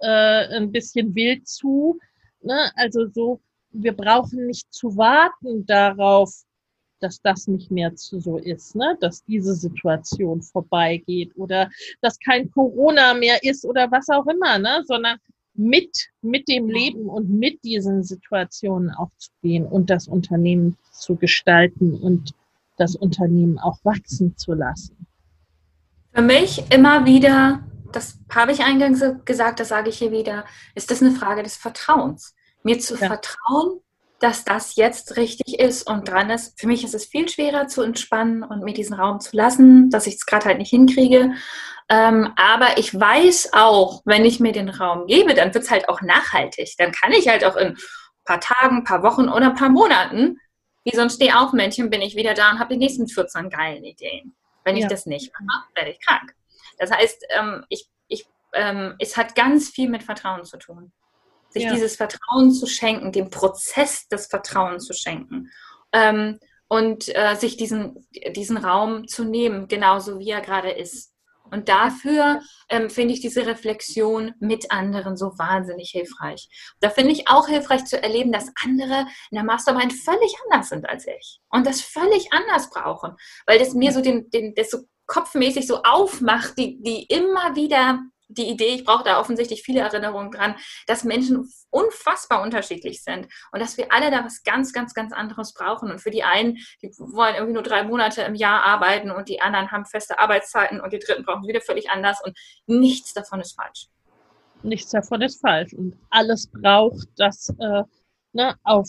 äh, 0.00 0.56
ein 0.56 0.72
bisschen 0.72 1.14
wild 1.14 1.46
zu. 1.46 1.98
Ne? 2.42 2.70
Also 2.76 3.06
so, 3.08 3.40
wir 3.72 3.92
brauchen 3.92 4.46
nicht 4.46 4.72
zu 4.72 4.96
warten 4.96 5.66
darauf, 5.66 6.32
dass 7.00 7.20
das 7.20 7.48
nicht 7.48 7.70
mehr 7.70 7.90
so 7.94 8.38
ist, 8.38 8.76
ne? 8.76 8.96
dass 9.00 9.24
diese 9.24 9.54
Situation 9.54 10.40
vorbeigeht 10.40 11.32
oder 11.36 11.68
dass 12.00 12.18
kein 12.18 12.50
Corona 12.50 13.14
mehr 13.14 13.42
ist 13.42 13.64
oder 13.64 13.90
was 13.90 14.08
auch 14.08 14.26
immer, 14.26 14.58
ne? 14.58 14.82
sondern 14.86 15.18
mit, 15.54 15.90
mit 16.22 16.48
dem 16.48 16.68
Leben 16.68 17.08
und 17.08 17.28
mit 17.28 17.62
diesen 17.64 18.04
Situationen 18.04 18.90
auch 18.90 19.10
zu 19.18 19.30
gehen 19.42 19.66
und 19.66 19.90
das 19.90 20.08
Unternehmen 20.08 20.76
zu 20.92 21.16
gestalten 21.16 21.94
und 21.94 22.32
das 22.78 22.96
Unternehmen 22.96 23.58
auch 23.58 23.78
wachsen 23.82 24.36
zu 24.36 24.54
lassen. 24.54 25.06
Für 26.12 26.22
mich 26.22 26.62
immer 26.70 27.04
wieder, 27.04 27.64
das 27.92 28.18
habe 28.30 28.52
ich 28.52 28.60
eingangs 28.60 29.02
gesagt, 29.24 29.60
das 29.60 29.68
sage 29.68 29.90
ich 29.90 29.98
hier 29.98 30.12
wieder, 30.12 30.44
ist 30.74 30.90
das 30.90 31.02
eine 31.02 31.12
Frage 31.12 31.42
des 31.42 31.56
Vertrauens. 31.56 32.34
Mir 32.62 32.78
zu 32.78 32.96
ja. 32.96 33.08
vertrauen, 33.08 33.80
dass 34.22 34.44
das 34.44 34.76
jetzt 34.76 35.16
richtig 35.16 35.58
ist 35.58 35.88
und 35.88 36.08
dran 36.08 36.30
ist. 36.30 36.58
Für 36.58 36.68
mich 36.68 36.84
ist 36.84 36.94
es 36.94 37.06
viel 37.06 37.28
schwerer 37.28 37.66
zu 37.66 37.82
entspannen 37.82 38.44
und 38.44 38.62
mir 38.62 38.72
diesen 38.72 38.94
Raum 38.94 39.20
zu 39.20 39.36
lassen, 39.36 39.90
dass 39.90 40.06
ich 40.06 40.14
es 40.14 40.26
gerade 40.26 40.46
halt 40.46 40.58
nicht 40.58 40.70
hinkriege. 40.70 41.32
Ähm, 41.88 42.32
aber 42.36 42.78
ich 42.78 42.98
weiß 42.98 43.50
auch, 43.52 44.02
wenn 44.04 44.24
ich 44.24 44.38
mir 44.38 44.52
den 44.52 44.68
Raum 44.68 45.06
gebe, 45.08 45.34
dann 45.34 45.52
wird 45.52 45.64
es 45.64 45.70
halt 45.70 45.88
auch 45.88 46.02
nachhaltig. 46.02 46.74
Dann 46.78 46.92
kann 46.92 47.12
ich 47.12 47.28
halt 47.28 47.44
auch 47.44 47.56
in 47.56 47.68
ein 47.68 47.78
paar 48.24 48.40
Tagen, 48.40 48.78
ein 48.78 48.84
paar 48.84 49.02
Wochen 49.02 49.28
oder 49.28 49.46
ein 49.46 49.56
paar 49.56 49.68
Monaten, 49.68 50.38
wie 50.84 50.94
so 50.94 51.02
ein 51.02 51.10
Stehaufmännchen, 51.10 51.90
bin 51.90 52.00
ich 52.00 52.16
wieder 52.16 52.34
da 52.34 52.50
und 52.50 52.58
habe 52.60 52.74
die 52.74 52.78
nächsten 52.78 53.08
14 53.08 53.50
geilen 53.50 53.84
Ideen. 53.84 54.34
Wenn 54.64 54.76
ja. 54.76 54.84
ich 54.84 54.88
das 54.88 55.06
nicht 55.06 55.32
mache, 55.40 55.66
werde 55.74 55.90
ich 55.90 56.00
krank. 56.00 56.34
Das 56.78 56.90
heißt, 56.92 57.24
ähm, 57.30 57.64
ich, 57.68 57.88
ich, 58.06 58.26
ähm, 58.54 58.94
es 58.98 59.16
hat 59.16 59.34
ganz 59.34 59.68
viel 59.68 59.88
mit 59.88 60.04
Vertrauen 60.04 60.44
zu 60.44 60.58
tun. 60.58 60.92
Sich 61.52 61.64
ja. 61.64 61.72
dieses 61.72 61.96
Vertrauen 61.96 62.52
zu 62.52 62.66
schenken, 62.66 63.12
dem 63.12 63.30
Prozess 63.30 64.08
des 64.08 64.26
Vertrauens 64.26 64.84
zu 64.84 64.94
schenken. 64.94 65.50
Ähm, 65.92 66.38
und 66.68 67.14
äh, 67.14 67.34
sich 67.34 67.58
diesen, 67.58 68.06
diesen 68.34 68.56
Raum 68.56 69.06
zu 69.06 69.24
nehmen, 69.24 69.68
genauso 69.68 70.18
wie 70.18 70.30
er 70.30 70.40
gerade 70.40 70.70
ist. 70.70 71.12
Und 71.52 71.68
dafür 71.68 72.40
ähm, 72.70 72.88
finde 72.88 73.12
ich 73.12 73.20
diese 73.20 73.44
Reflexion 73.44 74.32
mit 74.40 74.70
anderen 74.70 75.18
so 75.18 75.38
wahnsinnig 75.38 75.90
hilfreich. 75.90 76.48
Da 76.80 76.88
finde 76.88 77.12
ich 77.12 77.28
auch 77.28 77.46
hilfreich 77.46 77.84
zu 77.84 78.02
erleben, 78.02 78.32
dass 78.32 78.50
andere 78.64 79.06
in 79.30 79.34
der 79.34 79.44
Mastermind 79.44 79.92
völlig 79.92 80.34
anders 80.44 80.70
sind 80.70 80.88
als 80.88 81.06
ich 81.06 81.40
und 81.50 81.66
das 81.66 81.82
völlig 81.82 82.32
anders 82.32 82.70
brauchen, 82.70 83.16
weil 83.46 83.58
das 83.58 83.74
mir 83.74 83.92
so 83.92 84.00
den, 84.00 84.30
den 84.30 84.54
das 84.54 84.70
so 84.70 84.78
kopfmäßig 85.06 85.66
so 85.66 85.82
aufmacht, 85.82 86.56
die, 86.56 86.82
die 86.82 87.04
immer 87.04 87.54
wieder 87.54 88.00
die 88.34 88.48
Idee, 88.48 88.74
ich 88.74 88.84
brauche 88.84 89.04
da 89.04 89.20
offensichtlich 89.20 89.62
viele 89.62 89.80
Erinnerungen 89.80 90.30
dran, 90.30 90.54
dass 90.86 91.04
Menschen 91.04 91.48
unfassbar 91.70 92.42
unterschiedlich 92.42 93.02
sind 93.02 93.28
und 93.52 93.60
dass 93.60 93.76
wir 93.76 93.92
alle 93.92 94.10
da 94.10 94.24
was 94.24 94.42
ganz, 94.42 94.72
ganz, 94.72 94.94
ganz 94.94 95.12
anderes 95.12 95.54
brauchen. 95.54 95.90
Und 95.90 96.00
für 96.00 96.10
die 96.10 96.24
einen, 96.24 96.58
die 96.82 96.90
wollen 96.98 97.34
irgendwie 97.34 97.54
nur 97.54 97.62
drei 97.62 97.84
Monate 97.84 98.22
im 98.22 98.34
Jahr 98.34 98.62
arbeiten 98.64 99.10
und 99.10 99.28
die 99.28 99.40
anderen 99.40 99.70
haben 99.70 99.84
feste 99.84 100.18
Arbeitszeiten 100.18 100.80
und 100.80 100.92
die 100.92 100.98
dritten 100.98 101.24
brauchen 101.24 101.46
wieder 101.46 101.60
völlig 101.60 101.90
anders 101.90 102.20
und 102.24 102.36
nichts 102.66 103.12
davon 103.12 103.40
ist 103.40 103.54
falsch. 103.54 103.88
Nichts 104.62 104.90
davon 104.90 105.22
ist 105.22 105.40
falsch 105.40 105.72
und 105.72 105.96
alles 106.10 106.46
braucht 106.46 107.08
das 107.16 107.48
äh, 107.58 107.82
ne, 108.32 108.56
auf 108.62 108.88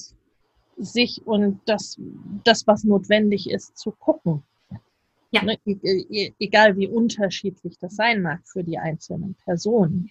sich 0.78 1.22
und 1.26 1.62
das, 1.66 1.98
das, 2.44 2.66
was 2.68 2.84
notwendig 2.84 3.50
ist, 3.50 3.78
zu 3.78 3.92
gucken. 3.92 4.44
Ja. 5.34 5.44
Ne, 5.44 5.58
e, 5.66 5.74
e, 5.82 6.34
egal 6.40 6.78
wie 6.78 6.88
unterschiedlich 6.88 7.78
das 7.80 7.96
sein 7.96 8.22
mag 8.22 8.42
für 8.46 8.64
die 8.64 8.78
einzelnen 8.78 9.36
Personen. 9.44 10.10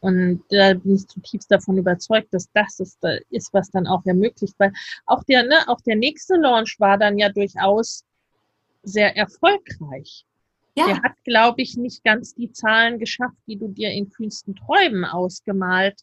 Und 0.00 0.42
da 0.50 0.74
bin 0.74 0.96
ich 0.96 1.06
zutiefst 1.06 1.48
davon 1.48 1.78
überzeugt, 1.78 2.34
dass 2.34 2.50
das 2.52 2.80
ist, 2.80 2.98
ist, 3.30 3.54
was 3.54 3.70
dann 3.70 3.86
auch 3.86 4.04
ermöglicht, 4.04 4.54
weil 4.58 4.72
auch 5.06 5.22
der, 5.22 5.44
ne, 5.44 5.68
auch 5.68 5.80
der 5.82 5.94
nächste 5.94 6.34
Launch 6.34 6.74
war 6.80 6.98
dann 6.98 7.18
ja 7.18 7.28
durchaus 7.28 8.04
sehr 8.82 9.16
erfolgreich. 9.16 10.26
Ja. 10.74 10.86
Der 10.86 11.02
hat, 11.02 11.22
glaube 11.22 11.62
ich, 11.62 11.76
nicht 11.76 12.02
ganz 12.02 12.34
die 12.34 12.50
Zahlen 12.50 12.98
geschafft, 12.98 13.36
die 13.46 13.56
du 13.56 13.68
dir 13.68 13.90
in 13.90 14.10
kühnsten 14.10 14.56
Träumen 14.56 15.04
ausgemalt 15.04 16.02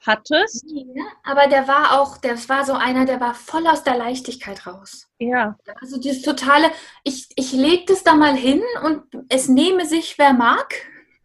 hattest. 0.00 0.64
Ja, 0.66 1.04
aber 1.24 1.48
der 1.48 1.68
war 1.68 2.00
auch, 2.00 2.18
das 2.18 2.48
war 2.48 2.64
so 2.64 2.72
einer, 2.72 3.04
der 3.04 3.20
war 3.20 3.34
voll 3.34 3.66
aus 3.66 3.82
der 3.82 3.96
Leichtigkeit 3.96 4.66
raus. 4.66 5.08
Ja. 5.18 5.56
Also 5.80 5.98
dieses 5.98 6.22
totale, 6.22 6.70
ich, 7.04 7.28
ich 7.36 7.52
lege 7.52 7.84
das 7.86 8.04
da 8.04 8.14
mal 8.14 8.36
hin 8.36 8.62
und 8.84 9.02
es 9.28 9.48
nehme 9.48 9.86
sich, 9.86 10.18
wer 10.18 10.32
mag. 10.32 10.74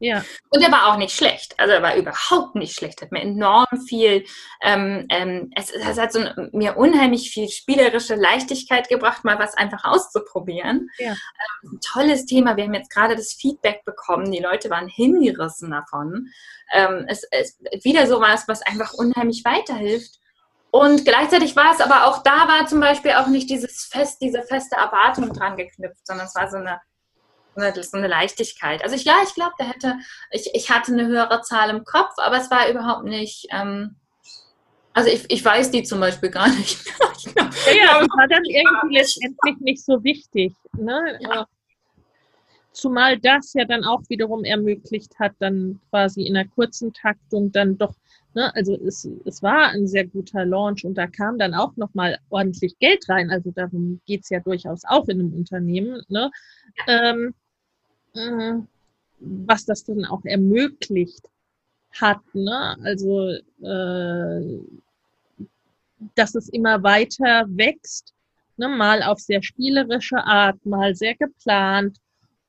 Ja. 0.03 0.21
Und 0.49 0.61
er 0.61 0.69
war 0.69 0.87
auch 0.87 0.97
nicht 0.97 1.15
schlecht. 1.15 1.57
Also 1.57 1.73
er 1.73 1.81
war 1.81 1.95
überhaupt 1.95 2.55
nicht 2.55 2.75
schlecht. 2.75 3.01
Hat 3.01 3.13
mir 3.13 3.21
enorm 3.21 3.67
viel, 3.87 4.25
ähm, 4.61 5.05
ähm, 5.09 5.49
es, 5.55 5.71
es, 5.71 5.97
hat 5.97 6.11
so 6.11 6.19
ein, 6.19 6.49
mir 6.51 6.75
unheimlich 6.75 7.31
viel 7.31 7.47
spielerische 7.47 8.15
Leichtigkeit 8.15 8.89
gebracht, 8.89 9.23
mal 9.23 9.39
was 9.39 9.55
einfach 9.55 9.85
auszuprobieren. 9.85 10.89
Ja. 10.97 11.11
Ähm, 11.63 11.79
tolles 11.81 12.25
Thema. 12.25 12.57
Wir 12.57 12.65
haben 12.65 12.73
jetzt 12.73 12.93
gerade 12.93 13.15
das 13.15 13.31
Feedback 13.31 13.85
bekommen. 13.85 14.29
Die 14.29 14.43
Leute 14.43 14.69
waren 14.69 14.89
hingerissen 14.89 15.71
davon. 15.71 16.27
Ähm, 16.73 17.05
es, 17.07 17.23
es 17.31 17.57
wieder 17.85 18.05
so 18.05 18.19
was, 18.19 18.45
was 18.49 18.61
einfach 18.63 18.91
unheimlich 18.91 19.45
weiterhilft. 19.45 20.19
Und 20.69 21.05
gleichzeitig 21.05 21.55
war 21.55 21.71
es 21.73 21.79
aber 21.79 22.07
auch 22.07 22.23
da 22.23 22.49
war 22.49 22.67
zum 22.67 22.81
Beispiel 22.81 23.11
auch 23.11 23.27
nicht 23.27 23.49
dieses 23.49 23.85
fest, 23.85 24.17
diese 24.21 24.41
feste 24.41 24.75
Erwartung 24.75 25.31
dran 25.31 25.55
geknüpft, 25.55 26.05
sondern 26.05 26.27
es 26.27 26.35
war 26.35 26.49
so 26.51 26.57
eine 26.57 26.73
ist 26.73 26.92
so 27.55 27.97
eine 27.97 28.07
Leichtigkeit. 28.07 28.83
Also 28.83 28.95
ich, 28.95 29.03
ja, 29.03 29.15
ich 29.23 29.33
glaube, 29.33 29.53
da 29.57 29.65
hätte, 29.65 29.95
ich, 30.31 30.49
ich 30.53 30.69
hatte 30.69 30.91
eine 30.93 31.07
höhere 31.07 31.41
Zahl 31.41 31.69
im 31.69 31.83
Kopf, 31.83 32.13
aber 32.17 32.37
es 32.37 32.49
war 32.51 32.69
überhaupt 32.69 33.05
nicht, 33.05 33.47
ähm, 33.51 33.95
also 34.93 35.09
ich, 35.09 35.25
ich 35.29 35.43
weiß 35.43 35.71
die 35.71 35.83
zum 35.83 35.99
Beispiel 35.99 36.29
gar 36.29 36.49
nicht. 36.49 36.85
ja, 37.35 37.43
ja, 37.43 37.99
das 37.99 38.07
war 38.09 38.27
dann 38.27 38.45
irgendwie 38.45 38.97
letztendlich 38.97 39.57
nicht 39.59 39.83
so 39.83 40.03
wichtig. 40.03 40.53
Ne? 40.77 41.19
Ja. 41.21 41.47
Zumal 42.71 43.19
das 43.19 43.53
ja 43.53 43.65
dann 43.65 43.83
auch 43.83 44.01
wiederum 44.09 44.43
ermöglicht 44.43 45.19
hat, 45.19 45.33
dann 45.39 45.79
quasi 45.89 46.23
in 46.23 46.35
einer 46.35 46.47
kurzen 46.49 46.91
Taktung 46.93 47.51
dann 47.51 47.77
doch, 47.77 47.93
ne, 48.33 48.53
also 48.55 48.75
es, 48.75 49.07
es 49.25 49.43
war 49.43 49.69
ein 49.69 49.87
sehr 49.87 50.07
guter 50.07 50.43
Launch 50.45 50.83
und 50.83 50.95
da 50.95 51.05
kam 51.05 51.37
dann 51.37 51.53
auch 51.53 51.75
nochmal 51.75 52.17
ordentlich 52.29 52.77
Geld 52.79 53.07
rein. 53.09 53.29
Also 53.29 53.51
darum 53.51 54.01
geht 54.05 54.23
es 54.23 54.29
ja 54.29 54.39
durchaus 54.39 54.83
auch 54.85 55.07
in 55.07 55.19
einem 55.19 55.33
Unternehmen. 55.33 56.01
Ne? 56.07 56.31
Ja. 56.87 57.11
Ähm, 57.11 57.35
äh, 58.13 58.53
was 59.19 59.65
das 59.65 59.83
dann 59.83 60.05
auch 60.05 60.23
ermöglicht 60.25 61.29
hat. 61.93 62.21
Ne? 62.33 62.77
Also, 62.83 63.29
äh, 63.61 64.59
dass 66.15 66.35
es 66.35 66.49
immer 66.49 66.83
weiter 66.83 67.45
wächst, 67.47 68.13
ne? 68.57 68.67
mal 68.67 69.03
auf 69.03 69.19
sehr 69.19 69.41
spielerische 69.41 70.17
Art, 70.17 70.65
mal 70.65 70.95
sehr 70.95 71.15
geplant 71.15 71.97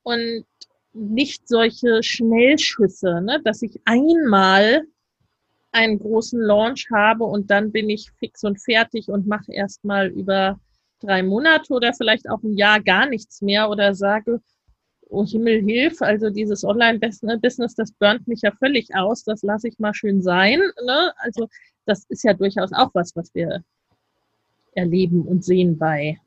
und 0.03 0.45
nicht 0.93 1.49
solche 1.49 2.03
Schnellschüsse, 2.03 3.21
ne? 3.21 3.41
dass 3.45 3.63
ich 3.63 3.81
einmal 3.85 4.83
einen 5.73 5.99
großen 5.99 6.41
Launch 6.41 6.87
habe 6.93 7.25
und 7.25 7.51
dann 7.51 7.73
bin 7.73 7.91
ich 7.91 8.11
fix 8.19 8.45
und 8.45 8.63
fertig 8.63 9.09
und 9.09 9.27
mache 9.27 9.53
erstmal 9.53 10.09
über 10.09 10.61
drei 11.01 11.23
Monate 11.23 11.73
oder 11.73 11.93
vielleicht 11.93 12.31
auch 12.31 12.43
ein 12.43 12.57
Jahr 12.57 12.81
gar 12.81 13.07
nichts 13.07 13.43
mehr 13.43 13.69
oder 13.69 13.95
sage, 13.95 14.41
oh 15.11 15.25
Himmel 15.25 15.63
hilf, 15.63 16.03
also 16.03 16.31
dieses 16.31 16.65
Online-Business, 16.65 17.75
das 17.75 17.93
burnt 17.93 18.27
mich 18.27 18.43
ja 18.43 18.53
völlig 18.53 18.95
aus, 18.95 19.25
das 19.25 19.43
lasse 19.43 19.69
ich 19.69 19.79
mal 19.79 19.95
schön 19.95 20.23
sein. 20.23 20.61
Ne? 20.85 21.13
Also 21.19 21.49
das 21.87 22.05
ist 22.09 22.25
ja 22.25 22.35
durchaus 22.35 22.73
auch 22.73 22.91
was, 22.95 23.15
was 23.15 23.35
wir 23.35 23.63
erleben 24.75 25.23
und 25.23 25.45
sehen 25.45 25.79
bei 25.79 26.19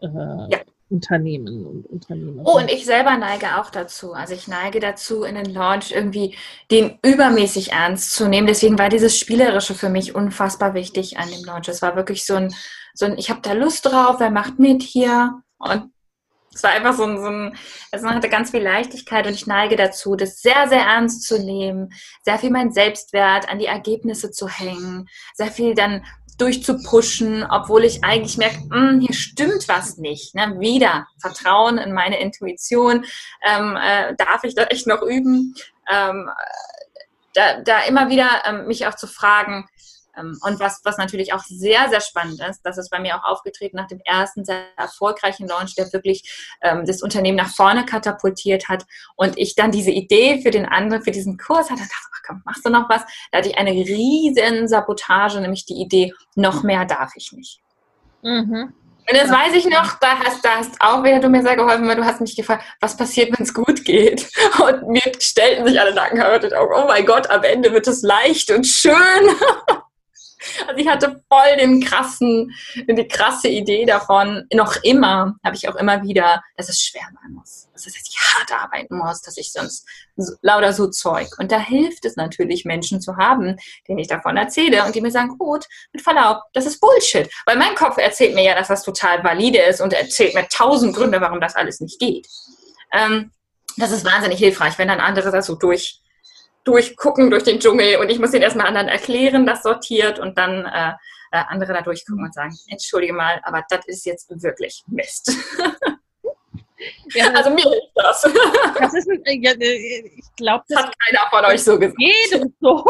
äh, 0.00 0.06
ja. 0.06 0.58
Unternehmen 0.88 1.66
und 1.66 1.86
Unternehmen. 1.86 2.42
Oh, 2.44 2.58
und 2.58 2.70
ich 2.70 2.84
selber 2.84 3.16
neige 3.16 3.58
auch 3.58 3.70
dazu. 3.70 4.12
Also 4.12 4.34
ich 4.34 4.46
neige 4.46 4.78
dazu, 4.78 5.24
in 5.24 5.34
den 5.34 5.52
Launch 5.52 5.90
irgendwie 5.90 6.36
den 6.70 6.98
übermäßig 7.02 7.72
ernst 7.72 8.12
zu 8.12 8.28
nehmen. 8.28 8.46
Deswegen 8.46 8.78
war 8.78 8.88
dieses 8.88 9.18
Spielerische 9.18 9.74
für 9.74 9.88
mich 9.88 10.14
unfassbar 10.14 10.74
wichtig 10.74 11.18
an 11.18 11.28
dem 11.30 11.44
Launch. 11.44 11.68
Es 11.68 11.82
war 11.82 11.96
wirklich 11.96 12.24
so 12.24 12.34
ein, 12.34 12.54
so 12.94 13.06
ein 13.06 13.18
ich 13.18 13.30
habe 13.30 13.40
da 13.42 13.52
Lust 13.52 13.86
drauf, 13.86 14.16
wer 14.20 14.30
macht 14.30 14.58
mit 14.58 14.82
hier? 14.82 15.42
Und 15.58 15.90
es 16.56 16.62
war 16.62 16.70
einfach 16.70 16.94
so 16.94 17.04
ein, 17.04 17.18
so 17.18 17.26
ein, 17.26 17.56
also 17.92 18.06
man 18.06 18.14
hatte 18.14 18.30
ganz 18.30 18.50
viel 18.50 18.62
Leichtigkeit 18.62 19.26
und 19.26 19.34
ich 19.34 19.46
neige 19.46 19.76
dazu, 19.76 20.16
das 20.16 20.40
sehr, 20.40 20.68
sehr 20.68 20.80
ernst 20.80 21.24
zu 21.24 21.38
nehmen, 21.38 21.92
sehr 22.22 22.38
viel 22.38 22.50
mein 22.50 22.72
Selbstwert 22.72 23.48
an 23.50 23.58
die 23.58 23.66
Ergebnisse 23.66 24.30
zu 24.30 24.48
hängen, 24.48 25.06
sehr 25.34 25.50
viel 25.50 25.74
dann 25.74 26.02
durchzupushen, 26.38 27.46
obwohl 27.48 27.84
ich 27.84 28.04
eigentlich 28.04 28.38
merke, 28.38 28.58
hm, 28.70 29.00
hier 29.00 29.14
stimmt 29.14 29.68
was 29.68 29.98
nicht. 29.98 30.34
Ne? 30.34 30.56
Wieder 30.58 31.06
Vertrauen 31.20 31.76
in 31.76 31.92
meine 31.92 32.20
Intuition. 32.20 33.04
Ähm, 33.46 33.76
äh, 33.76 34.14
darf 34.16 34.44
ich 34.44 34.54
da 34.54 34.64
echt 34.64 34.86
noch 34.86 35.02
üben? 35.02 35.54
Ähm, 35.90 36.28
da, 37.34 37.60
da 37.60 37.80
immer 37.82 38.08
wieder 38.08 38.28
ähm, 38.46 38.66
mich 38.66 38.86
auch 38.86 38.94
zu 38.94 39.06
fragen, 39.06 39.66
und 40.16 40.60
was, 40.60 40.80
was 40.84 40.98
natürlich 40.98 41.32
auch 41.32 41.42
sehr, 41.44 41.88
sehr 41.88 42.00
spannend 42.00 42.40
ist, 42.40 42.62
das 42.62 42.78
ist 42.78 42.90
bei 42.90 42.98
mir 42.98 43.16
auch 43.16 43.24
aufgetreten 43.24 43.76
nach 43.76 43.88
dem 43.88 44.00
ersten 44.04 44.44
sehr 44.44 44.64
erfolgreichen 44.76 45.46
Launch, 45.46 45.74
der 45.74 45.92
wirklich 45.92 46.56
ähm, 46.62 46.84
das 46.86 47.02
Unternehmen 47.02 47.36
nach 47.36 47.54
vorne 47.54 47.84
katapultiert 47.84 48.68
hat 48.68 48.86
und 49.16 49.36
ich 49.38 49.54
dann 49.54 49.70
diese 49.70 49.90
Idee 49.90 50.40
für 50.42 50.50
den 50.50 50.66
anderen, 50.66 51.02
für 51.02 51.10
diesen 51.10 51.38
Kurs 51.38 51.70
hatte, 51.70 51.82
dachte, 51.82 51.94
ach 52.14 52.22
komm, 52.26 52.42
machst 52.44 52.64
du 52.64 52.70
noch 52.70 52.88
was? 52.88 53.02
Da 53.30 53.38
hatte 53.38 53.50
ich 53.50 53.58
eine 53.58 53.72
riesen 53.72 54.68
Sabotage, 54.68 55.40
nämlich 55.40 55.66
die 55.66 55.80
Idee, 55.80 56.12
noch 56.34 56.62
mehr 56.62 56.84
darf 56.84 57.12
ich 57.16 57.32
nicht. 57.32 57.60
Mhm. 58.22 58.72
Und 59.08 59.16
das 59.16 59.30
weiß 59.30 59.54
ich 59.54 59.66
noch, 59.66 60.00
da 60.00 60.18
hast, 60.18 60.44
da 60.44 60.56
hast 60.56 60.80
auch 60.80 61.04
wieder 61.04 61.20
du 61.20 61.28
mir 61.28 61.42
sehr 61.42 61.54
geholfen, 61.54 61.86
weil 61.86 61.94
du 61.94 62.04
hast 62.04 62.20
mich 62.20 62.34
gefragt, 62.34 62.64
was 62.80 62.96
passiert, 62.96 63.38
wenn 63.38 63.44
es 63.44 63.54
gut 63.54 63.84
geht? 63.84 64.28
Und 64.60 64.88
mir 64.88 65.02
stellten 65.20 65.64
sich 65.66 65.80
alle 65.80 65.94
Nackenhaare 65.94 66.40
und 66.40 66.52
oh 66.52 66.84
mein 66.88 67.06
Gott, 67.06 67.30
am 67.30 67.44
Ende 67.44 67.72
wird 67.72 67.86
es 67.86 68.02
leicht 68.02 68.50
und 68.50 68.66
schön. 68.66 68.94
Also 70.66 70.80
ich 70.80 70.88
hatte 70.88 71.22
voll 71.28 71.56
den 71.58 71.82
krassen, 71.82 72.52
die 72.74 73.08
krasse 73.08 73.48
Idee 73.48 73.84
davon. 73.84 74.44
Noch 74.52 74.76
immer 74.82 75.36
habe 75.44 75.56
ich 75.56 75.68
auch 75.68 75.76
immer 75.76 76.02
wieder, 76.02 76.42
dass 76.56 76.68
es 76.68 76.80
schwer 76.80 77.02
sein 77.02 77.32
muss. 77.32 77.68
Dass 77.72 77.86
ich 77.86 78.16
hart 78.18 78.52
arbeiten 78.52 78.98
muss, 78.98 79.22
dass 79.22 79.36
ich 79.36 79.52
sonst 79.52 79.86
so, 80.16 80.34
lauter 80.42 80.72
so 80.72 80.88
Zeug. 80.88 81.28
Und 81.38 81.52
da 81.52 81.58
hilft 81.58 82.04
es 82.04 82.16
natürlich, 82.16 82.64
Menschen 82.64 83.00
zu 83.00 83.16
haben, 83.16 83.56
denen 83.88 83.98
ich 83.98 84.08
davon 84.08 84.36
erzähle 84.36 84.84
und 84.84 84.94
die 84.94 85.00
mir 85.00 85.10
sagen, 85.10 85.36
gut, 85.38 85.64
mit 85.92 86.02
Verlaub, 86.02 86.42
das 86.52 86.66
ist 86.66 86.80
Bullshit. 86.80 87.30
Weil 87.44 87.56
mein 87.56 87.74
Kopf 87.74 87.98
erzählt 87.98 88.34
mir 88.34 88.44
ja, 88.44 88.54
dass 88.54 88.68
das 88.68 88.82
total 88.82 89.22
valide 89.24 89.60
ist 89.60 89.80
und 89.80 89.92
erzählt 89.92 90.34
mir 90.34 90.46
tausend 90.48 90.94
Gründe, 90.94 91.20
warum 91.20 91.40
das 91.40 91.56
alles 91.56 91.80
nicht 91.80 91.98
geht. 91.98 92.26
Ähm, 92.92 93.32
das 93.76 93.92
ist 93.92 94.04
wahnsinnig 94.04 94.38
hilfreich, 94.38 94.78
wenn 94.78 94.88
dann 94.88 95.00
andere 95.00 95.30
das 95.30 95.46
so 95.46 95.54
durch 95.54 96.00
durchgucken 96.66 97.30
durch 97.30 97.44
den 97.44 97.60
Dschungel 97.60 97.96
und 97.98 98.10
ich 98.10 98.18
muss 98.18 98.32
den 98.32 98.42
erstmal 98.42 98.66
anderen 98.66 98.88
erklären, 98.88 99.46
das 99.46 99.62
sortiert 99.62 100.18
und 100.18 100.36
dann 100.36 100.66
äh, 100.66 100.92
äh, 101.30 101.42
andere 101.48 101.72
da 101.72 101.80
durchgucken 101.82 102.24
und 102.24 102.34
sagen, 102.34 102.54
entschuldige 102.68 103.12
mal, 103.12 103.40
aber 103.44 103.64
das 103.68 103.86
ist 103.86 104.04
jetzt 104.04 104.28
wirklich 104.42 104.82
Mist. 104.88 105.32
Ja, 107.14 107.30
also 107.34 107.50
mir 107.50 107.62
hilft 107.62 107.92
das. 107.94 108.22
Das 108.78 108.94
ist 108.94 109.08
ein, 109.08 109.22
äh, 109.24 110.10
ich 110.16 110.36
glaube, 110.36 110.64
das 110.68 110.84
hat 110.84 110.94
keiner 110.98 111.30
von 111.30 111.44
euch 111.44 111.62
so 111.62 111.78
gesagt. 111.78 112.00
Jedem 112.00 112.52
so. 112.60 112.84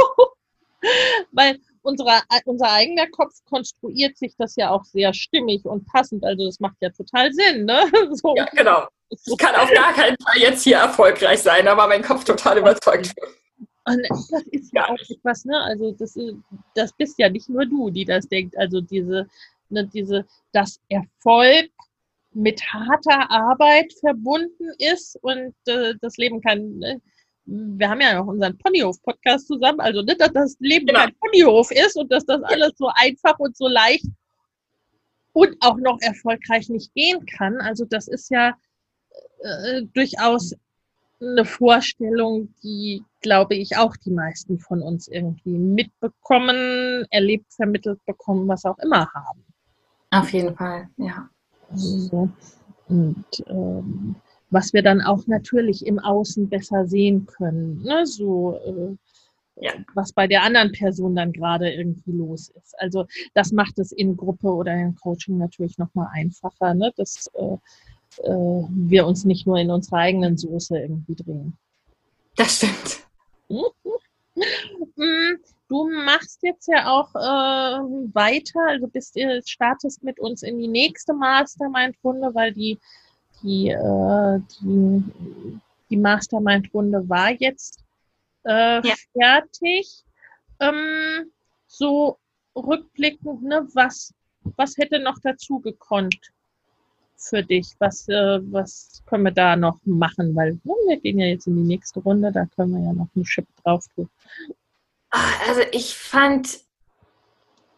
Weil 1.32 1.58
unsere, 1.82 2.22
unser 2.44 2.70
eigener 2.70 3.08
Kopf 3.08 3.32
konstruiert 3.48 4.16
sich 4.16 4.34
das 4.38 4.56
ja 4.56 4.70
auch 4.70 4.84
sehr 4.84 5.12
stimmig 5.14 5.64
und 5.64 5.86
passend. 5.86 6.24
Also 6.24 6.46
das 6.46 6.60
macht 6.60 6.76
ja 6.80 6.90
total 6.90 7.32
Sinn, 7.32 7.64
ne? 7.64 7.84
So. 8.12 8.34
Ja, 8.36 8.46
genau. 8.46 8.86
Ich 9.08 9.38
kann 9.38 9.54
auf 9.54 9.70
gar 9.70 9.92
keinen 9.92 10.16
Fall 10.20 10.40
jetzt 10.40 10.64
hier 10.64 10.78
erfolgreich 10.78 11.40
sein, 11.40 11.68
aber 11.68 11.86
mein 11.86 12.02
Kopf 12.02 12.24
total 12.24 12.58
überzeugt. 12.58 13.14
Und 13.86 14.02
das 14.08 14.30
ist 14.50 14.72
ja 14.74 14.88
auch 14.88 14.98
etwas, 15.08 15.44
ne? 15.44 15.60
Also 15.62 15.92
das, 15.92 16.18
das 16.74 16.92
bist 16.94 17.18
ja 17.18 17.28
nicht 17.28 17.48
nur 17.48 17.66
du, 17.66 17.90
die 17.90 18.04
das 18.04 18.28
denkt. 18.28 18.56
Also 18.58 18.80
diese, 18.80 19.28
ne, 19.68 19.86
diese, 19.86 20.26
dass 20.52 20.80
Erfolg 20.88 21.70
mit 22.32 22.60
harter 22.62 23.30
Arbeit 23.30 23.92
verbunden 24.00 24.70
ist 24.78 25.16
und 25.22 25.54
äh, 25.66 25.94
das 26.00 26.16
Leben 26.16 26.40
kann. 26.40 26.78
Ne? 26.78 27.00
Wir 27.46 27.88
haben 27.88 28.00
ja 28.00 28.14
noch 28.14 28.26
unseren 28.26 28.58
Ponyhof-Podcast 28.58 29.46
zusammen, 29.46 29.80
also 29.80 30.02
ne, 30.02 30.16
dass 30.16 30.32
das 30.32 30.56
Leben 30.58 30.86
genau. 30.86 31.00
kein 31.00 31.14
Ponyhof 31.20 31.70
ist 31.70 31.96
und 31.96 32.12
dass 32.12 32.26
das 32.26 32.42
alles 32.42 32.72
so 32.76 32.90
einfach 32.94 33.38
und 33.38 33.56
so 33.56 33.68
leicht 33.68 34.04
und 35.32 35.56
auch 35.60 35.76
noch 35.76 35.98
erfolgreich 36.00 36.68
nicht 36.68 36.92
gehen 36.94 37.24
kann. 37.24 37.58
Also 37.60 37.84
das 37.84 38.08
ist 38.08 38.30
ja 38.30 38.56
äh, 39.40 39.82
durchaus 39.94 40.54
eine 41.20 41.44
Vorstellung, 41.44 42.54
die, 42.62 43.02
glaube 43.22 43.54
ich, 43.54 43.76
auch 43.76 43.96
die 43.96 44.10
meisten 44.10 44.58
von 44.58 44.82
uns 44.82 45.08
irgendwie 45.08 45.56
mitbekommen, 45.56 47.06
erlebt, 47.10 47.52
vermittelt 47.52 48.04
bekommen, 48.04 48.46
was 48.48 48.64
auch 48.64 48.78
immer 48.78 49.08
haben. 49.12 49.44
Auf 50.10 50.32
jeden 50.32 50.54
Fall, 50.54 50.88
ja. 50.98 51.28
Also, 51.70 52.28
und 52.88 53.24
ähm, 53.46 54.16
was 54.50 54.72
wir 54.72 54.82
dann 54.82 55.00
auch 55.00 55.26
natürlich 55.26 55.84
im 55.86 55.98
Außen 55.98 56.48
besser 56.48 56.86
sehen 56.86 57.26
können. 57.26 57.82
Ne? 57.82 58.06
So, 58.06 58.60
äh, 58.64 58.96
ja. 59.64 59.72
was 59.94 60.12
bei 60.12 60.26
der 60.26 60.42
anderen 60.42 60.72
Person 60.72 61.16
dann 61.16 61.32
gerade 61.32 61.70
irgendwie 61.72 62.12
los 62.12 62.50
ist. 62.50 62.78
Also 62.78 63.06
das 63.34 63.52
macht 63.52 63.78
es 63.78 63.92
in 63.92 64.16
Gruppe 64.16 64.48
oder 64.48 64.72
in 64.74 64.94
Coaching 64.94 65.38
natürlich 65.38 65.78
nochmal 65.78 66.08
einfacher. 66.12 66.74
Ne? 66.74 66.92
Das 66.96 67.28
äh, 67.34 67.56
äh, 68.22 68.66
wir 68.68 69.06
uns 69.06 69.24
nicht 69.24 69.46
nur 69.46 69.58
in 69.58 69.70
unserer 69.70 69.98
eigenen 69.98 70.36
Soße 70.36 70.78
irgendwie 70.78 71.14
drehen. 71.14 71.56
Das 72.36 72.56
stimmt. 72.56 73.06
Mm, 74.96 75.36
du 75.68 75.88
machst 76.04 76.42
jetzt 76.42 76.68
ja 76.68 76.90
auch 76.90 77.14
äh, 77.14 77.78
weiter, 78.14 78.60
also 78.68 78.86
bist 78.86 79.16
ihr 79.16 79.40
startest 79.46 80.02
mit 80.02 80.20
uns 80.20 80.42
in 80.42 80.58
die 80.58 80.68
nächste 80.68 81.14
Mastermind-Runde, 81.14 82.34
weil 82.34 82.52
die, 82.52 82.78
die, 83.42 83.70
äh, 83.70 84.40
die, 84.60 85.04
die 85.88 85.96
Mastermind-Runde 85.96 87.08
war 87.08 87.30
jetzt 87.30 87.82
äh, 88.44 88.86
ja. 88.86 88.94
fertig. 89.12 90.04
Ähm, 90.60 91.30
so 91.66 92.18
rückblickend, 92.54 93.42
ne, 93.42 93.66
was, 93.74 94.14
was 94.56 94.76
hätte 94.76 94.98
noch 94.98 95.18
dazu 95.22 95.60
gekonnt? 95.60 96.32
Für 97.16 97.42
dich? 97.42 97.74
Was, 97.78 98.08
äh, 98.08 98.40
was 98.52 99.02
können 99.06 99.24
wir 99.24 99.32
da 99.32 99.56
noch 99.56 99.78
machen? 99.84 100.34
Weil 100.34 100.52
ne, 100.64 100.74
wir 100.88 101.00
gehen 101.00 101.18
ja 101.18 101.26
jetzt 101.26 101.46
in 101.46 101.56
die 101.56 101.62
nächste 101.62 102.00
Runde, 102.00 102.32
da 102.32 102.46
können 102.54 102.72
wir 102.72 102.84
ja 102.84 102.92
noch 102.92 103.08
einen 103.14 103.24
Chip 103.24 103.46
drauf 103.62 103.84
tun. 103.94 104.08
Ah, 105.10 105.30
also 105.48 105.62
ich 105.72 105.96
fand, 105.96 106.60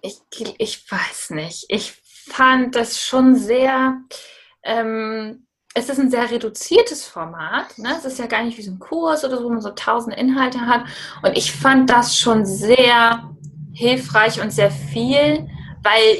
ich, 0.00 0.20
ich 0.58 0.90
weiß 0.90 1.30
nicht, 1.30 1.66
ich 1.68 1.92
fand 1.92 2.74
das 2.74 3.00
schon 3.00 3.36
sehr, 3.36 4.00
ähm, 4.62 5.46
es 5.74 5.88
ist 5.88 6.00
ein 6.00 6.10
sehr 6.10 6.30
reduziertes 6.30 7.06
Format. 7.06 7.78
Ne? 7.78 7.94
Es 7.96 8.04
ist 8.04 8.18
ja 8.18 8.26
gar 8.26 8.42
nicht 8.42 8.58
wie 8.58 8.62
so 8.62 8.72
ein 8.72 8.78
Kurs 8.78 9.24
oder 9.24 9.38
so, 9.38 9.44
wo 9.44 9.50
man 9.50 9.60
so 9.60 9.70
tausend 9.70 10.16
Inhalte 10.16 10.60
hat. 10.60 10.84
Und 11.22 11.36
ich 11.36 11.52
fand 11.52 11.90
das 11.90 12.18
schon 12.18 12.44
sehr 12.44 13.30
hilfreich 13.72 14.40
und 14.40 14.50
sehr 14.50 14.70
viel, 14.70 15.48
weil 15.82 16.18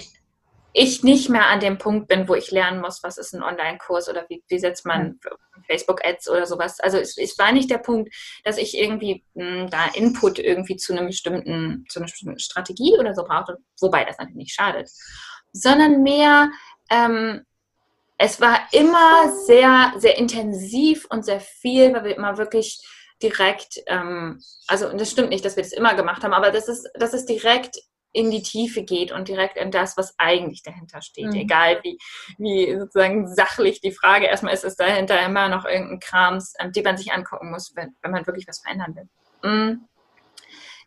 ich 0.73 1.03
nicht 1.03 1.29
mehr 1.29 1.47
an 1.47 1.61
dem 1.61 1.79
Punkt 1.79 2.09
bin, 2.09 2.29
wo 2.29 2.35
ich 2.35 2.51
lernen 2.51 2.81
muss, 2.81 3.03
was 3.03 3.19
ist 3.19 3.35
ein 3.35 3.43
Online-Kurs 3.43 4.09
oder 4.09 4.27
wie, 4.29 4.43
wie 4.49 4.59
setzt 4.59 4.85
man 4.87 5.19
Facebook-Ads 5.67 6.29
oder 6.31 6.47
sowas. 6.47 6.81
Also 6.81 6.99
es, 6.99 7.17
es, 7.17 7.39
war 7.39 7.53
nicht 7.53 7.71
der 7.71 7.79
Punkt, 7.79 8.15
dass 8.45 8.59
ich 8.59 8.77
irgendwie 8.77 9.25
mh, 9.35 9.45
hm, 9.45 9.71
da 9.71 9.87
Input 9.95 10.39
irgendwie 10.39 10.77
zu 10.77 10.93
einem 10.93 11.07
bestimmten, 11.07 11.85
zu 11.89 11.99
einer 11.99 12.07
bestimmten 12.07 12.39
Strategie 12.39 12.97
oder 12.99 13.15
so 13.15 13.25
brauchte, 13.25 13.59
wobei 13.81 14.05
das 14.05 14.19
natürlich 14.19 14.37
nicht 14.37 14.55
schadet, 14.55 14.91
sondern 15.53 16.03
mehr, 16.03 16.51
ähm, 16.91 17.45
es 18.19 18.41
war 18.41 18.61
immer 18.73 19.33
sehr, 19.47 19.93
sehr 19.97 20.19
intensiv 20.19 21.07
und 21.09 21.25
sehr 21.25 21.41
viel, 21.41 21.93
weil 21.95 22.05
wir 22.05 22.17
immer 22.17 22.37
wirklich 22.37 22.81
direkt, 23.23 23.81
ähm, 23.87 24.41
also 24.67 24.93
das 24.93 25.11
stimmt 25.11 25.31
nicht, 25.31 25.45
dass 25.45 25.57
wir 25.57 25.63
das 25.63 25.73
immer 25.73 25.95
gemacht 25.95 26.23
haben, 26.23 26.33
aber 26.33 26.51
das 26.51 26.69
ist, 26.69 26.89
das 26.95 27.15
ist 27.15 27.27
direkt 27.27 27.79
in 28.13 28.31
die 28.31 28.43
Tiefe 28.43 28.83
geht 28.83 29.13
und 29.13 29.29
direkt 29.29 29.57
in 29.57 29.71
das, 29.71 29.97
was 29.97 30.15
eigentlich 30.19 30.63
dahinter 30.63 31.03
steht. 31.03 31.27
Mhm. 31.27 31.41
Egal 31.41 31.81
wie, 31.83 31.99
wie 32.39 32.79
sozusagen 32.79 33.33
sachlich 33.33 33.81
die 33.81 33.93
Frage 33.93 34.27
erstmal 34.27 34.55
ist, 34.55 34.65
ist 34.65 34.81
dahinter 34.81 35.21
immer 35.25 35.49
noch 35.49 35.65
irgendein 35.65 36.01
Krams, 36.01 36.55
den 36.75 36.85
man 36.85 36.97
sich 36.97 37.13
angucken 37.13 37.51
muss, 37.51 37.73
wenn, 37.77 37.95
wenn 38.03 38.11
man 38.11 38.27
wirklich 38.27 38.49
was 38.49 38.61
verändern 38.61 38.97
will. 38.97 39.09
Mhm. 39.51 39.89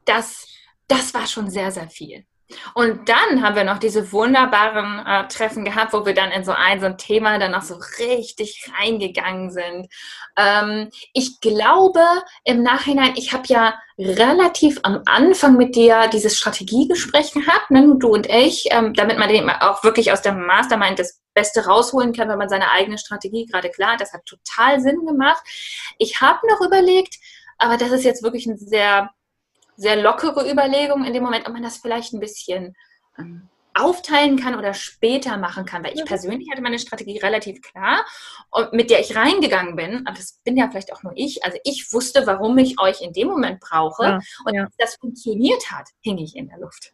Das, 0.06 0.48
das 0.88 1.14
war 1.14 1.28
schon 1.28 1.50
sehr, 1.50 1.72
sehr 1.72 1.90
viel. 1.90 2.26
Und 2.74 3.10
dann 3.10 3.42
haben 3.42 3.56
wir 3.56 3.64
noch 3.64 3.78
diese 3.80 4.12
wunderbaren 4.12 5.06
äh, 5.06 5.28
Treffen 5.28 5.66
gehabt, 5.66 5.94
wo 5.94 6.06
wir 6.06 6.14
dann 6.14 6.32
in 6.32 6.44
so 6.44 6.52
ein, 6.52 6.80
so 6.80 6.86
ein 6.86 6.98
Thema 6.98 7.38
dann 7.40 7.52
noch 7.52 7.62
so 7.62 7.80
richtig 8.00 8.70
reingegangen 8.80 9.52
sind. 9.52 9.88
Ähm, 10.38 10.90
ich 11.14 11.40
glaube 11.40 12.02
im 12.44 12.64
Nachhinein, 12.64 13.14
ich 13.16 13.34
habe 13.34 13.44
ja 13.48 13.76
relativ 13.98 14.80
am 14.84 15.02
Anfang 15.06 15.58
mit 15.58 15.76
dir 15.76 16.08
dieses 16.08 16.38
Strategiegespräch 16.38 17.34
gehabt, 17.34 17.70
ne, 17.70 17.96
du 17.98 18.10
und 18.10 18.28
ich, 18.28 18.68
ähm, 18.72 18.94
damit 18.94 19.18
man 19.18 19.30
den 19.30 19.50
auch 19.50 19.84
wirklich 19.84 20.12
aus 20.12 20.22
der 20.22 20.34
Mastermind 20.34 21.00
das 21.00 21.22
Beste 21.34 21.66
rausholen 21.66 22.14
kann, 22.14 22.30
wenn 22.30 22.38
man 22.38 22.50
seine 22.50 22.72
eigene 22.72 22.98
Strategie 22.98 23.46
gerade 23.46 23.70
klar 23.70 23.94
hat. 23.94 24.02
Das 24.02 24.14
hat 24.14 24.26
total 24.26 24.82
Sinn 24.82 25.06
gemacht. 25.06 25.42
Ich 25.98 26.22
habe 26.22 26.40
noch 26.48 26.66
überlegt, 26.66 27.16
aber 27.58 27.78
das 27.78 27.92
ist 27.92 28.04
jetzt 28.04 28.24
wirklich 28.24 28.48
ein 28.48 28.58
sehr 28.58 29.12
sehr 29.82 29.96
lockere 29.96 30.50
Überlegung 30.50 31.04
in 31.06 31.14
dem 31.14 31.24
Moment, 31.24 31.48
ob 31.48 31.54
man 31.54 31.64
das 31.64 31.78
vielleicht 31.78 32.14
ein 32.14 32.20
bisschen 32.20 32.76
ähm, 33.18 33.50
aufteilen 33.74 34.38
kann 34.38 34.56
oder 34.56 34.74
später 34.76 35.38
machen 35.38 35.66
kann, 35.66 35.84
weil 35.84 35.94
ich 35.94 36.02
mhm. 36.02 36.06
persönlich 36.06 36.50
hatte 36.52 36.62
meine 36.62 36.78
Strategie 36.78 37.18
relativ 37.18 37.62
klar, 37.62 38.06
mit 38.74 38.92
der 38.92 39.00
ich 39.00 39.16
reingegangen 39.16 39.76
bin, 39.76 40.06
aber 40.06 40.18
das 40.18 40.40
bin 40.44 40.58
ja 40.58 40.70
vielleicht 40.70 40.94
auch 40.94 41.04
nur 41.04 41.14
ich, 41.16 41.44
also 41.46 41.58
ich 41.64 41.92
wusste, 41.94 42.28
warum 42.28 42.58
ich 42.58 42.80
euch 42.80 43.02
in 43.02 43.14
dem 43.14 43.30
Moment 43.30 43.60
brauche 43.60 44.04
ja, 44.04 44.20
und 44.46 44.54
ja. 44.54 44.68
das 44.78 44.96
funktioniert 44.96 45.72
hat, 45.72 45.88
hing 46.02 46.18
ich 46.18 46.36
in 46.36 46.48
der 46.48 46.60
Luft 46.60 46.94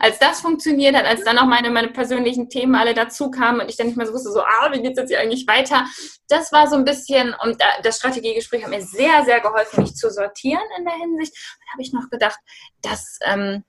als 0.00 0.18
das 0.18 0.40
funktioniert 0.40 0.96
hat, 0.96 1.06
als 1.06 1.24
dann 1.24 1.38
auch 1.38 1.46
meine, 1.46 1.70
meine 1.70 1.88
persönlichen 1.88 2.48
Themen 2.48 2.74
alle 2.74 2.94
dazu 2.94 3.30
kamen 3.30 3.60
und 3.60 3.68
ich 3.68 3.76
dann 3.76 3.86
nicht 3.86 3.96
mehr 3.96 4.06
so 4.06 4.12
wusste, 4.12 4.30
so, 4.30 4.42
ah, 4.42 4.70
wie 4.72 4.82
geht 4.82 4.92
es 4.92 4.98
jetzt 4.98 5.08
hier 5.08 5.20
eigentlich 5.20 5.46
weiter? 5.46 5.86
Das 6.28 6.52
war 6.52 6.68
so 6.68 6.76
ein 6.76 6.84
bisschen, 6.84 7.34
und 7.42 7.62
das 7.82 7.96
Strategiegespräch 7.96 8.64
hat 8.64 8.70
mir 8.70 8.82
sehr, 8.82 9.24
sehr 9.24 9.40
geholfen, 9.40 9.82
mich 9.82 9.94
zu 9.94 10.10
sortieren 10.10 10.64
in 10.78 10.84
der 10.84 10.94
Hinsicht. 10.94 11.34
Da 11.34 11.72
habe 11.72 11.82
ich 11.82 11.92
noch 11.92 12.08
gedacht, 12.10 12.38
dass, 12.82 13.18
ähm, 13.24 13.64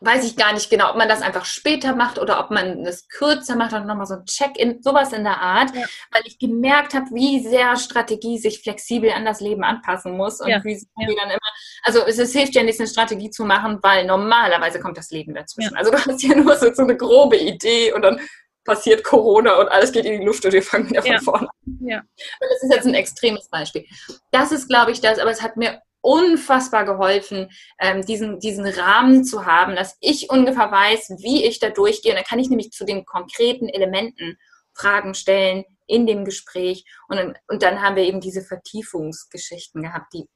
weiß 0.00 0.24
ich 0.24 0.36
gar 0.36 0.52
nicht 0.52 0.70
genau, 0.70 0.90
ob 0.90 0.96
man 0.96 1.08
das 1.08 1.22
einfach 1.22 1.44
später 1.44 1.94
macht 1.94 2.18
oder 2.18 2.40
ob 2.40 2.50
man 2.50 2.84
es 2.84 3.08
kürzer 3.08 3.56
macht 3.56 3.72
und 3.72 3.86
nochmal 3.86 4.06
so 4.06 4.14
ein 4.14 4.24
Check-in, 4.26 4.82
sowas 4.82 5.12
in 5.12 5.24
der 5.24 5.40
Art, 5.40 5.74
ja. 5.74 5.86
weil 6.10 6.22
ich 6.26 6.38
gemerkt 6.38 6.94
habe, 6.94 7.06
wie 7.12 7.40
sehr 7.40 7.76
Strategie 7.76 8.38
sich 8.38 8.60
flexibel 8.60 9.10
an 9.10 9.24
das 9.24 9.40
Leben 9.40 9.64
anpassen 9.64 10.16
muss 10.16 10.40
und 10.40 10.48
ja. 10.48 10.62
wie 10.64 10.74
ja. 10.74 11.06
dann 11.06 11.30
immer, 11.30 11.38
also 11.82 12.04
es, 12.06 12.18
es, 12.18 12.32
hilft 12.32 12.54
ja 12.54 12.62
nicht, 12.62 12.78
eine 12.78 12.88
Strategie 12.88 13.30
zu 13.30 13.44
machen, 13.44 13.78
weil 13.82 14.06
normalerweise 14.06 14.80
kommt 14.80 14.98
das 14.98 15.10
Leben 15.10 15.34
dazwischen. 15.34 15.76
Also 15.76 15.90
du 15.90 15.98
hast 15.98 16.22
ja 16.22 16.34
nur 16.34 16.56
so, 16.56 16.72
so, 16.72 16.82
eine 16.82 16.96
grobe 16.96 17.36
Idee 17.36 17.92
und 17.92 18.02
dann 18.02 18.20
passiert 18.64 19.04
Corona 19.04 19.54
und 19.56 19.68
alles 19.68 19.92
geht 19.92 20.04
in 20.04 20.20
die 20.20 20.26
Luft 20.26 20.44
und 20.44 20.52
wir 20.52 20.62
fangen 20.62 20.88
wieder 20.90 21.02
von 21.02 21.18
vorne 21.20 21.48
an. 21.48 21.78
Ja. 21.86 21.98
Und 21.98 22.50
das 22.50 22.62
ist 22.62 22.72
jetzt 22.72 22.86
ein 22.86 22.94
extremes 22.94 23.48
Beispiel. 23.48 23.84
Das 24.30 24.52
ist, 24.52 24.68
glaube 24.68 24.90
ich, 24.90 25.00
das, 25.00 25.18
aber 25.18 25.30
es 25.30 25.42
hat 25.42 25.56
mir 25.56 25.80
unfassbar 26.04 26.84
geholfen, 26.84 27.50
ähm, 27.80 28.04
diesen, 28.04 28.38
diesen 28.38 28.66
Rahmen 28.66 29.24
zu 29.24 29.46
haben, 29.46 29.74
dass 29.74 29.96
ich 30.00 30.28
ungefähr 30.28 30.70
weiß, 30.70 31.14
wie 31.22 31.44
ich 31.44 31.60
da 31.60 31.70
durchgehe. 31.70 32.12
Und 32.12 32.16
dann 32.16 32.26
kann 32.26 32.38
ich 32.38 32.50
nämlich 32.50 32.70
zu 32.72 32.84
den 32.84 33.06
konkreten 33.06 33.68
Elementen 33.68 34.36
Fragen 34.74 35.14
stellen 35.14 35.64
in 35.86 36.06
dem 36.06 36.26
Gespräch. 36.26 36.84
Und, 37.08 37.34
und 37.48 37.62
dann 37.62 37.80
haben 37.80 37.96
wir 37.96 38.04
eben 38.04 38.20
diese 38.20 38.42
Vertiefungsgeschichten 38.42 39.82
gehabt, 39.82 40.12
die 40.12 40.26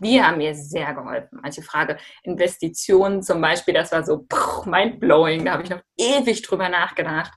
die 0.00 0.20
haben 0.20 0.38
mir 0.38 0.52
sehr 0.52 0.94
geholfen. 0.94 1.38
Manche 1.42 1.62
Frage, 1.62 1.96
Investitionen 2.24 3.22
zum 3.22 3.40
Beispiel, 3.40 3.74
das 3.74 3.92
war 3.92 4.02
so 4.04 4.26
mindblowing, 4.64 5.44
da 5.44 5.52
habe 5.52 5.62
ich 5.62 5.70
noch 5.70 5.82
ewig 5.96 6.42
drüber 6.42 6.68
nachgedacht, 6.68 7.30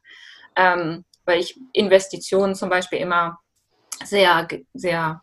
ähm, 0.56 1.06
weil 1.26 1.42
ich 1.42 1.60
Investitionen 1.74 2.56
zum 2.56 2.70
Beispiel 2.70 2.98
immer 2.98 3.38
sehr, 4.04 4.48
sehr 4.74 5.22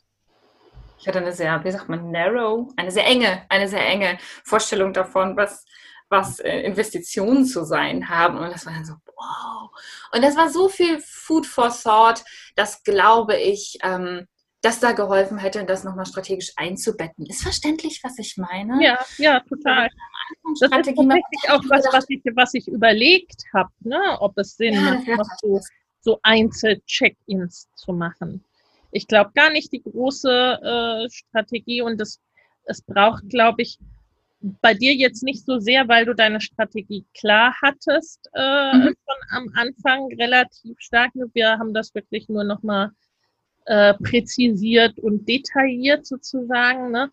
ich 1.03 1.09
hatte 1.09 1.18
eine 1.18 1.32
sehr, 1.32 1.64
wie 1.64 1.70
sagt 1.72 1.88
man, 1.88 2.12
narrow, 2.12 2.72
eine 2.76 2.92
sehr 2.92 3.05
enge, 3.05 3.44
eine 3.48 3.68
sehr 3.68 3.84
enge 3.84 4.18
Vorstellung 4.44 4.92
davon, 4.92 5.36
was, 5.36 5.66
was 6.09 6.38
äh, 6.38 6.61
Investitionen 6.61 7.44
zu 7.44 7.64
sein 7.64 8.09
haben. 8.09 8.38
Und 8.38 8.53
das 8.53 8.66
war 8.66 8.72
dann 8.72 8.84
so, 8.84 8.94
wow. 9.07 9.70
Und 10.12 10.22
das 10.22 10.36
war 10.36 10.48
so 10.48 10.68
viel 10.68 11.00
Food 11.00 11.44
for 11.44 11.70
Thought, 11.70 12.22
das 12.55 12.84
glaube 12.84 13.36
ich, 13.36 13.78
ähm, 13.82 14.28
dass 14.61 14.78
da 14.78 14.92
geholfen 14.92 15.38
hätte, 15.38 15.64
das 15.64 15.82
nochmal 15.82 16.07
strategisch 16.07 16.53
einzubetten. 16.55 17.26
Ist 17.26 17.42
verständlich, 17.42 17.98
was 18.05 18.16
ich 18.20 18.36
meine? 18.36 18.80
Ja, 18.80 19.05
ja, 19.18 19.40
total. 19.40 19.88
Das 20.61 20.62
ist 20.62 20.70
tatsächlich 20.70 21.50
auch 21.50 21.62
was, 21.68 21.84
was 21.92 22.05
ich, 22.09 22.22
was 22.36 22.55
ich 22.55 22.68
überlegt 22.68 23.42
habe, 23.53 23.70
ne? 23.80 24.18
ob 24.20 24.38
es 24.38 24.57
Sinn 24.57 24.74
ja, 24.74 25.16
macht, 25.16 25.40
so, 25.40 25.61
so 26.00 26.20
Einzel-Check-ins 26.22 27.68
zu 27.74 27.92
machen 27.92 28.44
ich 28.93 29.09
glaube 29.09 29.32
gar 29.34 29.51
nicht 29.51 29.72
die 29.72 29.82
große 29.82 30.30
äh, 30.30 31.11
Strategie 31.11 31.82
und 31.82 32.01
es, 32.01 32.20
es 32.64 32.82
braucht, 32.82 33.28
glaube 33.28 33.62
ich, 33.62 33.78
bei 34.61 34.74
dir 34.74 34.95
jetzt 34.95 35.22
nicht 35.22 35.45
so 35.45 35.59
sehr, 35.59 35.88
weil 35.88 36.05
du 36.05 36.14
deine 36.14 36.40
Strategie 36.40 37.05
klar 37.14 37.55
hattest, 37.62 38.28
äh, 38.34 38.76
mhm. 38.76 38.82
schon 38.84 39.16
am 39.30 39.53
Anfang 39.55 40.09
relativ 40.18 40.76
stark. 40.78 41.12
Wir 41.32 41.59
haben 41.59 41.72
das 41.72 41.95
wirklich 41.95 42.28
nur 42.28 42.45
nochmal 42.45 42.90
äh, 43.66 43.95
präzisiert 43.95 44.99
und 44.99 45.28
detailliert 45.28 46.07
sozusagen. 46.07 46.90
Ne? 46.90 47.11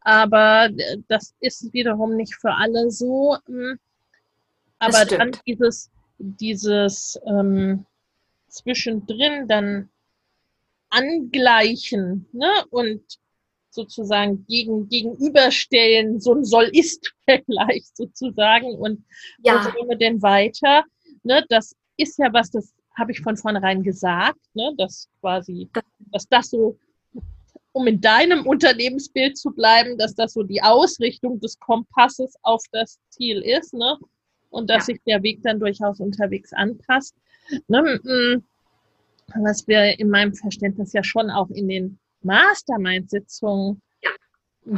Aber 0.00 0.70
äh, 0.76 0.96
das 1.08 1.34
ist 1.40 1.72
wiederum 1.72 2.16
nicht 2.16 2.34
für 2.34 2.52
alle 2.52 2.90
so. 2.90 3.36
Hm. 3.46 3.78
Aber 4.78 5.04
dann 5.04 5.32
dieses, 5.46 5.90
dieses 6.18 7.20
ähm, 7.26 7.84
zwischendrin 8.48 9.46
dann 9.46 9.90
angleichen 10.90 12.26
ne? 12.32 12.64
und 12.70 13.02
sozusagen 13.70 14.44
gegen, 14.46 14.88
gegenüberstellen, 14.88 16.20
so 16.20 16.34
ein 16.34 16.44
Soll-Ist-Vergleich 16.44 17.84
sozusagen 17.94 18.74
und 18.74 19.04
ja. 19.44 19.64
wo 19.64 19.70
gehen 19.72 19.88
wir 19.88 19.96
denn 19.96 20.22
weiter? 20.22 20.84
Ne? 21.22 21.44
Das 21.48 21.74
ist 21.96 22.18
ja 22.18 22.32
was, 22.32 22.50
das 22.50 22.74
habe 22.98 23.12
ich 23.12 23.20
von 23.20 23.36
vornherein 23.36 23.82
gesagt, 23.82 24.40
ne? 24.54 24.72
dass 24.76 25.08
quasi, 25.20 25.68
dass 26.12 26.28
das 26.28 26.50
so, 26.50 26.78
um 27.72 27.86
in 27.86 28.00
deinem 28.00 28.46
Unternehmensbild 28.46 29.38
zu 29.38 29.50
bleiben, 29.50 29.96
dass 29.96 30.14
das 30.14 30.32
so 30.32 30.42
die 30.42 30.62
Ausrichtung 30.62 31.38
des 31.40 31.58
Kompasses 31.60 32.34
auf 32.42 32.62
das 32.72 32.98
Ziel 33.10 33.40
ist, 33.42 33.72
ne? 33.72 33.96
Und 34.48 34.68
dass 34.68 34.88
ja. 34.88 34.94
sich 34.94 35.02
der 35.06 35.22
Weg 35.22 35.44
dann 35.44 35.60
durchaus 35.60 36.00
unterwegs 36.00 36.52
anpasst. 36.52 37.14
Ne? 37.68 38.00
Was 39.42 39.66
wir 39.66 39.98
in 39.98 40.10
meinem 40.10 40.34
Verständnis 40.34 40.92
ja 40.92 41.02
schon 41.02 41.30
auch 41.30 41.50
in 41.50 41.68
den 41.68 41.98
Mastermind-Sitzungen 42.22 43.80
ja. 44.02 44.10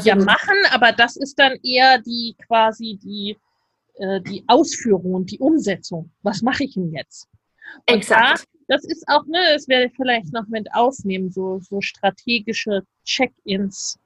ja 0.05 0.15
machen, 0.17 0.57
aber 0.71 0.93
das 0.93 1.17
ist 1.17 1.39
dann 1.39 1.59
eher 1.63 1.99
die 1.99 2.37
quasi 2.47 2.99
die, 3.03 3.37
äh, 3.95 4.21
die 4.21 4.45
Ausführung 4.47 5.15
und 5.15 5.31
die 5.31 5.39
Umsetzung. 5.39 6.11
Was 6.23 6.43
mache 6.43 6.65
ich 6.65 6.75
denn 6.75 6.93
jetzt? 6.93 7.29
Und 7.89 7.97
Exakt. 7.97 8.45
Da, 8.69 8.77
das 8.77 8.85
ist 8.85 9.07
auch, 9.09 9.25
ne, 9.27 9.39
das 9.53 9.69
werde 9.69 9.87
ich 9.87 9.93
vielleicht 9.97 10.33
noch 10.33 10.47
mit 10.49 10.73
aufnehmen, 10.73 11.31
so, 11.31 11.59
so 11.61 11.81
strategische 11.81 12.83
Check-ins 13.05 13.99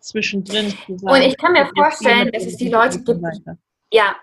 zwischendrin. 0.00 0.70
Sagen, 0.70 1.02
und 1.02 1.22
ich 1.22 1.36
kann 1.36 1.52
mir 1.52 1.66
vorstellen, 1.74 2.30
dass 2.32 2.44
es 2.44 2.56
die 2.56 2.68
Leute 2.68 3.00
gibt. 3.02 3.20
Ja, 3.92 4.16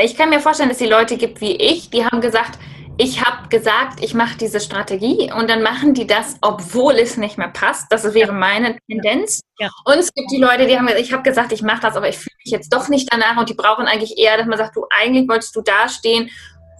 ich 0.00 0.16
kann 0.16 0.30
mir 0.30 0.40
vorstellen, 0.40 0.68
dass 0.68 0.80
es 0.80 0.86
die 0.86 0.90
Leute 0.90 1.16
gibt 1.16 1.40
wie 1.40 1.56
ich, 1.56 1.90
die 1.90 2.04
haben 2.04 2.20
gesagt, 2.20 2.58
ich 2.98 3.24
habe 3.24 3.48
gesagt, 3.48 4.02
ich 4.02 4.14
mache 4.14 4.36
diese 4.38 4.60
Strategie 4.60 5.32
und 5.32 5.48
dann 5.48 5.62
machen 5.62 5.94
die 5.94 6.06
das, 6.06 6.36
obwohl 6.40 6.94
es 6.94 7.16
nicht 7.16 7.38
mehr 7.38 7.48
passt. 7.48 7.86
Das 7.90 8.04
wäre 8.14 8.28
ja. 8.28 8.32
meine 8.32 8.78
Tendenz. 8.88 9.40
Ja. 9.58 9.70
Und 9.84 9.98
es 9.98 10.12
gibt 10.12 10.30
die 10.30 10.38
Leute, 10.38 10.66
die 10.66 10.76
haben 10.76 10.86
gesagt, 10.86 11.04
ich 11.04 11.12
habe 11.12 11.22
gesagt, 11.22 11.52
ich 11.52 11.62
mache 11.62 11.80
das, 11.82 11.96
aber 11.96 12.08
ich 12.08 12.18
fühle 12.18 12.36
mich 12.44 12.52
jetzt 12.52 12.72
doch 12.72 12.88
nicht 12.88 13.08
danach 13.10 13.38
und 13.38 13.48
die 13.48 13.54
brauchen 13.54 13.86
eigentlich 13.86 14.18
eher, 14.18 14.36
dass 14.36 14.46
man 14.46 14.58
sagt, 14.58 14.76
du 14.76 14.86
eigentlich 14.90 15.28
wolltest 15.28 15.56
du 15.56 15.62
dastehen, 15.62 16.30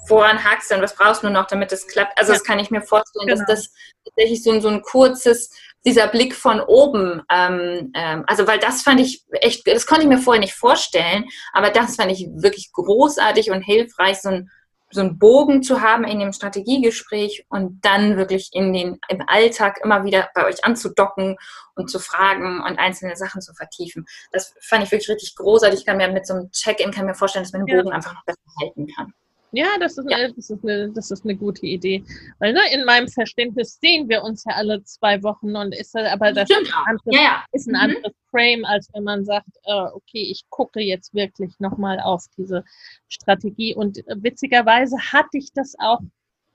woran 0.08 0.44
hakst 0.44 0.70
du 0.70 0.74
und 0.74 0.82
was 0.82 0.94
brauchst 0.94 1.22
du 1.22 1.30
noch, 1.30 1.46
damit 1.46 1.72
es 1.72 1.86
klappt. 1.86 2.18
Also 2.18 2.32
ja. 2.32 2.38
das 2.38 2.46
kann 2.46 2.58
ich 2.58 2.70
mir 2.70 2.82
vorstellen, 2.82 3.26
genau. 3.26 3.38
dass 3.38 3.46
das 3.46 3.72
tatsächlich 4.04 4.42
so, 4.42 4.58
so 4.60 4.68
ein 4.68 4.82
kurzes, 4.82 5.50
dieser 5.84 6.06
Blick 6.08 6.34
von 6.34 6.60
oben, 6.60 7.22
ähm, 7.30 7.90
ähm, 7.94 8.24
also 8.26 8.46
weil 8.46 8.58
das 8.58 8.82
fand 8.82 9.00
ich 9.00 9.24
echt, 9.32 9.66
das 9.66 9.86
konnte 9.86 10.02
ich 10.02 10.08
mir 10.08 10.18
vorher 10.18 10.40
nicht 10.40 10.54
vorstellen, 10.54 11.24
aber 11.52 11.70
das 11.70 11.96
fand 11.96 12.12
ich 12.12 12.28
wirklich 12.34 12.70
großartig 12.72 13.50
und 13.50 13.62
hilfreich, 13.62 14.20
so 14.20 14.28
ein 14.28 14.50
so 14.92 15.00
einen 15.00 15.18
Bogen 15.18 15.62
zu 15.62 15.80
haben 15.80 16.04
in 16.04 16.20
dem 16.20 16.32
Strategiegespräch 16.32 17.46
und 17.48 17.84
dann 17.84 18.16
wirklich 18.16 18.50
in 18.52 18.72
den, 18.72 18.98
im 19.08 19.22
Alltag 19.26 19.80
immer 19.82 20.04
wieder 20.04 20.28
bei 20.34 20.44
euch 20.44 20.64
anzudocken 20.64 21.36
und 21.74 21.90
zu 21.90 21.98
fragen 21.98 22.62
und 22.62 22.78
einzelne 22.78 23.16
Sachen 23.16 23.40
zu 23.40 23.54
vertiefen. 23.54 24.06
Das 24.32 24.54
fand 24.60 24.84
ich 24.84 24.90
wirklich 24.92 25.08
richtig 25.08 25.36
großartig. 25.36 25.80
Ich 25.80 25.86
kann 25.86 25.96
mir 25.96 26.08
mit 26.08 26.26
so 26.26 26.34
einem 26.34 26.50
Check-in 26.50 26.92
kann 26.92 27.06
mir 27.06 27.14
vorstellen, 27.14 27.44
dass 27.44 27.52
man 27.52 27.64
den 27.64 27.76
Bogen 27.76 27.88
ja. 27.88 27.94
einfach 27.94 28.14
noch 28.14 28.24
besser 28.24 28.40
halten 28.60 28.86
kann. 28.94 29.14
Ja, 29.54 29.66
das 29.78 29.98
ist, 29.98 30.10
eine, 30.10 30.32
das, 30.32 30.48
ist 30.48 30.64
eine, 30.64 30.90
das 30.90 31.10
ist 31.10 31.24
eine 31.24 31.36
gute 31.36 31.66
Idee. 31.66 32.02
Weil 32.38 32.54
ne, 32.54 32.60
in 32.72 32.86
meinem 32.86 33.06
Verständnis 33.06 33.78
sehen 33.80 34.08
wir 34.08 34.22
uns 34.22 34.44
ja 34.44 34.54
alle 34.54 34.82
zwei 34.84 35.22
Wochen 35.22 35.54
und 35.54 35.74
ist 35.74 35.94
aber 35.94 36.32
das 36.32 36.48
ist 36.48 36.56
ein, 36.56 36.72
anderes, 36.86 37.14
ja, 37.14 37.20
ja. 37.20 37.44
ist 37.52 37.68
ein 37.68 37.72
mhm. 37.72 37.96
anderes 37.96 38.14
Frame, 38.30 38.64
als 38.64 38.88
wenn 38.94 39.04
man 39.04 39.26
sagt, 39.26 39.50
äh, 39.64 39.84
okay, 39.92 40.22
ich 40.22 40.44
gucke 40.48 40.80
jetzt 40.80 41.12
wirklich 41.12 41.52
nochmal 41.58 42.00
auf 42.00 42.24
diese 42.38 42.64
Strategie. 43.08 43.74
Und 43.74 43.98
äh, 44.08 44.16
witzigerweise 44.22 44.96
hatte 44.98 45.36
ich 45.36 45.52
das 45.52 45.74
auch, 45.78 46.00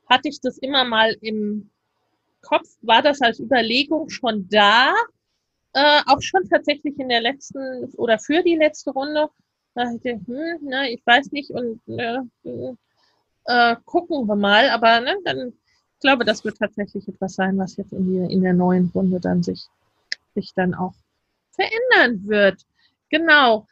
hatte 0.09 0.29
ich 0.29 0.41
das 0.41 0.57
immer 0.57 0.83
mal 0.83 1.15
im 1.21 1.69
Kopf, 2.41 2.67
war 2.81 3.03
das 3.03 3.21
als 3.21 3.39
Überlegung 3.39 4.09
schon 4.09 4.47
da, 4.49 4.91
äh, 5.73 6.01
auch 6.07 6.21
schon 6.21 6.49
tatsächlich 6.49 6.97
in 6.97 7.09
der 7.09 7.21
letzten 7.21 7.93
oder 7.97 8.17
für 8.17 8.41
die 8.41 8.55
letzte 8.55 8.89
Runde. 8.89 9.29
Da 9.75 9.83
ich, 9.91 10.03
hm, 10.03 10.57
na, 10.61 10.89
ich 10.89 11.05
weiß 11.05 11.31
nicht 11.31 11.51
und 11.51 11.79
äh, 11.87 12.17
äh, 13.47 13.75
gucken 13.85 14.27
wir 14.27 14.35
mal. 14.35 14.69
Aber 14.69 14.99
ne, 14.99 15.17
dann, 15.23 15.49
ich 15.49 15.99
glaube, 15.99 16.25
das 16.25 16.45
wird 16.45 16.57
tatsächlich 16.57 17.07
etwas 17.07 17.33
sein, 17.35 17.57
was 17.57 17.77
jetzt 17.77 17.93
in, 17.93 18.07
die, 18.07 18.31
in 18.31 18.41
der 18.41 18.53
neuen 18.53 18.91
Runde 18.93 19.19
dann 19.19 19.41
sich, 19.41 19.65
sich 20.35 20.53
dann 20.55 20.73
auch 20.73 20.93
verändern 21.51 22.27
wird. 22.27 22.61
Genau. 23.09 23.67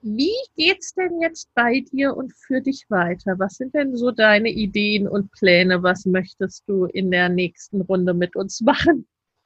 Wie 0.00 0.34
geht's 0.56 0.94
denn 0.94 1.20
jetzt 1.22 1.48
bei 1.54 1.80
dir 1.92 2.14
und 2.16 2.32
für 2.34 2.60
dich 2.60 2.84
weiter? 2.90 3.38
Was 3.38 3.54
sind 3.54 3.74
denn 3.74 3.96
so 3.96 4.10
deine 4.10 4.50
Ideen 4.50 5.08
und 5.08 5.32
Pläne? 5.32 5.82
Was 5.82 6.04
möchtest 6.04 6.64
du 6.66 6.84
in 6.84 7.10
der 7.10 7.30
nächsten 7.30 7.80
Runde 7.80 8.12
mit 8.12 8.36
uns 8.36 8.60
machen? 8.60 9.06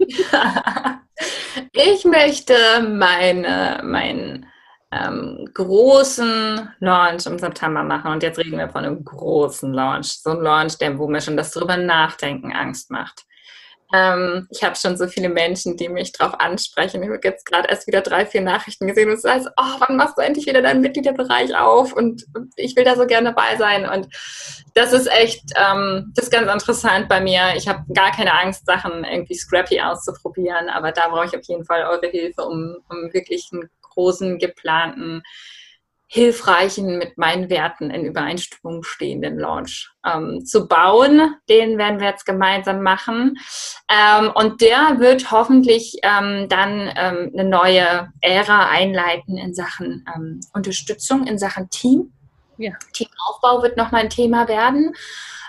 ich 1.72 2.04
möchte 2.04 2.54
meine, 2.82 3.80
mein 3.84 4.46
ähm, 4.90 5.48
großen 5.52 6.70
Launch 6.80 7.26
im 7.26 7.38
September 7.38 7.82
machen. 7.82 8.12
Und 8.12 8.22
jetzt 8.22 8.38
reden 8.38 8.58
wir 8.58 8.70
von 8.70 8.84
einem 8.84 9.04
großen 9.04 9.72
Launch. 9.72 10.20
So 10.20 10.30
ein 10.30 10.40
Launch, 10.40 10.78
der, 10.78 10.98
wo 10.98 11.06
mir 11.08 11.20
schon 11.20 11.36
das 11.36 11.50
drüber 11.50 11.76
nachdenken 11.76 12.52
Angst 12.52 12.90
macht. 12.90 13.24
Ähm, 13.94 14.46
ich 14.50 14.62
habe 14.62 14.76
schon 14.76 14.98
so 14.98 15.06
viele 15.06 15.30
Menschen, 15.30 15.78
die 15.78 15.88
mich 15.88 16.12
darauf 16.12 16.38
ansprechen. 16.40 17.02
Ich 17.02 17.08
habe 17.08 17.20
jetzt 17.22 17.46
gerade 17.46 17.68
erst 17.68 17.86
wieder 17.86 18.02
drei, 18.02 18.26
vier 18.26 18.42
Nachrichten 18.42 18.86
gesehen 18.86 19.08
und 19.08 19.16
es 19.16 19.24
heißt, 19.24 19.48
oh, 19.56 19.74
wann 19.78 19.96
machst 19.96 20.18
du 20.18 20.22
endlich 20.22 20.46
wieder 20.46 20.60
deinen 20.60 20.82
Mitgliederbereich 20.82 21.56
auf? 21.56 21.94
Und, 21.94 22.24
ich 22.56 22.76
will 22.76 22.84
da 22.84 22.96
so 22.96 23.06
gerne 23.06 23.32
dabei 23.32 23.56
sein. 23.56 23.88
Und 23.88 24.08
das 24.74 24.92
ist 24.92 25.10
echt, 25.10 25.42
ähm, 25.56 26.12
das 26.14 26.26
ist 26.26 26.30
ganz 26.30 26.52
interessant 26.52 27.08
bei 27.08 27.20
mir. 27.20 27.54
Ich 27.56 27.66
habe 27.66 27.84
gar 27.94 28.12
keine 28.12 28.38
Angst, 28.38 28.66
Sachen 28.66 29.04
irgendwie 29.04 29.34
scrappy 29.34 29.80
auszuprobieren, 29.80 30.68
aber 30.68 30.92
da 30.92 31.08
brauche 31.08 31.26
ich 31.26 31.36
auf 31.36 31.44
jeden 31.44 31.64
Fall 31.64 31.84
eure 31.84 32.08
Hilfe, 32.08 32.42
um, 32.42 32.76
um 32.90 33.12
wirklich 33.14 33.48
einen 33.52 33.70
großen 33.98 34.38
geplanten 34.38 35.22
hilfreichen, 36.10 36.96
mit 36.96 37.18
meinen 37.18 37.50
Werten 37.50 37.90
in 37.90 38.06
Übereinstimmung 38.06 38.82
stehenden 38.82 39.38
Launch 39.38 39.90
ähm, 40.06 40.42
zu 40.46 40.66
bauen. 40.66 41.34
Den 41.50 41.76
werden 41.76 42.00
wir 42.00 42.08
jetzt 42.08 42.24
gemeinsam 42.24 42.82
machen. 42.82 43.36
Ähm, 43.90 44.32
und 44.34 44.62
der 44.62 45.00
wird 45.00 45.30
hoffentlich 45.30 45.98
ähm, 46.02 46.48
dann 46.48 46.90
ähm, 46.96 47.30
eine 47.34 47.44
neue 47.44 48.10
Ära 48.22 48.70
einleiten 48.70 49.36
in 49.36 49.52
Sachen 49.52 50.06
ähm, 50.16 50.40
Unterstützung, 50.54 51.26
in 51.26 51.36
Sachen 51.36 51.68
Team. 51.68 52.10
Ja. 52.56 52.72
Teamaufbau 52.94 53.62
wird 53.62 53.76
nochmal 53.76 54.04
ein 54.04 54.10
Thema 54.10 54.48
werden. 54.48 54.94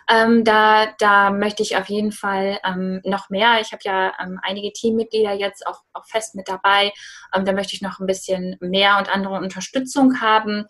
Ähm, 0.10 0.44
da, 0.44 0.88
da 0.98 1.30
möchte 1.30 1.62
ich 1.62 1.78
auf 1.78 1.88
jeden 1.88 2.12
Fall 2.12 2.60
ähm, 2.66 3.00
noch 3.04 3.30
mehr. 3.30 3.62
Ich 3.62 3.72
habe 3.72 3.82
ja 3.84 4.14
ähm, 4.20 4.40
einige 4.42 4.74
Teammitglieder 4.74 5.34
jetzt 5.34 5.68
auch, 5.68 5.82
auch 5.94 6.06
fest 6.08 6.34
mit 6.34 6.50
dabei. 6.50 6.92
Ähm, 7.34 7.46
da 7.46 7.52
möchte 7.52 7.76
ich 7.76 7.82
noch 7.82 8.00
ein 8.00 8.08
bisschen 8.08 8.56
mehr 8.60 8.98
und 8.98 9.14
andere 9.14 9.36
Unterstützung 9.36 10.20
haben. 10.20 10.66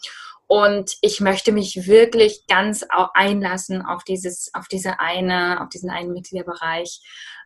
Und 0.45 0.97
ich 1.01 1.21
möchte 1.21 1.51
mich 1.51 1.87
wirklich 1.87 2.47
ganz 2.47 2.85
einlassen 3.13 3.85
auf 3.85 4.03
dieses, 4.03 4.49
auf 4.53 4.67
diese 4.67 4.99
eine, 4.99 5.61
auf 5.61 5.69
diesen 5.69 5.89
einen 5.89 6.11
Mitgliederbereich. 6.11 7.01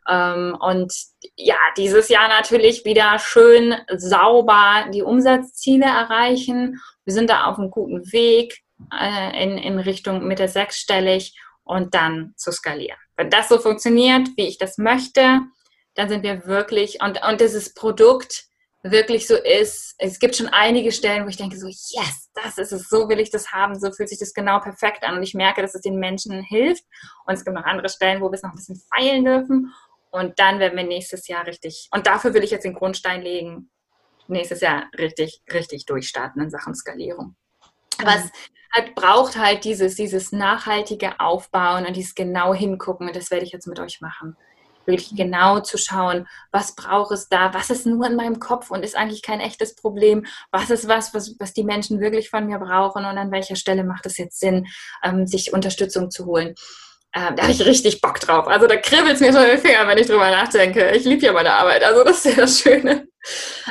Ähm, 0.07 0.57
und 0.59 0.93
ja, 1.35 1.57
dieses 1.77 2.09
Jahr 2.09 2.27
natürlich 2.27 2.85
wieder 2.85 3.19
schön 3.19 3.75
sauber 3.95 4.85
die 4.91 5.03
Umsatzziele 5.03 5.85
erreichen. 5.85 6.81
Wir 7.05 7.13
sind 7.13 7.29
da 7.29 7.45
auf 7.45 7.59
einem 7.59 7.71
guten 7.71 8.11
Weg 8.11 8.63
äh, 8.97 9.43
in, 9.43 9.57
in 9.57 9.79
Richtung 9.79 10.25
Mitte 10.25 10.47
sechsstellig 10.47 11.37
und 11.63 11.93
dann 11.93 12.33
zu 12.35 12.51
skalieren. 12.51 12.97
Wenn 13.15 13.29
das 13.29 13.49
so 13.49 13.59
funktioniert, 13.59 14.29
wie 14.35 14.47
ich 14.47 14.57
das 14.57 14.77
möchte, 14.77 15.41
dann 15.95 16.09
sind 16.09 16.23
wir 16.23 16.45
wirklich, 16.45 17.01
und, 17.01 17.23
und 17.23 17.41
dieses 17.41 17.73
Produkt 17.73 18.45
wirklich 18.81 19.27
so 19.27 19.35
ist, 19.35 19.95
es 19.97 20.19
gibt 20.19 20.35
schon 20.35 20.47
einige 20.47 20.91
Stellen, 20.91 21.23
wo 21.23 21.29
ich 21.29 21.37
denke 21.37 21.57
so, 21.57 21.67
yes, 21.67 22.29
das 22.33 22.57
ist 22.57 22.73
es, 22.73 22.89
so 22.89 23.07
will 23.07 23.19
ich 23.19 23.29
das 23.29 23.51
haben, 23.51 23.79
so 23.79 23.91
fühlt 23.91 24.09
sich 24.09 24.19
das 24.19 24.33
genau 24.33 24.59
perfekt 24.59 25.03
an 25.03 25.15
und 25.15 25.23
ich 25.23 25.33
merke, 25.33 25.61
dass 25.61 25.73
es 25.73 25.81
den 25.81 25.99
Menschen 25.99 26.41
hilft 26.41 26.83
und 27.25 27.33
es 27.33 27.45
gibt 27.45 27.55
noch 27.55 27.63
andere 27.63 27.87
Stellen, 27.87 28.21
wo 28.21 28.29
wir 28.29 28.35
es 28.35 28.43
noch 28.43 28.49
ein 28.49 28.57
bisschen 28.57 28.81
feilen 28.93 29.23
dürfen 29.23 29.73
und 30.11 30.37
dann 30.37 30.59
werden 30.59 30.75
wir 30.75 30.83
nächstes 30.83 31.27
Jahr 31.27 31.47
richtig, 31.47 31.87
und 31.91 32.07
dafür 32.07 32.33
will 32.33 32.43
ich 32.43 32.51
jetzt 32.51 32.65
den 32.65 32.73
Grundstein 32.73 33.21
legen, 33.21 33.69
nächstes 34.27 34.59
Jahr 34.59 34.89
richtig, 34.97 35.41
richtig 35.51 35.85
durchstarten 35.85 36.41
in 36.41 36.49
Sachen 36.49 36.75
Skalierung. 36.75 37.35
Was 38.03 38.29
halt, 38.73 38.95
braucht 38.95 39.37
halt 39.37 39.63
dieses, 39.63 39.95
dieses 39.95 40.31
nachhaltige 40.31 41.19
Aufbauen 41.19 41.85
und 41.85 41.95
dieses 41.95 42.15
genau 42.15 42.53
hingucken. 42.53 43.07
Und 43.07 43.15
das 43.15 43.31
werde 43.31 43.45
ich 43.45 43.51
jetzt 43.51 43.67
mit 43.67 43.79
euch 43.79 44.01
machen. 44.01 44.35
Wirklich 44.85 45.15
genau 45.15 45.61
zu 45.61 45.77
schauen, 45.77 46.27
was 46.51 46.75
braucht 46.75 47.13
es 47.13 47.29
da, 47.29 47.53
was 47.53 47.69
ist 47.69 47.85
nur 47.85 48.05
in 48.05 48.17
meinem 48.17 48.39
Kopf 48.39 48.69
und 48.69 48.83
ist 48.83 48.97
eigentlich 48.97 49.21
kein 49.21 49.39
echtes 49.39 49.75
Problem, 49.75 50.25
was 50.51 50.69
ist 50.69 50.89
was, 50.89 51.13
was, 51.13 51.35
was 51.39 51.53
die 51.53 51.63
Menschen 51.63 52.01
wirklich 52.01 52.29
von 52.29 52.45
mir 52.45 52.59
brauchen 52.59 53.05
und 53.05 53.17
an 53.17 53.31
welcher 53.31 53.55
Stelle 53.55 53.85
macht 53.85 54.05
es 54.05 54.17
jetzt 54.17 54.41
Sinn, 54.41 54.67
ähm, 55.01 55.25
sich 55.25 55.53
Unterstützung 55.53 56.11
zu 56.11 56.25
holen. 56.25 56.55
Ähm, 57.15 57.35
da 57.35 57.43
habe 57.43 57.51
ich 57.51 57.63
richtig 57.63 58.01
Bock 58.01 58.19
drauf. 58.19 58.47
Also 58.47 58.65
da 58.65 58.75
kribbelt 58.75 59.15
es 59.15 59.19
mir 59.19 59.31
schon 59.31 59.43
in 59.43 59.49
den 59.49 59.59
Fingern, 59.59 59.87
wenn 59.87 59.99
ich 59.99 60.07
drüber 60.07 60.31
nachdenke. 60.31 60.91
Ich 60.91 61.05
liebe 61.05 61.23
ja 61.23 61.31
meine 61.31 61.53
Arbeit. 61.53 61.83
Also 61.83 62.03
das 62.03 62.25
ist 62.25 62.35
ja 62.35 62.41
das 62.41 62.59
Schöne. 62.59 63.07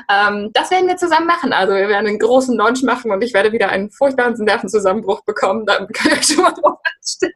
Ähm, 0.08 0.50
das 0.52 0.70
werden 0.70 0.86
wir 0.86 0.96
zusammen 0.96 1.26
machen. 1.26 1.52
Also 1.52 1.74
wir 1.74 1.88
werden 1.88 2.06
einen 2.06 2.20
großen 2.20 2.56
Launch 2.56 2.82
machen 2.84 3.10
und 3.10 3.22
ich 3.22 3.34
werde 3.34 3.50
wieder 3.50 3.68
einen 3.68 3.90
furchtbaren 3.90 4.34
Nervenzusammenbruch 4.34 5.24
bekommen. 5.24 5.66
Da 5.66 5.78
könnt 5.86 6.16
ihr 6.16 6.22
schon 6.22 6.44
mal 6.44 6.52
drauf 6.52 6.78
anstellen. 6.96 7.34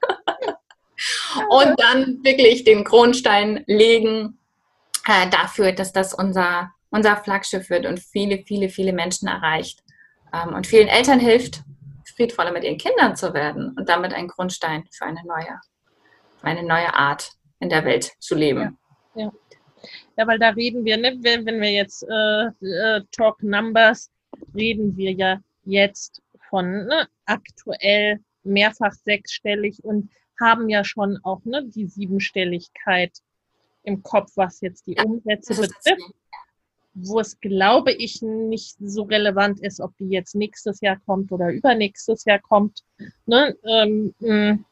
und 1.50 1.74
dann 1.78 2.20
wirklich 2.22 2.64
den 2.64 2.84
Grundstein 2.84 3.64
legen 3.66 4.38
äh, 5.06 5.28
dafür, 5.28 5.72
dass 5.72 5.92
das 5.92 6.14
unser, 6.14 6.72
unser 6.90 7.16
Flaggschiff 7.16 7.68
wird 7.68 7.84
und 7.84 8.00
viele, 8.00 8.42
viele, 8.46 8.70
viele 8.70 8.94
Menschen 8.94 9.28
erreicht 9.28 9.80
ähm, 10.32 10.54
und 10.54 10.66
vielen 10.66 10.88
Eltern 10.88 11.20
hilft 11.20 11.62
friedvoller 12.16 12.52
mit 12.52 12.64
ihren 12.64 12.78
Kindern 12.78 13.16
zu 13.16 13.34
werden 13.34 13.74
und 13.76 13.88
damit 13.88 14.12
ein 14.14 14.28
Grundstein 14.28 14.84
für 14.90 15.04
eine 15.04 15.22
neue, 15.24 15.60
für 16.38 16.46
eine 16.46 16.62
neue 16.62 16.94
Art 16.94 17.32
in 17.60 17.68
der 17.68 17.84
Welt 17.84 18.12
zu 18.18 18.34
leben. 18.34 18.78
Ja, 19.14 19.24
ja. 19.24 19.32
ja 20.16 20.26
weil 20.26 20.38
da 20.38 20.50
reden 20.50 20.84
wir, 20.84 20.96
ne, 20.96 21.16
wenn, 21.20 21.46
wenn 21.46 21.60
wir 21.60 21.72
jetzt 21.72 22.02
äh, 22.04 22.66
äh, 22.66 23.02
Talk 23.12 23.42
Numbers, 23.42 24.10
reden 24.54 24.96
wir 24.96 25.12
ja 25.12 25.40
jetzt 25.64 26.22
von 26.50 26.86
ne, 26.86 27.08
aktuell 27.26 28.20
mehrfach 28.42 28.92
sechsstellig 28.92 29.82
und 29.82 30.10
haben 30.40 30.68
ja 30.68 30.84
schon 30.84 31.18
auch 31.22 31.44
ne, 31.44 31.64
die 31.64 31.86
Siebenstelligkeit 31.86 33.12
im 33.82 34.02
Kopf, 34.02 34.32
was 34.36 34.60
jetzt 34.60 34.86
die 34.86 34.96
Umsätze 34.96 35.54
betrifft 35.54 36.14
wo 36.94 37.20
es, 37.20 37.38
glaube 37.40 37.92
ich, 37.92 38.22
nicht 38.22 38.76
so 38.80 39.02
relevant 39.02 39.60
ist, 39.60 39.80
ob 39.80 39.96
die 39.98 40.08
jetzt 40.08 40.34
nächstes 40.34 40.80
Jahr 40.80 40.98
kommt 41.04 41.32
oder 41.32 41.50
übernächstes 41.50 42.24
Jahr 42.24 42.38
kommt. 42.38 42.84
Ne? 43.26 43.56
Ähm, 43.64 44.14
mm. 44.20 44.64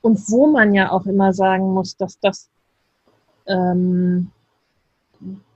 und 0.00 0.30
wo 0.30 0.46
man 0.46 0.74
ja 0.74 0.90
auch 0.90 1.06
immer 1.06 1.32
sagen 1.34 1.74
muss, 1.74 1.96
dass 1.96 2.18
das, 2.20 2.48
ähm, 3.46 4.30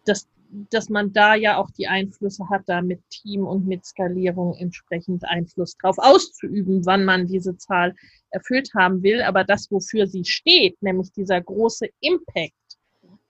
dass, 0.05 0.29
dass 0.71 0.91
man 0.91 1.13
da 1.15 1.35
ja 1.35 1.57
auch 1.57 1.71
die 1.71 1.89
Einflüsse 1.89 2.49
hat, 2.51 2.63
da 2.67 2.83
mit 2.83 3.01
Team 3.09 3.47
und 3.47 3.67
mit 3.67 3.87
Skalierung 3.87 4.55
entsprechend 4.55 5.25
Einfluss 5.25 5.79
drauf 5.79 5.97
auszuüben, 5.99 6.85
wann 6.85 7.07
man 7.07 7.27
diese 7.27 7.57
Zahl 7.57 7.95
erfüllt 8.31 8.69
haben 8.75 9.03
will. 9.03 9.23
Aber 9.23 9.45
das, 9.45 9.71
wofür 9.71 10.07
sie 10.07 10.25
steht, 10.27 10.81
nämlich 10.83 11.11
dieser 11.13 11.41
große 11.41 11.89
Impact, 12.01 12.53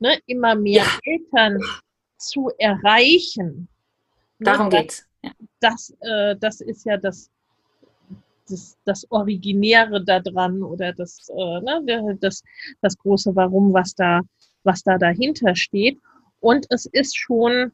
ne, 0.00 0.18
immer 0.26 0.56
mehr 0.56 0.82
ja. 0.82 0.98
Eltern 1.04 1.60
zu 2.16 2.50
erreichen. 2.58 3.68
Ne, 4.38 4.44
Darum 4.44 4.70
das, 4.70 4.80
geht's. 4.80 5.08
Ja. 5.22 5.30
Das, 5.60 5.96
äh, 6.00 6.36
das 6.36 6.60
ist 6.60 6.84
ja 6.84 6.96
das, 6.96 7.30
das, 8.48 8.76
das 8.84 9.10
Originäre 9.10 10.04
daran 10.04 10.62
oder 10.62 10.92
das, 10.92 11.28
äh, 11.28 11.60
ne, 11.60 12.18
das, 12.20 12.42
das 12.80 12.96
große 12.98 13.34
Warum, 13.34 13.72
was 13.72 13.94
da, 13.94 14.20
was 14.62 14.82
da 14.82 14.98
dahinter 14.98 15.54
steht. 15.54 15.98
Und 16.40 16.66
es 16.70 16.86
ist 16.86 17.16
schon 17.16 17.72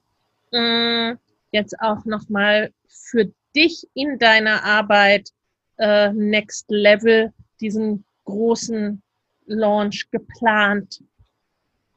äh, 0.52 1.14
jetzt 1.50 1.78
auch 1.80 2.04
nochmal 2.04 2.72
für 2.88 3.30
dich 3.54 3.86
in 3.94 4.18
deiner 4.18 4.64
Arbeit 4.64 5.30
äh, 5.78 6.12
Next 6.12 6.66
Level 6.70 7.32
diesen 7.60 8.04
großen 8.24 9.02
Launch 9.46 10.10
geplant 10.10 11.02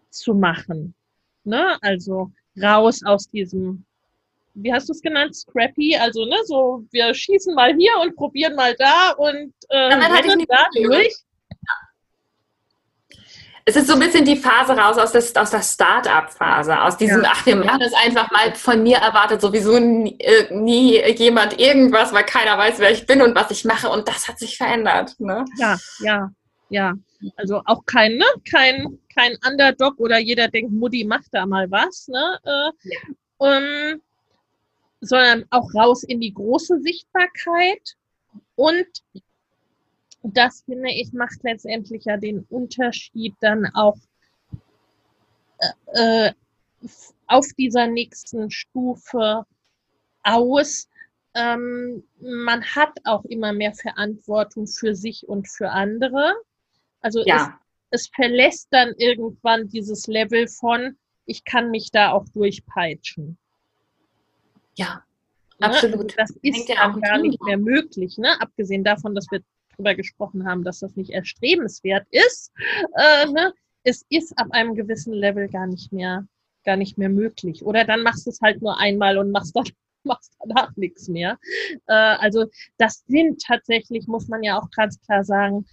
zu 0.10 0.34
machen. 0.34 0.94
Ne? 1.46 1.78
Also 1.82 2.32
raus 2.62 3.02
aus 3.06 3.30
diesem, 3.30 3.86
wie 4.54 4.74
hast 4.74 4.90
du 4.90 4.94
es 4.94 5.02
genannt, 5.02 5.36
Scrappy? 5.36 5.96
Also, 5.96 6.26
ne, 6.26 6.38
so, 6.46 6.84
wir 6.92 7.14
schießen 7.14 7.54
mal 7.54 7.74
hier 7.76 7.92
und 8.02 8.16
probieren 8.16 8.56
mal 8.56 8.76
da 8.78 9.12
und 9.18 9.54
äh, 9.70 9.90
dann 9.90 10.04
hatte 10.04 10.28
ich 10.28 10.46
da 10.48 10.66
durch. 10.74 11.16
Es 13.68 13.76
ist 13.76 13.88
so 13.88 13.94
ein 13.94 14.00
bisschen 14.00 14.24
die 14.24 14.36
Phase 14.36 14.74
raus 14.78 14.96
aus, 15.00 15.12
des, 15.12 15.36
aus 15.36 15.50
der 15.50 15.64
Start-up-Phase, 15.64 16.80
aus 16.80 16.98
diesem, 16.98 17.24
ja. 17.24 17.32
ach, 17.34 17.46
wir 17.48 17.56
machen 17.56 17.80
das 17.80 17.94
einfach 17.94 18.30
mal 18.30 18.54
von 18.54 18.84
mir 18.84 18.98
erwartet 18.98 19.42
sowieso 19.42 19.80
nie, 19.80 20.20
äh, 20.20 20.54
nie, 20.54 21.02
jemand 21.14 21.60
irgendwas, 21.60 22.14
weil 22.14 22.26
keiner 22.26 22.60
weiß, 22.60 22.78
wer 22.78 22.92
ich 22.92 23.08
bin 23.08 23.24
und 23.24 23.34
was 23.34 23.50
ich 23.50 23.66
mache 23.66 23.90
und 23.90 24.08
das 24.08 24.28
hat 24.28 24.38
sich 24.38 24.58
verändert. 24.58 25.16
Ne? 25.20 25.46
Ja, 25.58 25.78
ja, 26.00 26.30
ja. 26.76 26.94
Also 27.38 27.62
auch 27.66 27.86
kein, 27.86 28.18
ne, 28.18 28.26
kein 28.50 29.00
kein 29.16 29.38
Underdog 29.48 30.00
oder 30.00 30.20
jeder 30.20 30.50
denkt, 30.50 30.74
Mutti 30.74 31.06
macht 31.06 31.30
da 31.32 31.46
mal 31.46 31.72
was, 31.72 32.08
ne? 32.08 32.40
Äh, 32.44 32.90
ja. 32.90 33.00
um, 33.38 34.02
sondern 35.02 35.46
auch 35.50 35.74
raus 35.74 36.04
in 36.04 36.20
die 36.20 36.34
große 36.34 36.82
Sichtbarkeit. 36.82 37.96
Und 38.56 38.88
das 40.24 40.64
finde 40.66 40.92
ich 40.92 41.14
macht 41.14 41.44
letztendlich 41.44 42.06
ja 42.06 42.18
den 42.18 42.46
Unterschied 42.50 43.36
dann 43.40 43.68
auch 43.74 43.98
äh, 45.94 46.28
äh 46.28 46.34
auf 47.28 47.48
dieser 47.58 47.88
nächsten 47.88 48.52
Stufe 48.52 49.46
aus. 50.22 50.88
Ähm, 51.34 52.04
man 52.20 52.64
hat 52.64 52.92
auch 53.04 53.26
immer 53.26 53.54
mehr 53.54 53.74
Verantwortung 53.74 54.68
für 54.68 54.94
sich 54.94 55.28
und 55.28 55.50
für 55.50 55.72
andere. 55.72 56.36
Also 57.06 57.24
ja 57.26 57.60
es 57.96 58.10
verlässt 58.14 58.68
dann 58.72 58.94
irgendwann 58.98 59.70
dieses 59.70 60.08
Level 60.08 60.48
von, 60.48 60.98
ich 61.26 61.44
kann 61.46 61.72
mich 61.72 61.92
da 61.92 62.12
auch 62.12 62.26
durchpeitschen. 62.34 63.38
Ja, 64.76 65.04
ne? 65.60 65.68
absolut. 65.68 66.18
Also 66.20 66.34
das 66.44 66.58
ist 66.58 66.70
ja 66.70 66.90
auch 66.92 67.00
gar 67.00 67.18
nicht 67.20 67.42
mehr 67.42 67.58
möglich, 67.58 68.18
ne? 68.18 68.40
abgesehen 68.42 68.84
davon, 68.84 69.16
dass 69.16 69.28
wir 69.32 69.42
darüber 69.72 69.96
gesprochen 69.96 70.48
haben, 70.48 70.64
dass 70.64 70.80
das 70.80 70.96
nicht 70.96 71.12
erstrebenswert 71.12 72.06
ist. 72.12 72.52
Äh, 72.98 73.28
ne? 73.28 73.54
Es 73.84 74.06
ist 74.10 74.38
ab 74.38 74.48
einem 74.52 74.76
gewissen 74.76 75.14
Level 75.14 75.48
gar 75.48 75.68
nicht 75.68 75.94
mehr, 75.94 76.28
gar 76.66 76.76
nicht 76.76 76.98
mehr 76.98 77.10
möglich. 77.10 77.64
Oder 77.64 77.86
dann 77.86 78.04
machst 78.04 78.26
du 78.26 78.32
es 78.32 78.42
halt 78.42 78.62
nur 78.62 78.78
einmal 78.78 79.18
und 79.18 79.32
machst 79.32 79.56
dann 79.56 79.66
machst 80.04 80.36
danach 80.40 80.76
nichts 80.76 81.08
mehr. 81.08 81.40
Äh, 81.88 81.94
also 81.94 82.46
das 82.78 83.04
sind 83.08 83.42
tatsächlich, 83.42 84.08
muss 84.08 84.28
man 84.28 84.44
ja 84.44 84.60
auch 84.60 84.70
ganz 84.72 85.00
klar 85.02 85.24
sagen, 85.24 85.66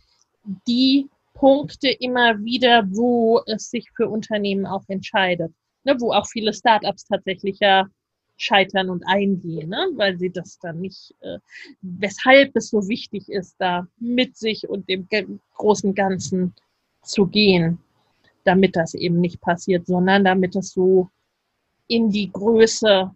die 0.67 1.09
Punkte 1.35 1.89
immer 1.89 2.43
wieder, 2.45 2.85
wo 2.91 3.41
es 3.47 3.71
sich 3.71 3.89
für 3.97 4.09
Unternehmen 4.09 4.67
auch 4.67 4.85
entscheidet. 4.89 5.53
Ne, 5.85 5.97
wo 5.99 6.13
auch 6.13 6.27
viele 6.27 6.53
Startups 6.53 7.05
tatsächlich 7.07 7.59
ja 7.61 7.89
scheitern 8.37 8.91
und 8.91 9.05
eingehen, 9.07 9.71
ne? 9.71 9.89
weil 9.95 10.19
sie 10.19 10.31
das 10.31 10.59
dann 10.59 10.81
nicht, 10.81 11.15
äh, 11.21 11.39
weshalb 11.81 12.55
es 12.57 12.71
so 12.71 12.89
wichtig 12.89 13.29
ist, 13.29 13.57
da 13.59 13.87
mit 13.99 14.37
sich 14.37 14.69
und 14.69 14.89
dem 14.89 15.09
großen 15.55 15.95
Ganzen 15.95 16.55
zu 17.03 17.27
gehen, 17.27 17.79
damit 18.45 18.77
das 18.77 18.95
eben 18.95 19.21
nicht 19.21 19.41
passiert, 19.41 19.87
sondern 19.87 20.25
damit 20.25 20.57
es 20.57 20.73
so 20.73 21.09
in 21.87 22.11
die 22.11 22.31
Größe 22.33 23.11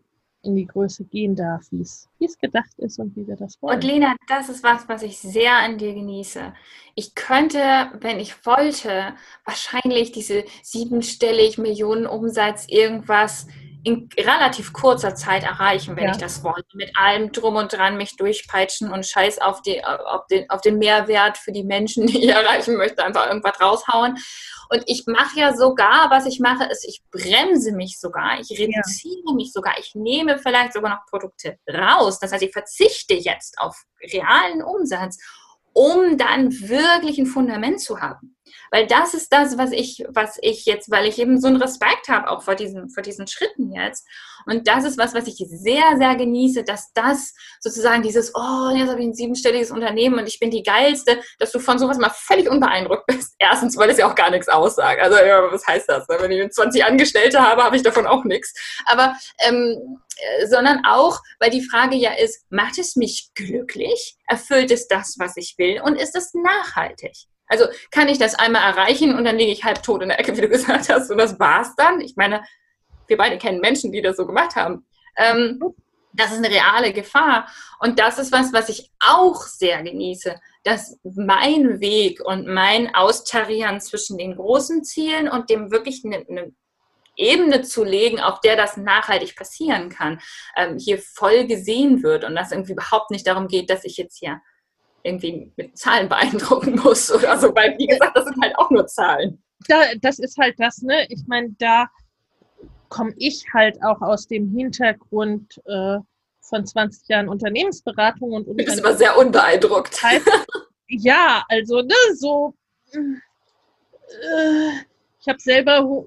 in 0.46 0.56
die 0.56 0.66
Größe 0.66 1.04
gehen 1.04 1.36
darf, 1.36 1.66
wie 1.70 1.82
es, 1.82 2.08
gedacht 2.38 2.72
ist 2.78 2.98
und 2.98 3.14
wie 3.16 3.26
wir 3.26 3.36
das 3.36 3.60
wollen. 3.60 3.76
Und 3.76 3.84
Lena, 3.84 4.16
das 4.28 4.48
ist 4.48 4.62
was, 4.62 4.88
was 4.88 5.02
ich 5.02 5.18
sehr 5.18 5.56
an 5.56 5.76
dir 5.78 5.92
genieße. 5.92 6.54
Ich 6.94 7.14
könnte, 7.14 7.58
wenn 8.00 8.18
ich 8.18 8.46
wollte, 8.46 9.14
wahrscheinlich 9.44 10.12
diese 10.12 10.44
siebenstellig 10.62 11.58
Millionen 11.58 12.06
Umsatz 12.06 12.66
irgendwas 12.68 13.46
in 13.86 14.08
relativ 14.18 14.72
kurzer 14.72 15.14
Zeit 15.14 15.44
erreichen, 15.44 15.94
wenn 15.94 16.06
ja. 16.06 16.10
ich 16.10 16.16
das 16.16 16.42
wollte. 16.42 16.76
Mit 16.76 16.90
allem 16.96 17.30
drum 17.30 17.54
und 17.54 17.72
dran 17.72 17.96
mich 17.96 18.16
durchpeitschen 18.16 18.90
und 18.90 19.06
Scheiß 19.06 19.40
auf, 19.40 19.62
die, 19.62 19.84
auf, 19.84 20.26
den, 20.26 20.50
auf 20.50 20.60
den 20.60 20.78
Mehrwert 20.78 21.38
für 21.38 21.52
die 21.52 21.62
Menschen, 21.62 22.06
die 22.08 22.24
ich 22.24 22.28
erreichen 22.28 22.76
möchte, 22.76 23.04
einfach 23.04 23.28
irgendwas 23.28 23.60
raushauen. 23.60 24.18
Und 24.70 24.82
ich 24.86 25.04
mache 25.06 25.38
ja 25.38 25.56
sogar, 25.56 26.10
was 26.10 26.26
ich 26.26 26.40
mache, 26.40 26.64
ist, 26.64 26.84
ich 26.84 27.02
bremse 27.10 27.72
mich 27.72 27.98
sogar, 27.98 28.40
ich 28.40 28.50
reduziere 28.50 29.22
ja. 29.26 29.34
mich 29.34 29.52
sogar, 29.52 29.78
ich 29.78 29.94
nehme 29.94 30.38
vielleicht 30.38 30.72
sogar 30.72 30.90
noch 30.90 31.06
Produkte 31.08 31.58
raus. 31.68 32.18
Das 32.18 32.32
heißt, 32.32 32.42
ich 32.42 32.52
verzichte 32.52 33.14
jetzt 33.14 33.58
auf 33.58 33.84
realen 34.12 34.62
Umsatz, 34.62 35.18
um 35.72 36.16
dann 36.16 36.52
wirklich 36.68 37.18
ein 37.18 37.26
Fundament 37.26 37.80
zu 37.80 38.00
haben. 38.00 38.35
Weil 38.70 38.86
das 38.86 39.14
ist 39.14 39.32
das, 39.32 39.58
was 39.58 39.72
ich, 39.72 40.04
was 40.08 40.38
ich 40.42 40.66
jetzt, 40.66 40.90
weil 40.90 41.06
ich 41.06 41.18
eben 41.18 41.40
so 41.40 41.48
einen 41.48 41.60
Respekt 41.60 42.08
habe 42.08 42.28
auch 42.28 42.42
vor 42.42 42.54
diesen, 42.54 42.90
vor 42.90 43.02
diesen 43.02 43.26
Schritten 43.26 43.72
jetzt. 43.72 44.06
Und 44.46 44.68
das 44.68 44.84
ist 44.84 44.98
was, 44.98 45.14
was 45.14 45.26
ich 45.26 45.44
sehr, 45.48 45.96
sehr 45.98 46.14
genieße, 46.14 46.62
dass 46.62 46.92
das 46.92 47.34
sozusagen 47.60 48.02
dieses, 48.02 48.32
oh, 48.34 48.70
jetzt 48.74 48.90
habe 48.90 49.00
ich 49.00 49.06
ein 49.06 49.14
siebenstelliges 49.14 49.70
Unternehmen 49.70 50.18
und 50.18 50.28
ich 50.28 50.38
bin 50.38 50.50
die 50.50 50.62
Geilste, 50.62 51.20
dass 51.38 51.52
du 51.52 51.58
von 51.58 51.78
sowas 51.78 51.98
mal 51.98 52.10
völlig 52.10 52.48
unbeeindruckt 52.48 53.06
bist. 53.06 53.34
Erstens, 53.38 53.76
weil 53.76 53.90
es 53.90 53.98
ja 53.98 54.08
auch 54.08 54.14
gar 54.14 54.30
nichts 54.30 54.48
aussagt. 54.48 55.00
Also, 55.00 55.16
ja, 55.16 55.50
was 55.50 55.66
heißt 55.66 55.88
das? 55.88 56.08
Wenn 56.08 56.30
ich 56.30 56.50
20 56.50 56.84
Angestellte 56.84 57.40
habe, 57.40 57.64
habe 57.64 57.76
ich 57.76 57.82
davon 57.82 58.06
auch 58.06 58.24
nichts. 58.24 58.54
Aber, 58.86 59.16
ähm, 59.40 59.98
äh, 60.16 60.46
sondern 60.46 60.84
auch, 60.86 61.20
weil 61.40 61.50
die 61.50 61.62
Frage 61.62 61.96
ja 61.96 62.12
ist, 62.12 62.44
macht 62.50 62.78
es 62.78 62.96
mich 62.96 63.30
glücklich? 63.34 64.16
Erfüllt 64.26 64.70
es 64.70 64.88
das, 64.88 65.16
was 65.18 65.36
ich 65.36 65.54
will? 65.58 65.80
Und 65.82 65.96
ist 65.96 66.16
es 66.16 66.32
nachhaltig? 66.34 67.14
Also 67.48 67.66
kann 67.90 68.08
ich 68.08 68.18
das 68.18 68.34
einmal 68.34 68.62
erreichen 68.62 69.16
und 69.16 69.24
dann 69.24 69.38
liege 69.38 69.52
ich 69.52 69.64
halb 69.64 69.82
tot 69.82 70.02
in 70.02 70.08
der 70.08 70.18
Ecke, 70.18 70.36
wie 70.36 70.40
du 70.40 70.48
gesagt 70.48 70.88
hast, 70.88 71.10
und 71.10 71.18
das 71.18 71.38
war's 71.38 71.74
dann. 71.76 72.00
Ich 72.00 72.16
meine, 72.16 72.42
wir 73.06 73.16
beide 73.16 73.38
kennen 73.38 73.60
Menschen, 73.60 73.92
die 73.92 74.02
das 74.02 74.16
so 74.16 74.26
gemacht 74.26 74.56
haben. 74.56 74.86
Ähm, 75.16 75.60
das 76.12 76.32
ist 76.32 76.38
eine 76.38 76.50
reale 76.50 76.92
Gefahr. 76.92 77.48
Und 77.78 77.98
das 77.98 78.18
ist 78.18 78.32
was, 78.32 78.52
was 78.52 78.68
ich 78.68 78.90
auch 79.00 79.42
sehr 79.42 79.82
genieße, 79.82 80.40
dass 80.64 80.98
mein 81.04 81.80
Weg 81.80 82.20
und 82.24 82.46
mein 82.46 82.94
Austarieren 82.94 83.80
zwischen 83.80 84.18
den 84.18 84.34
großen 84.34 84.82
Zielen 84.82 85.28
und 85.28 85.50
dem 85.50 85.70
wirklich 85.70 86.02
eine, 86.04 86.24
eine 86.28 86.52
Ebene 87.16 87.62
zu 87.62 87.84
legen, 87.84 88.20
auf 88.20 88.40
der 88.40 88.56
das 88.56 88.76
nachhaltig 88.76 89.36
passieren 89.36 89.88
kann, 89.88 90.20
ähm, 90.56 90.78
hier 90.78 90.98
voll 90.98 91.46
gesehen 91.46 92.02
wird 92.02 92.24
und 92.24 92.34
dass 92.34 92.52
irgendwie 92.52 92.72
überhaupt 92.72 93.10
nicht 93.10 93.26
darum 93.26 93.48
geht, 93.48 93.70
dass 93.70 93.84
ich 93.84 93.96
jetzt 93.96 94.18
hier 94.18 94.40
irgendwie 95.06 95.52
mit 95.56 95.78
Zahlen 95.78 96.08
beeindrucken 96.08 96.76
muss 96.76 97.10
oder 97.12 97.38
so, 97.38 97.54
weil 97.54 97.76
wie 97.78 97.86
gesagt, 97.86 98.16
das 98.16 98.24
sind 98.24 98.40
halt 98.42 98.56
auch 98.58 98.70
nur 98.70 98.86
Zahlen. 98.86 99.42
Da, 99.68 99.94
das 100.00 100.18
ist 100.18 100.36
halt 100.38 100.54
das, 100.58 100.82
ne? 100.82 101.06
Ich 101.08 101.22
meine, 101.26 101.54
da 101.58 101.88
komme 102.88 103.14
ich 103.16 103.44
halt 103.52 103.82
auch 103.82 104.00
aus 104.00 104.26
dem 104.26 104.50
Hintergrund 104.54 105.60
äh, 105.66 105.98
von 106.40 106.66
20 106.66 107.08
Jahren 107.08 107.28
Unternehmensberatung 107.28 108.32
und 108.32 108.46
Du 108.46 108.54
bist 108.54 108.78
immer 108.78 108.94
sehr 108.94 109.16
unbeeindruckt. 109.16 110.00
ja, 110.88 111.44
also 111.48 111.82
ne, 111.82 111.94
so 112.14 112.54
äh, 112.92 114.70
ich 115.20 115.28
habe 115.28 115.40
selber 115.40 116.06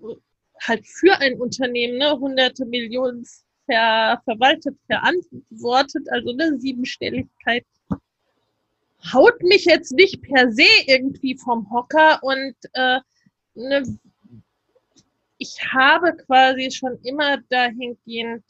halt 0.62 0.86
für 0.88 1.18
ein 1.20 1.40
Unternehmen 1.40 1.98
ne, 1.98 2.18
hunderte 2.18 2.66
Millionen 2.66 3.26
ver, 3.66 4.22
verwaltet, 4.24 4.78
verantwortet, 4.88 6.08
also 6.12 6.32
eine 6.32 6.58
Siebenstelligkeit 6.60 7.66
haut 9.14 9.42
mich 9.42 9.66
jetzt 9.66 9.92
nicht 9.94 10.22
per 10.22 10.52
se 10.52 10.68
irgendwie 10.88 11.38
vom 11.38 11.70
Hocker 11.72 12.20
und 12.22 12.56
äh, 12.74 13.00
ne, 13.56 14.00
ich 15.38 15.58
habe 15.74 16.16
quasi 16.18 16.70
schon 16.72 17.00
immer 17.04 17.38
dahingehend 17.50 18.44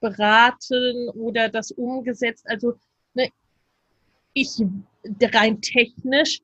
beraten 0.00 1.08
oder 1.10 1.48
das 1.48 1.72
umgesetzt. 1.72 2.44
Also 2.48 2.74
ne, 3.14 3.30
ich 4.32 4.62
rein 5.20 5.60
technisch, 5.60 6.40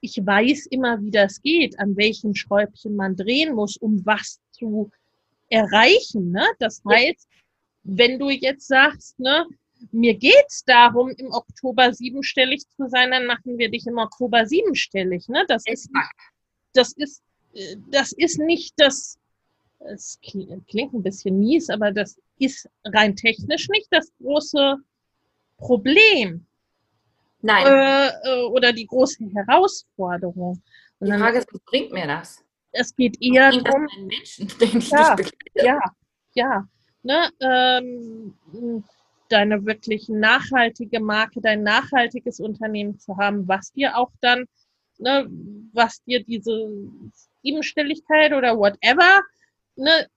ich 0.00 0.16
weiß 0.24 0.66
immer, 0.66 1.00
wie 1.02 1.10
das 1.10 1.40
geht, 1.42 1.78
an 1.78 1.96
welchen 1.96 2.34
Schräubchen 2.34 2.94
man 2.94 3.16
drehen 3.16 3.54
muss, 3.54 3.76
um 3.76 4.04
was 4.04 4.40
zu 4.50 4.90
erreichen. 5.48 6.30
Ne? 6.30 6.46
Das 6.58 6.82
heißt, 6.88 7.26
wenn 7.84 8.18
du 8.18 8.28
jetzt 8.28 8.68
sagst, 8.68 9.18
ne, 9.18 9.46
mir 9.92 10.14
geht's 10.14 10.64
darum, 10.64 11.10
im 11.10 11.32
Oktober 11.32 11.92
siebenstellig 11.92 12.62
zu 12.76 12.88
sein, 12.88 13.10
dann 13.10 13.26
machen 13.26 13.58
wir 13.58 13.70
dich 13.70 13.86
im 13.86 13.98
Oktober 13.98 14.46
siebenstellig. 14.46 15.28
Ne? 15.28 15.44
Das, 15.48 15.64
ist, 15.66 15.90
das, 16.72 16.92
ist, 16.92 17.22
das 17.90 18.12
ist 18.12 18.38
nicht 18.38 18.74
das, 18.76 19.18
es 19.80 20.18
klingt 20.20 20.92
ein 20.92 21.02
bisschen 21.02 21.38
mies, 21.38 21.68
aber 21.70 21.92
das 21.92 22.18
ist 22.38 22.68
rein 22.84 23.16
technisch 23.16 23.68
nicht 23.68 23.88
das 23.90 24.10
große 24.20 24.76
Problem. 25.56 26.46
Nein. 27.40 27.66
Äh, 27.66 28.08
äh 28.24 28.42
oder 28.44 28.72
die 28.72 28.86
große 28.86 29.24
Herausforderung. 29.32 30.62
Und 30.98 31.06
die 31.06 31.18
Frage 31.18 31.38
ist, 31.38 31.48
was 31.52 31.60
bringt 31.60 31.92
mir 31.92 32.06
das? 32.06 32.44
Es 32.72 32.94
geht 32.94 33.16
eher 33.22 33.52
darum. 33.52 33.86
Menschen, 34.06 34.48
den 34.60 34.78
ich 34.78 34.90
ja, 34.90 35.16
ja, 35.54 35.80
ja. 36.34 36.68
Ne, 37.02 37.30
ähm, 37.40 38.34
deine 39.28 39.64
wirklich 39.64 40.08
nachhaltige 40.08 41.00
Marke, 41.00 41.40
dein 41.40 41.62
nachhaltiges 41.62 42.40
Unternehmen 42.40 42.98
zu 42.98 43.16
haben, 43.16 43.46
was 43.46 43.72
dir 43.72 43.96
auch 43.96 44.10
dann, 44.20 44.46
ne, 44.98 45.28
was 45.72 46.02
dir 46.04 46.22
diese 46.22 46.70
Siebenstelligkeit 47.42 48.32
oder 48.32 48.58
whatever, 48.58 49.22
ne, 49.76 50.08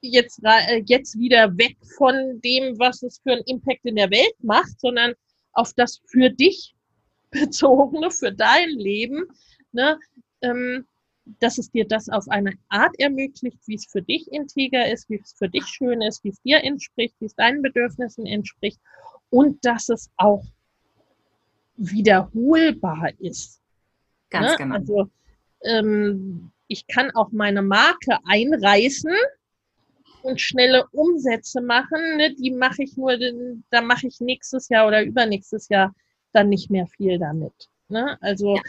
jetzt, 0.00 0.40
äh, 0.42 0.82
jetzt 0.86 1.18
wieder 1.18 1.56
weg 1.56 1.76
von 1.96 2.40
dem, 2.42 2.78
was 2.78 3.02
es 3.02 3.20
für 3.20 3.32
einen 3.32 3.44
Impact 3.44 3.84
in 3.84 3.96
der 3.96 4.10
Welt 4.10 4.34
macht, 4.40 4.80
sondern 4.80 5.14
auf 5.52 5.72
das 5.74 6.00
für 6.06 6.30
dich 6.30 6.74
bezogene, 7.30 8.10
für 8.10 8.32
dein 8.32 8.70
Leben, 8.70 9.26
ne, 9.72 9.98
ähm, 10.42 10.86
dass 11.24 11.58
es 11.58 11.70
dir 11.70 11.86
das 11.86 12.08
auf 12.08 12.28
eine 12.28 12.52
Art 12.68 12.98
ermöglicht, 12.98 13.58
wie 13.66 13.76
es 13.76 13.86
für 13.86 14.02
dich 14.02 14.30
integer 14.32 14.90
ist, 14.90 15.08
wie 15.08 15.20
es 15.22 15.32
für 15.32 15.48
dich 15.48 15.66
schön 15.66 16.02
ist, 16.02 16.24
wie 16.24 16.30
es 16.30 16.40
dir 16.42 16.62
entspricht, 16.64 17.14
wie 17.20 17.26
es 17.26 17.34
deinen 17.34 17.62
Bedürfnissen 17.62 18.26
entspricht 18.26 18.80
und 19.30 19.64
dass 19.64 19.88
es 19.88 20.10
auch 20.16 20.44
wiederholbar 21.76 23.10
ist. 23.18 23.60
Ganz 24.30 24.52
ne? 24.52 24.56
genau. 24.58 24.74
Also 24.74 25.10
ähm, 25.62 26.50
ich 26.66 26.86
kann 26.86 27.10
auch 27.12 27.30
meine 27.30 27.62
Marke 27.62 28.18
einreißen 28.24 29.14
und 30.22 30.40
schnelle 30.40 30.86
Umsätze 30.92 31.60
machen. 31.60 32.16
Ne? 32.16 32.34
Die 32.34 32.50
mache 32.50 32.82
ich 32.82 32.96
nur, 32.96 33.16
da 33.70 33.80
mache 33.80 34.08
ich 34.08 34.20
nächstes 34.20 34.68
Jahr 34.68 34.88
oder 34.88 35.02
übernächstes 35.02 35.68
Jahr 35.68 35.94
dann 36.32 36.48
nicht 36.48 36.70
mehr 36.70 36.86
viel 36.86 37.18
damit. 37.18 37.68
Ne? 37.88 38.16
Also 38.20 38.56
ja 38.56 38.62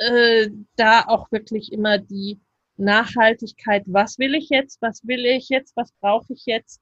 äh, 0.00 0.48
da 0.76 1.04
auch 1.06 1.30
wirklich 1.30 1.72
immer 1.72 1.98
die 1.98 2.40
Nachhaltigkeit, 2.78 3.84
was 3.86 4.18
will 4.18 4.34
ich 4.34 4.48
jetzt, 4.48 4.80
was 4.80 5.06
will 5.06 5.24
ich 5.26 5.48
jetzt, 5.50 5.76
was 5.76 5.92
brauche 6.00 6.32
ich 6.32 6.46
jetzt. 6.46 6.80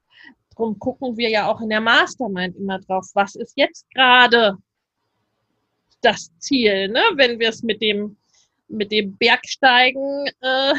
Drum 0.55 0.79
gucken 0.79 1.17
wir 1.17 1.29
ja 1.29 1.51
auch 1.51 1.61
in 1.61 1.69
der 1.69 1.81
Mastermind 1.81 2.57
immer 2.57 2.79
drauf, 2.79 3.07
was 3.15 3.35
ist 3.35 3.55
jetzt 3.57 3.91
gerade 3.91 4.57
das 6.01 6.31
Ziel, 6.39 6.89
ne? 6.89 7.03
wenn 7.17 7.41
wir 7.41 7.49
es 7.49 7.65
mit 7.65 7.83
dem, 7.83 8.17
mit 8.69 8.93
dem 8.93 9.17
Bergsteigen 9.17 10.27
äh, 10.41 10.75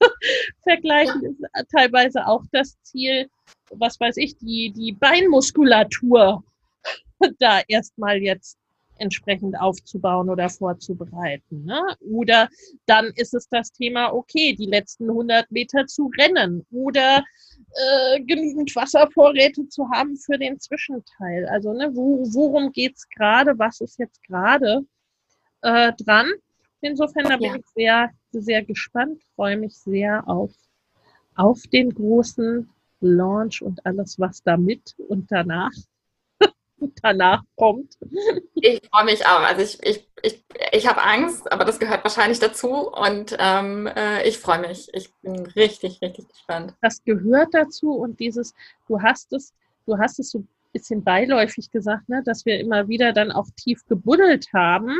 vergleichen, 0.62 1.24
ist 1.24 1.70
teilweise 1.74 2.24
auch 2.26 2.44
das 2.52 2.80
Ziel, 2.82 3.28
was 3.70 3.98
weiß 3.98 4.16
ich, 4.18 4.36
die, 4.36 4.72
die 4.72 4.92
Beinmuskulatur 4.92 6.44
da 7.40 7.62
erstmal 7.66 8.18
jetzt 8.18 8.59
entsprechend 9.00 9.58
aufzubauen 9.58 10.28
oder 10.28 10.48
vorzubereiten. 10.48 11.64
Ne? 11.64 11.80
Oder 12.00 12.48
dann 12.86 13.06
ist 13.16 13.34
es 13.34 13.48
das 13.48 13.72
Thema, 13.72 14.12
okay, 14.12 14.54
die 14.54 14.66
letzten 14.66 15.08
100 15.08 15.50
Meter 15.50 15.86
zu 15.86 16.10
rennen 16.18 16.64
oder 16.70 17.24
äh, 17.72 18.20
genügend 18.20 18.74
Wasservorräte 18.76 19.68
zu 19.68 19.88
haben 19.90 20.16
für 20.16 20.38
den 20.38 20.58
Zwischenteil. 20.58 21.46
Also 21.48 21.72
ne, 21.72 21.90
wo, 21.94 22.24
worum 22.32 22.72
geht's 22.72 23.08
gerade? 23.08 23.58
Was 23.58 23.80
ist 23.80 23.98
jetzt 23.98 24.22
gerade 24.24 24.84
äh, 25.62 25.92
dran? 25.94 26.30
Insofern 26.80 27.24
da 27.24 27.36
bin 27.36 27.46
ja. 27.46 27.56
ich 27.56 27.66
sehr, 27.74 28.10
sehr 28.32 28.64
gespannt, 28.64 29.22
freue 29.34 29.56
mich 29.56 29.74
sehr 29.76 30.26
auf, 30.28 30.52
auf 31.34 31.62
den 31.72 31.90
großen 31.90 32.68
Launch 33.00 33.62
und 33.62 33.84
alles, 33.84 34.18
was 34.18 34.42
damit 34.42 34.94
und 35.08 35.30
danach 35.30 35.72
danach 37.02 37.42
kommt. 37.56 37.96
Ich 38.54 38.82
freue 38.90 39.04
mich 39.04 39.26
auch. 39.26 39.40
Also 39.40 39.62
ich, 39.62 39.78
ich, 39.82 40.08
ich, 40.22 40.44
ich 40.72 40.86
habe 40.86 41.02
Angst, 41.02 41.50
aber 41.50 41.64
das 41.64 41.78
gehört 41.78 42.04
wahrscheinlich 42.04 42.38
dazu 42.38 42.90
und 42.90 43.36
ähm, 43.38 43.86
äh, 43.86 44.26
ich 44.28 44.38
freue 44.38 44.60
mich. 44.60 44.88
Ich 44.92 45.12
bin 45.22 45.46
richtig, 45.56 46.00
richtig 46.02 46.28
gespannt. 46.28 46.74
Das 46.80 47.02
gehört 47.04 47.48
dazu 47.52 47.92
und 47.92 48.20
dieses, 48.20 48.54
du 48.88 49.00
hast 49.00 49.32
es, 49.32 49.54
du 49.86 49.98
hast 49.98 50.18
es 50.18 50.30
so 50.30 50.40
ein 50.40 50.48
bisschen 50.72 51.02
beiläufig 51.02 51.70
gesagt, 51.70 52.08
ne, 52.08 52.22
dass 52.24 52.46
wir 52.46 52.60
immer 52.60 52.88
wieder 52.88 53.12
dann 53.12 53.32
auch 53.32 53.48
tief 53.56 53.86
gebuddelt 53.88 54.52
haben. 54.52 54.96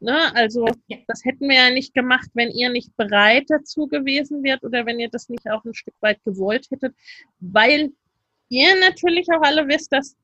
Ne? 0.00 0.34
Also 0.34 0.66
das 1.08 1.24
hätten 1.24 1.48
wir 1.48 1.56
ja 1.56 1.70
nicht 1.70 1.92
gemacht, 1.92 2.28
wenn 2.34 2.50
ihr 2.50 2.70
nicht 2.70 2.96
bereit 2.96 3.46
dazu 3.48 3.88
gewesen 3.88 4.44
wärt 4.44 4.62
oder 4.62 4.86
wenn 4.86 5.00
ihr 5.00 5.08
das 5.08 5.28
nicht 5.28 5.50
auch 5.50 5.64
ein 5.64 5.74
Stück 5.74 5.94
weit 6.00 6.22
gewollt 6.24 6.70
hättet, 6.70 6.94
weil 7.40 7.92
ihr 8.48 8.78
natürlich 8.80 9.26
auch 9.30 9.42
alle 9.42 9.66
wisst, 9.68 9.92
dass, 9.92 10.16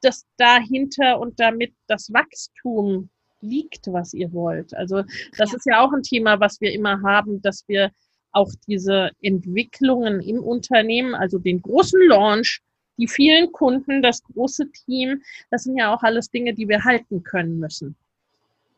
dass 0.00 0.26
dahinter 0.36 1.20
und 1.20 1.38
damit 1.40 1.72
das 1.86 2.12
Wachstum 2.12 3.08
liegt, 3.40 3.92
was 3.92 4.14
ihr 4.14 4.32
wollt. 4.32 4.74
Also 4.74 5.02
das 5.36 5.50
ja. 5.50 5.56
ist 5.56 5.66
ja 5.66 5.80
auch 5.84 5.92
ein 5.92 6.02
Thema, 6.02 6.40
was 6.40 6.60
wir 6.60 6.72
immer 6.72 7.02
haben, 7.02 7.42
dass 7.42 7.66
wir 7.68 7.90
auch 8.32 8.50
diese 8.66 9.10
Entwicklungen 9.20 10.20
im 10.20 10.42
Unternehmen, 10.42 11.14
also 11.14 11.38
den 11.38 11.60
großen 11.60 12.00
Launch, 12.08 12.62
die 12.98 13.08
vielen 13.08 13.52
Kunden, 13.52 14.02
das 14.02 14.22
große 14.22 14.70
Team, 14.70 15.22
das 15.50 15.64
sind 15.64 15.76
ja 15.76 15.94
auch 15.94 16.02
alles 16.02 16.30
Dinge, 16.30 16.54
die 16.54 16.68
wir 16.68 16.84
halten 16.84 17.22
können 17.22 17.58
müssen. 17.58 17.96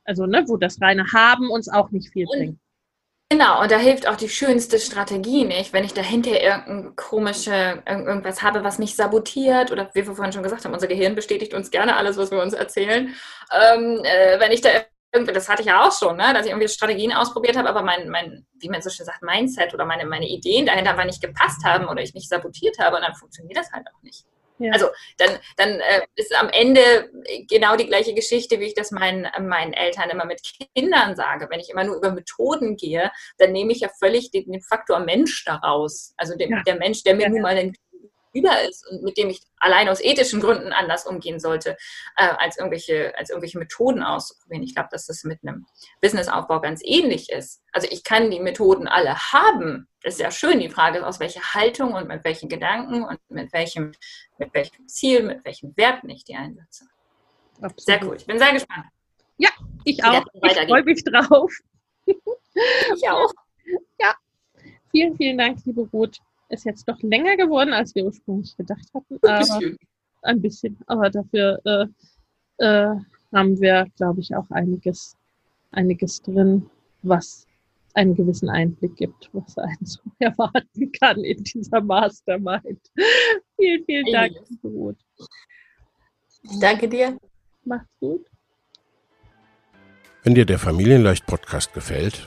Also, 0.05 0.26
ne, 0.26 0.45
wo 0.47 0.57
das 0.57 0.80
reine 0.80 1.12
Haben 1.12 1.51
uns 1.51 1.68
auch 1.68 1.90
nicht 1.90 2.11
viel 2.11 2.26
bringt. 2.26 2.59
Genau, 3.30 3.62
und 3.62 3.70
da 3.70 3.78
hilft 3.78 4.06
auch 4.06 4.16
die 4.16 4.28
schönste 4.28 4.78
Strategie 4.78 5.44
nicht, 5.44 5.72
wenn 5.72 5.82
ich 5.84 5.94
dahinter 5.94 6.40
irgendein 6.40 6.94
komische, 6.94 7.82
irgendwas 7.86 8.42
habe, 8.42 8.62
was 8.62 8.78
mich 8.78 8.94
sabotiert 8.94 9.72
oder 9.72 9.90
wie 9.94 10.06
wir 10.06 10.14
vorhin 10.14 10.32
schon 10.32 10.42
gesagt 10.42 10.64
haben, 10.64 10.74
unser 10.74 10.86
Gehirn 10.86 11.14
bestätigt 11.14 11.54
uns 11.54 11.70
gerne 11.70 11.96
alles, 11.96 12.16
was 12.16 12.30
wir 12.30 12.40
uns 12.40 12.52
erzählen. 12.52 13.14
Ähm, 13.50 14.00
äh, 14.04 14.38
wenn 14.38 14.52
ich 14.52 14.60
da 14.60 14.68
irgendwie, 15.12 15.32
das 15.32 15.48
hatte 15.48 15.62
ich 15.62 15.68
ja 15.68 15.86
auch 15.86 15.92
schon, 15.92 16.16
ne, 16.16 16.32
dass 16.34 16.44
ich 16.44 16.50
irgendwie 16.50 16.68
Strategien 16.68 17.12
ausprobiert 17.12 17.56
habe, 17.56 17.68
aber 17.68 17.82
mein, 17.82 18.08
mein, 18.10 18.46
wie 18.60 18.68
man 18.68 18.82
so 18.82 18.90
schön 18.90 19.06
sagt, 19.06 19.22
Mindset 19.22 19.72
oder 19.72 19.84
meine, 19.86 20.04
meine 20.04 20.28
Ideen 20.28 20.66
dahinter 20.66 20.90
einfach 20.90 21.04
nicht 21.04 21.22
gepasst 21.22 21.64
haben 21.64 21.88
oder 21.88 22.02
ich 22.02 22.14
mich 22.14 22.28
sabotiert 22.28 22.78
habe 22.78 22.96
und 22.96 23.02
dann 23.02 23.14
funktioniert 23.14 23.58
das 23.58 23.72
halt 23.72 23.86
auch 23.86 24.02
nicht. 24.02 24.24
Ja. 24.59 24.72
Also 24.72 24.86
dann, 25.18 25.30
dann 25.57 25.80
äh, 25.80 26.02
ist 26.14 26.34
am 26.34 26.48
Ende 26.48 27.11
genau 27.48 27.76
die 27.76 27.86
gleiche 27.86 28.14
Geschichte, 28.14 28.61
wie 28.61 28.66
ich 28.66 28.74
das 28.74 28.90
meinen, 28.92 29.26
meinen 29.48 29.72
Eltern 29.72 30.11
immer 30.11 30.24
mit 30.24 30.42
Kindern 30.74 31.16
sage. 31.16 31.48
Wenn 31.50 31.61
ich 31.61 31.70
immer 31.70 31.84
nur 31.84 31.96
über 31.96 32.12
Methoden 32.12 32.76
gehe, 32.76 33.11
dann 33.38 33.52
nehme 33.52 33.72
ich 33.72 33.80
ja 33.80 33.88
völlig 33.98 34.30
den, 34.30 34.50
den 34.50 34.62
Faktor 34.62 35.00
Mensch 35.00 35.44
daraus. 35.44 36.14
Also 36.16 36.36
den, 36.36 36.50
ja. 36.50 36.62
der 36.62 36.76
Mensch, 36.76 37.02
der 37.02 37.14
mir 37.14 37.24
ja. 37.24 37.28
nun 37.30 37.42
mal 37.42 37.57
den 37.57 37.74
über 38.35 38.62
ist 38.68 38.87
und 38.91 39.03
mit 39.03 39.16
dem 39.16 39.30
ich 39.30 39.41
allein 39.59 39.89
aus 39.89 40.03
ethischen 40.03 40.41
Gründen 40.41 40.72
anders 40.72 41.07
umgehen 41.07 41.39
sollte, 41.39 41.76
äh, 42.16 42.26
als, 42.39 42.59
irgendwelche, 42.59 43.14
als 43.16 43.30
irgendwelche 43.30 43.59
Methoden 43.59 44.03
auszuprobieren. 44.03 44.64
Ich 44.64 44.74
glaube, 44.74 44.89
dass 44.91 45.07
das 45.07 45.24
mit 45.24 45.39
einem 45.43 45.66
Businessaufbau 46.03 46.61
ganz 46.61 46.80
ähnlich 46.85 47.30
ist. 47.30 47.62
Also 47.72 47.87
ich 47.91 48.03
kann 48.03 48.30
die 48.30 48.41
Methoden 48.41 48.89
alle 48.89 49.16
haben. 49.32 49.89
Das 50.03 50.14
ist 50.14 50.20
ja 50.20 50.30
schön. 50.30 50.61
Die 50.61 50.68
Frage 50.68 50.99
ist, 50.99 51.05
aus 51.05 51.20
welcher 51.20 51.55
Haltung 51.55 51.95
und 51.95 52.09
mit 52.09 52.24
welchen 52.24 52.49
Gedanken 52.49 53.05
und 53.05 53.18
mit 53.28 53.53
welchem, 53.53 53.93
mit 54.39 54.53
welchem 54.53 54.89
Ziel, 54.89 55.22
mit 55.22 55.45
welchen 55.45 55.76
Werten 55.76 56.11
ich 56.11 56.24
die 56.24 56.35
einsetze. 56.35 56.87
Absolut. 57.61 57.80
Sehr 57.80 58.05
cool. 58.05 58.16
Ich 58.16 58.26
bin 58.26 58.39
sehr 58.39 58.53
gespannt. 58.53 58.87
Ja, 59.39 59.51
ich 59.85 60.05
auch. 60.05 60.24
Ich 60.43 60.55
freue 60.68 60.82
mich 60.82 61.05
drauf. 61.05 61.53
Ich 62.05 63.09
auch. 63.09 63.32
Ja. 63.99 64.14
Vielen, 64.91 65.16
vielen 65.16 65.39
Dank, 65.39 65.59
liebe 65.64 65.89
Ruth 65.91 66.18
ist 66.49 66.64
jetzt 66.64 66.88
doch 66.88 67.01
länger 67.03 67.36
geworden, 67.36 67.72
als 67.72 67.95
wir 67.95 68.05
ursprünglich 68.05 68.57
gedacht 68.57 68.88
hatten. 68.95 69.18
Ein 69.22 69.38
bisschen. 69.38 69.78
ein 70.22 70.42
bisschen. 70.42 70.78
Aber 70.86 71.11
dafür 71.11 71.61
äh, 71.64 71.86
äh, 72.64 72.95
haben 73.32 73.61
wir, 73.61 73.86
glaube 73.97 74.20
ich, 74.20 74.34
auch 74.34 74.51
einiges, 74.51 75.16
einiges 75.72 76.22
drin, 76.22 76.68
was 77.03 77.47
einen 77.95 78.14
gewissen 78.14 78.49
Einblick 78.49 78.97
gibt, 78.97 79.30
was 79.32 79.57
einen 79.59 79.76
so 79.84 80.01
erwarten 80.18 80.92
kann 80.92 81.22
in 81.24 81.42
dieser 81.42 81.80
Mastermind. 81.80 82.80
vielen, 83.57 83.84
vielen 83.84 84.12
Dank, 84.12 84.32
Ruth. 84.62 84.99
Ich 86.42 86.59
danke 86.61 86.88
dir. 86.88 87.16
Mach's 87.64 87.88
gut. 88.01 88.26
Wenn 90.22 90.34
dir 90.34 90.45
der 90.45 90.59
Familienleicht 90.59 91.26
Podcast 91.26 91.72
gefällt, 91.72 92.26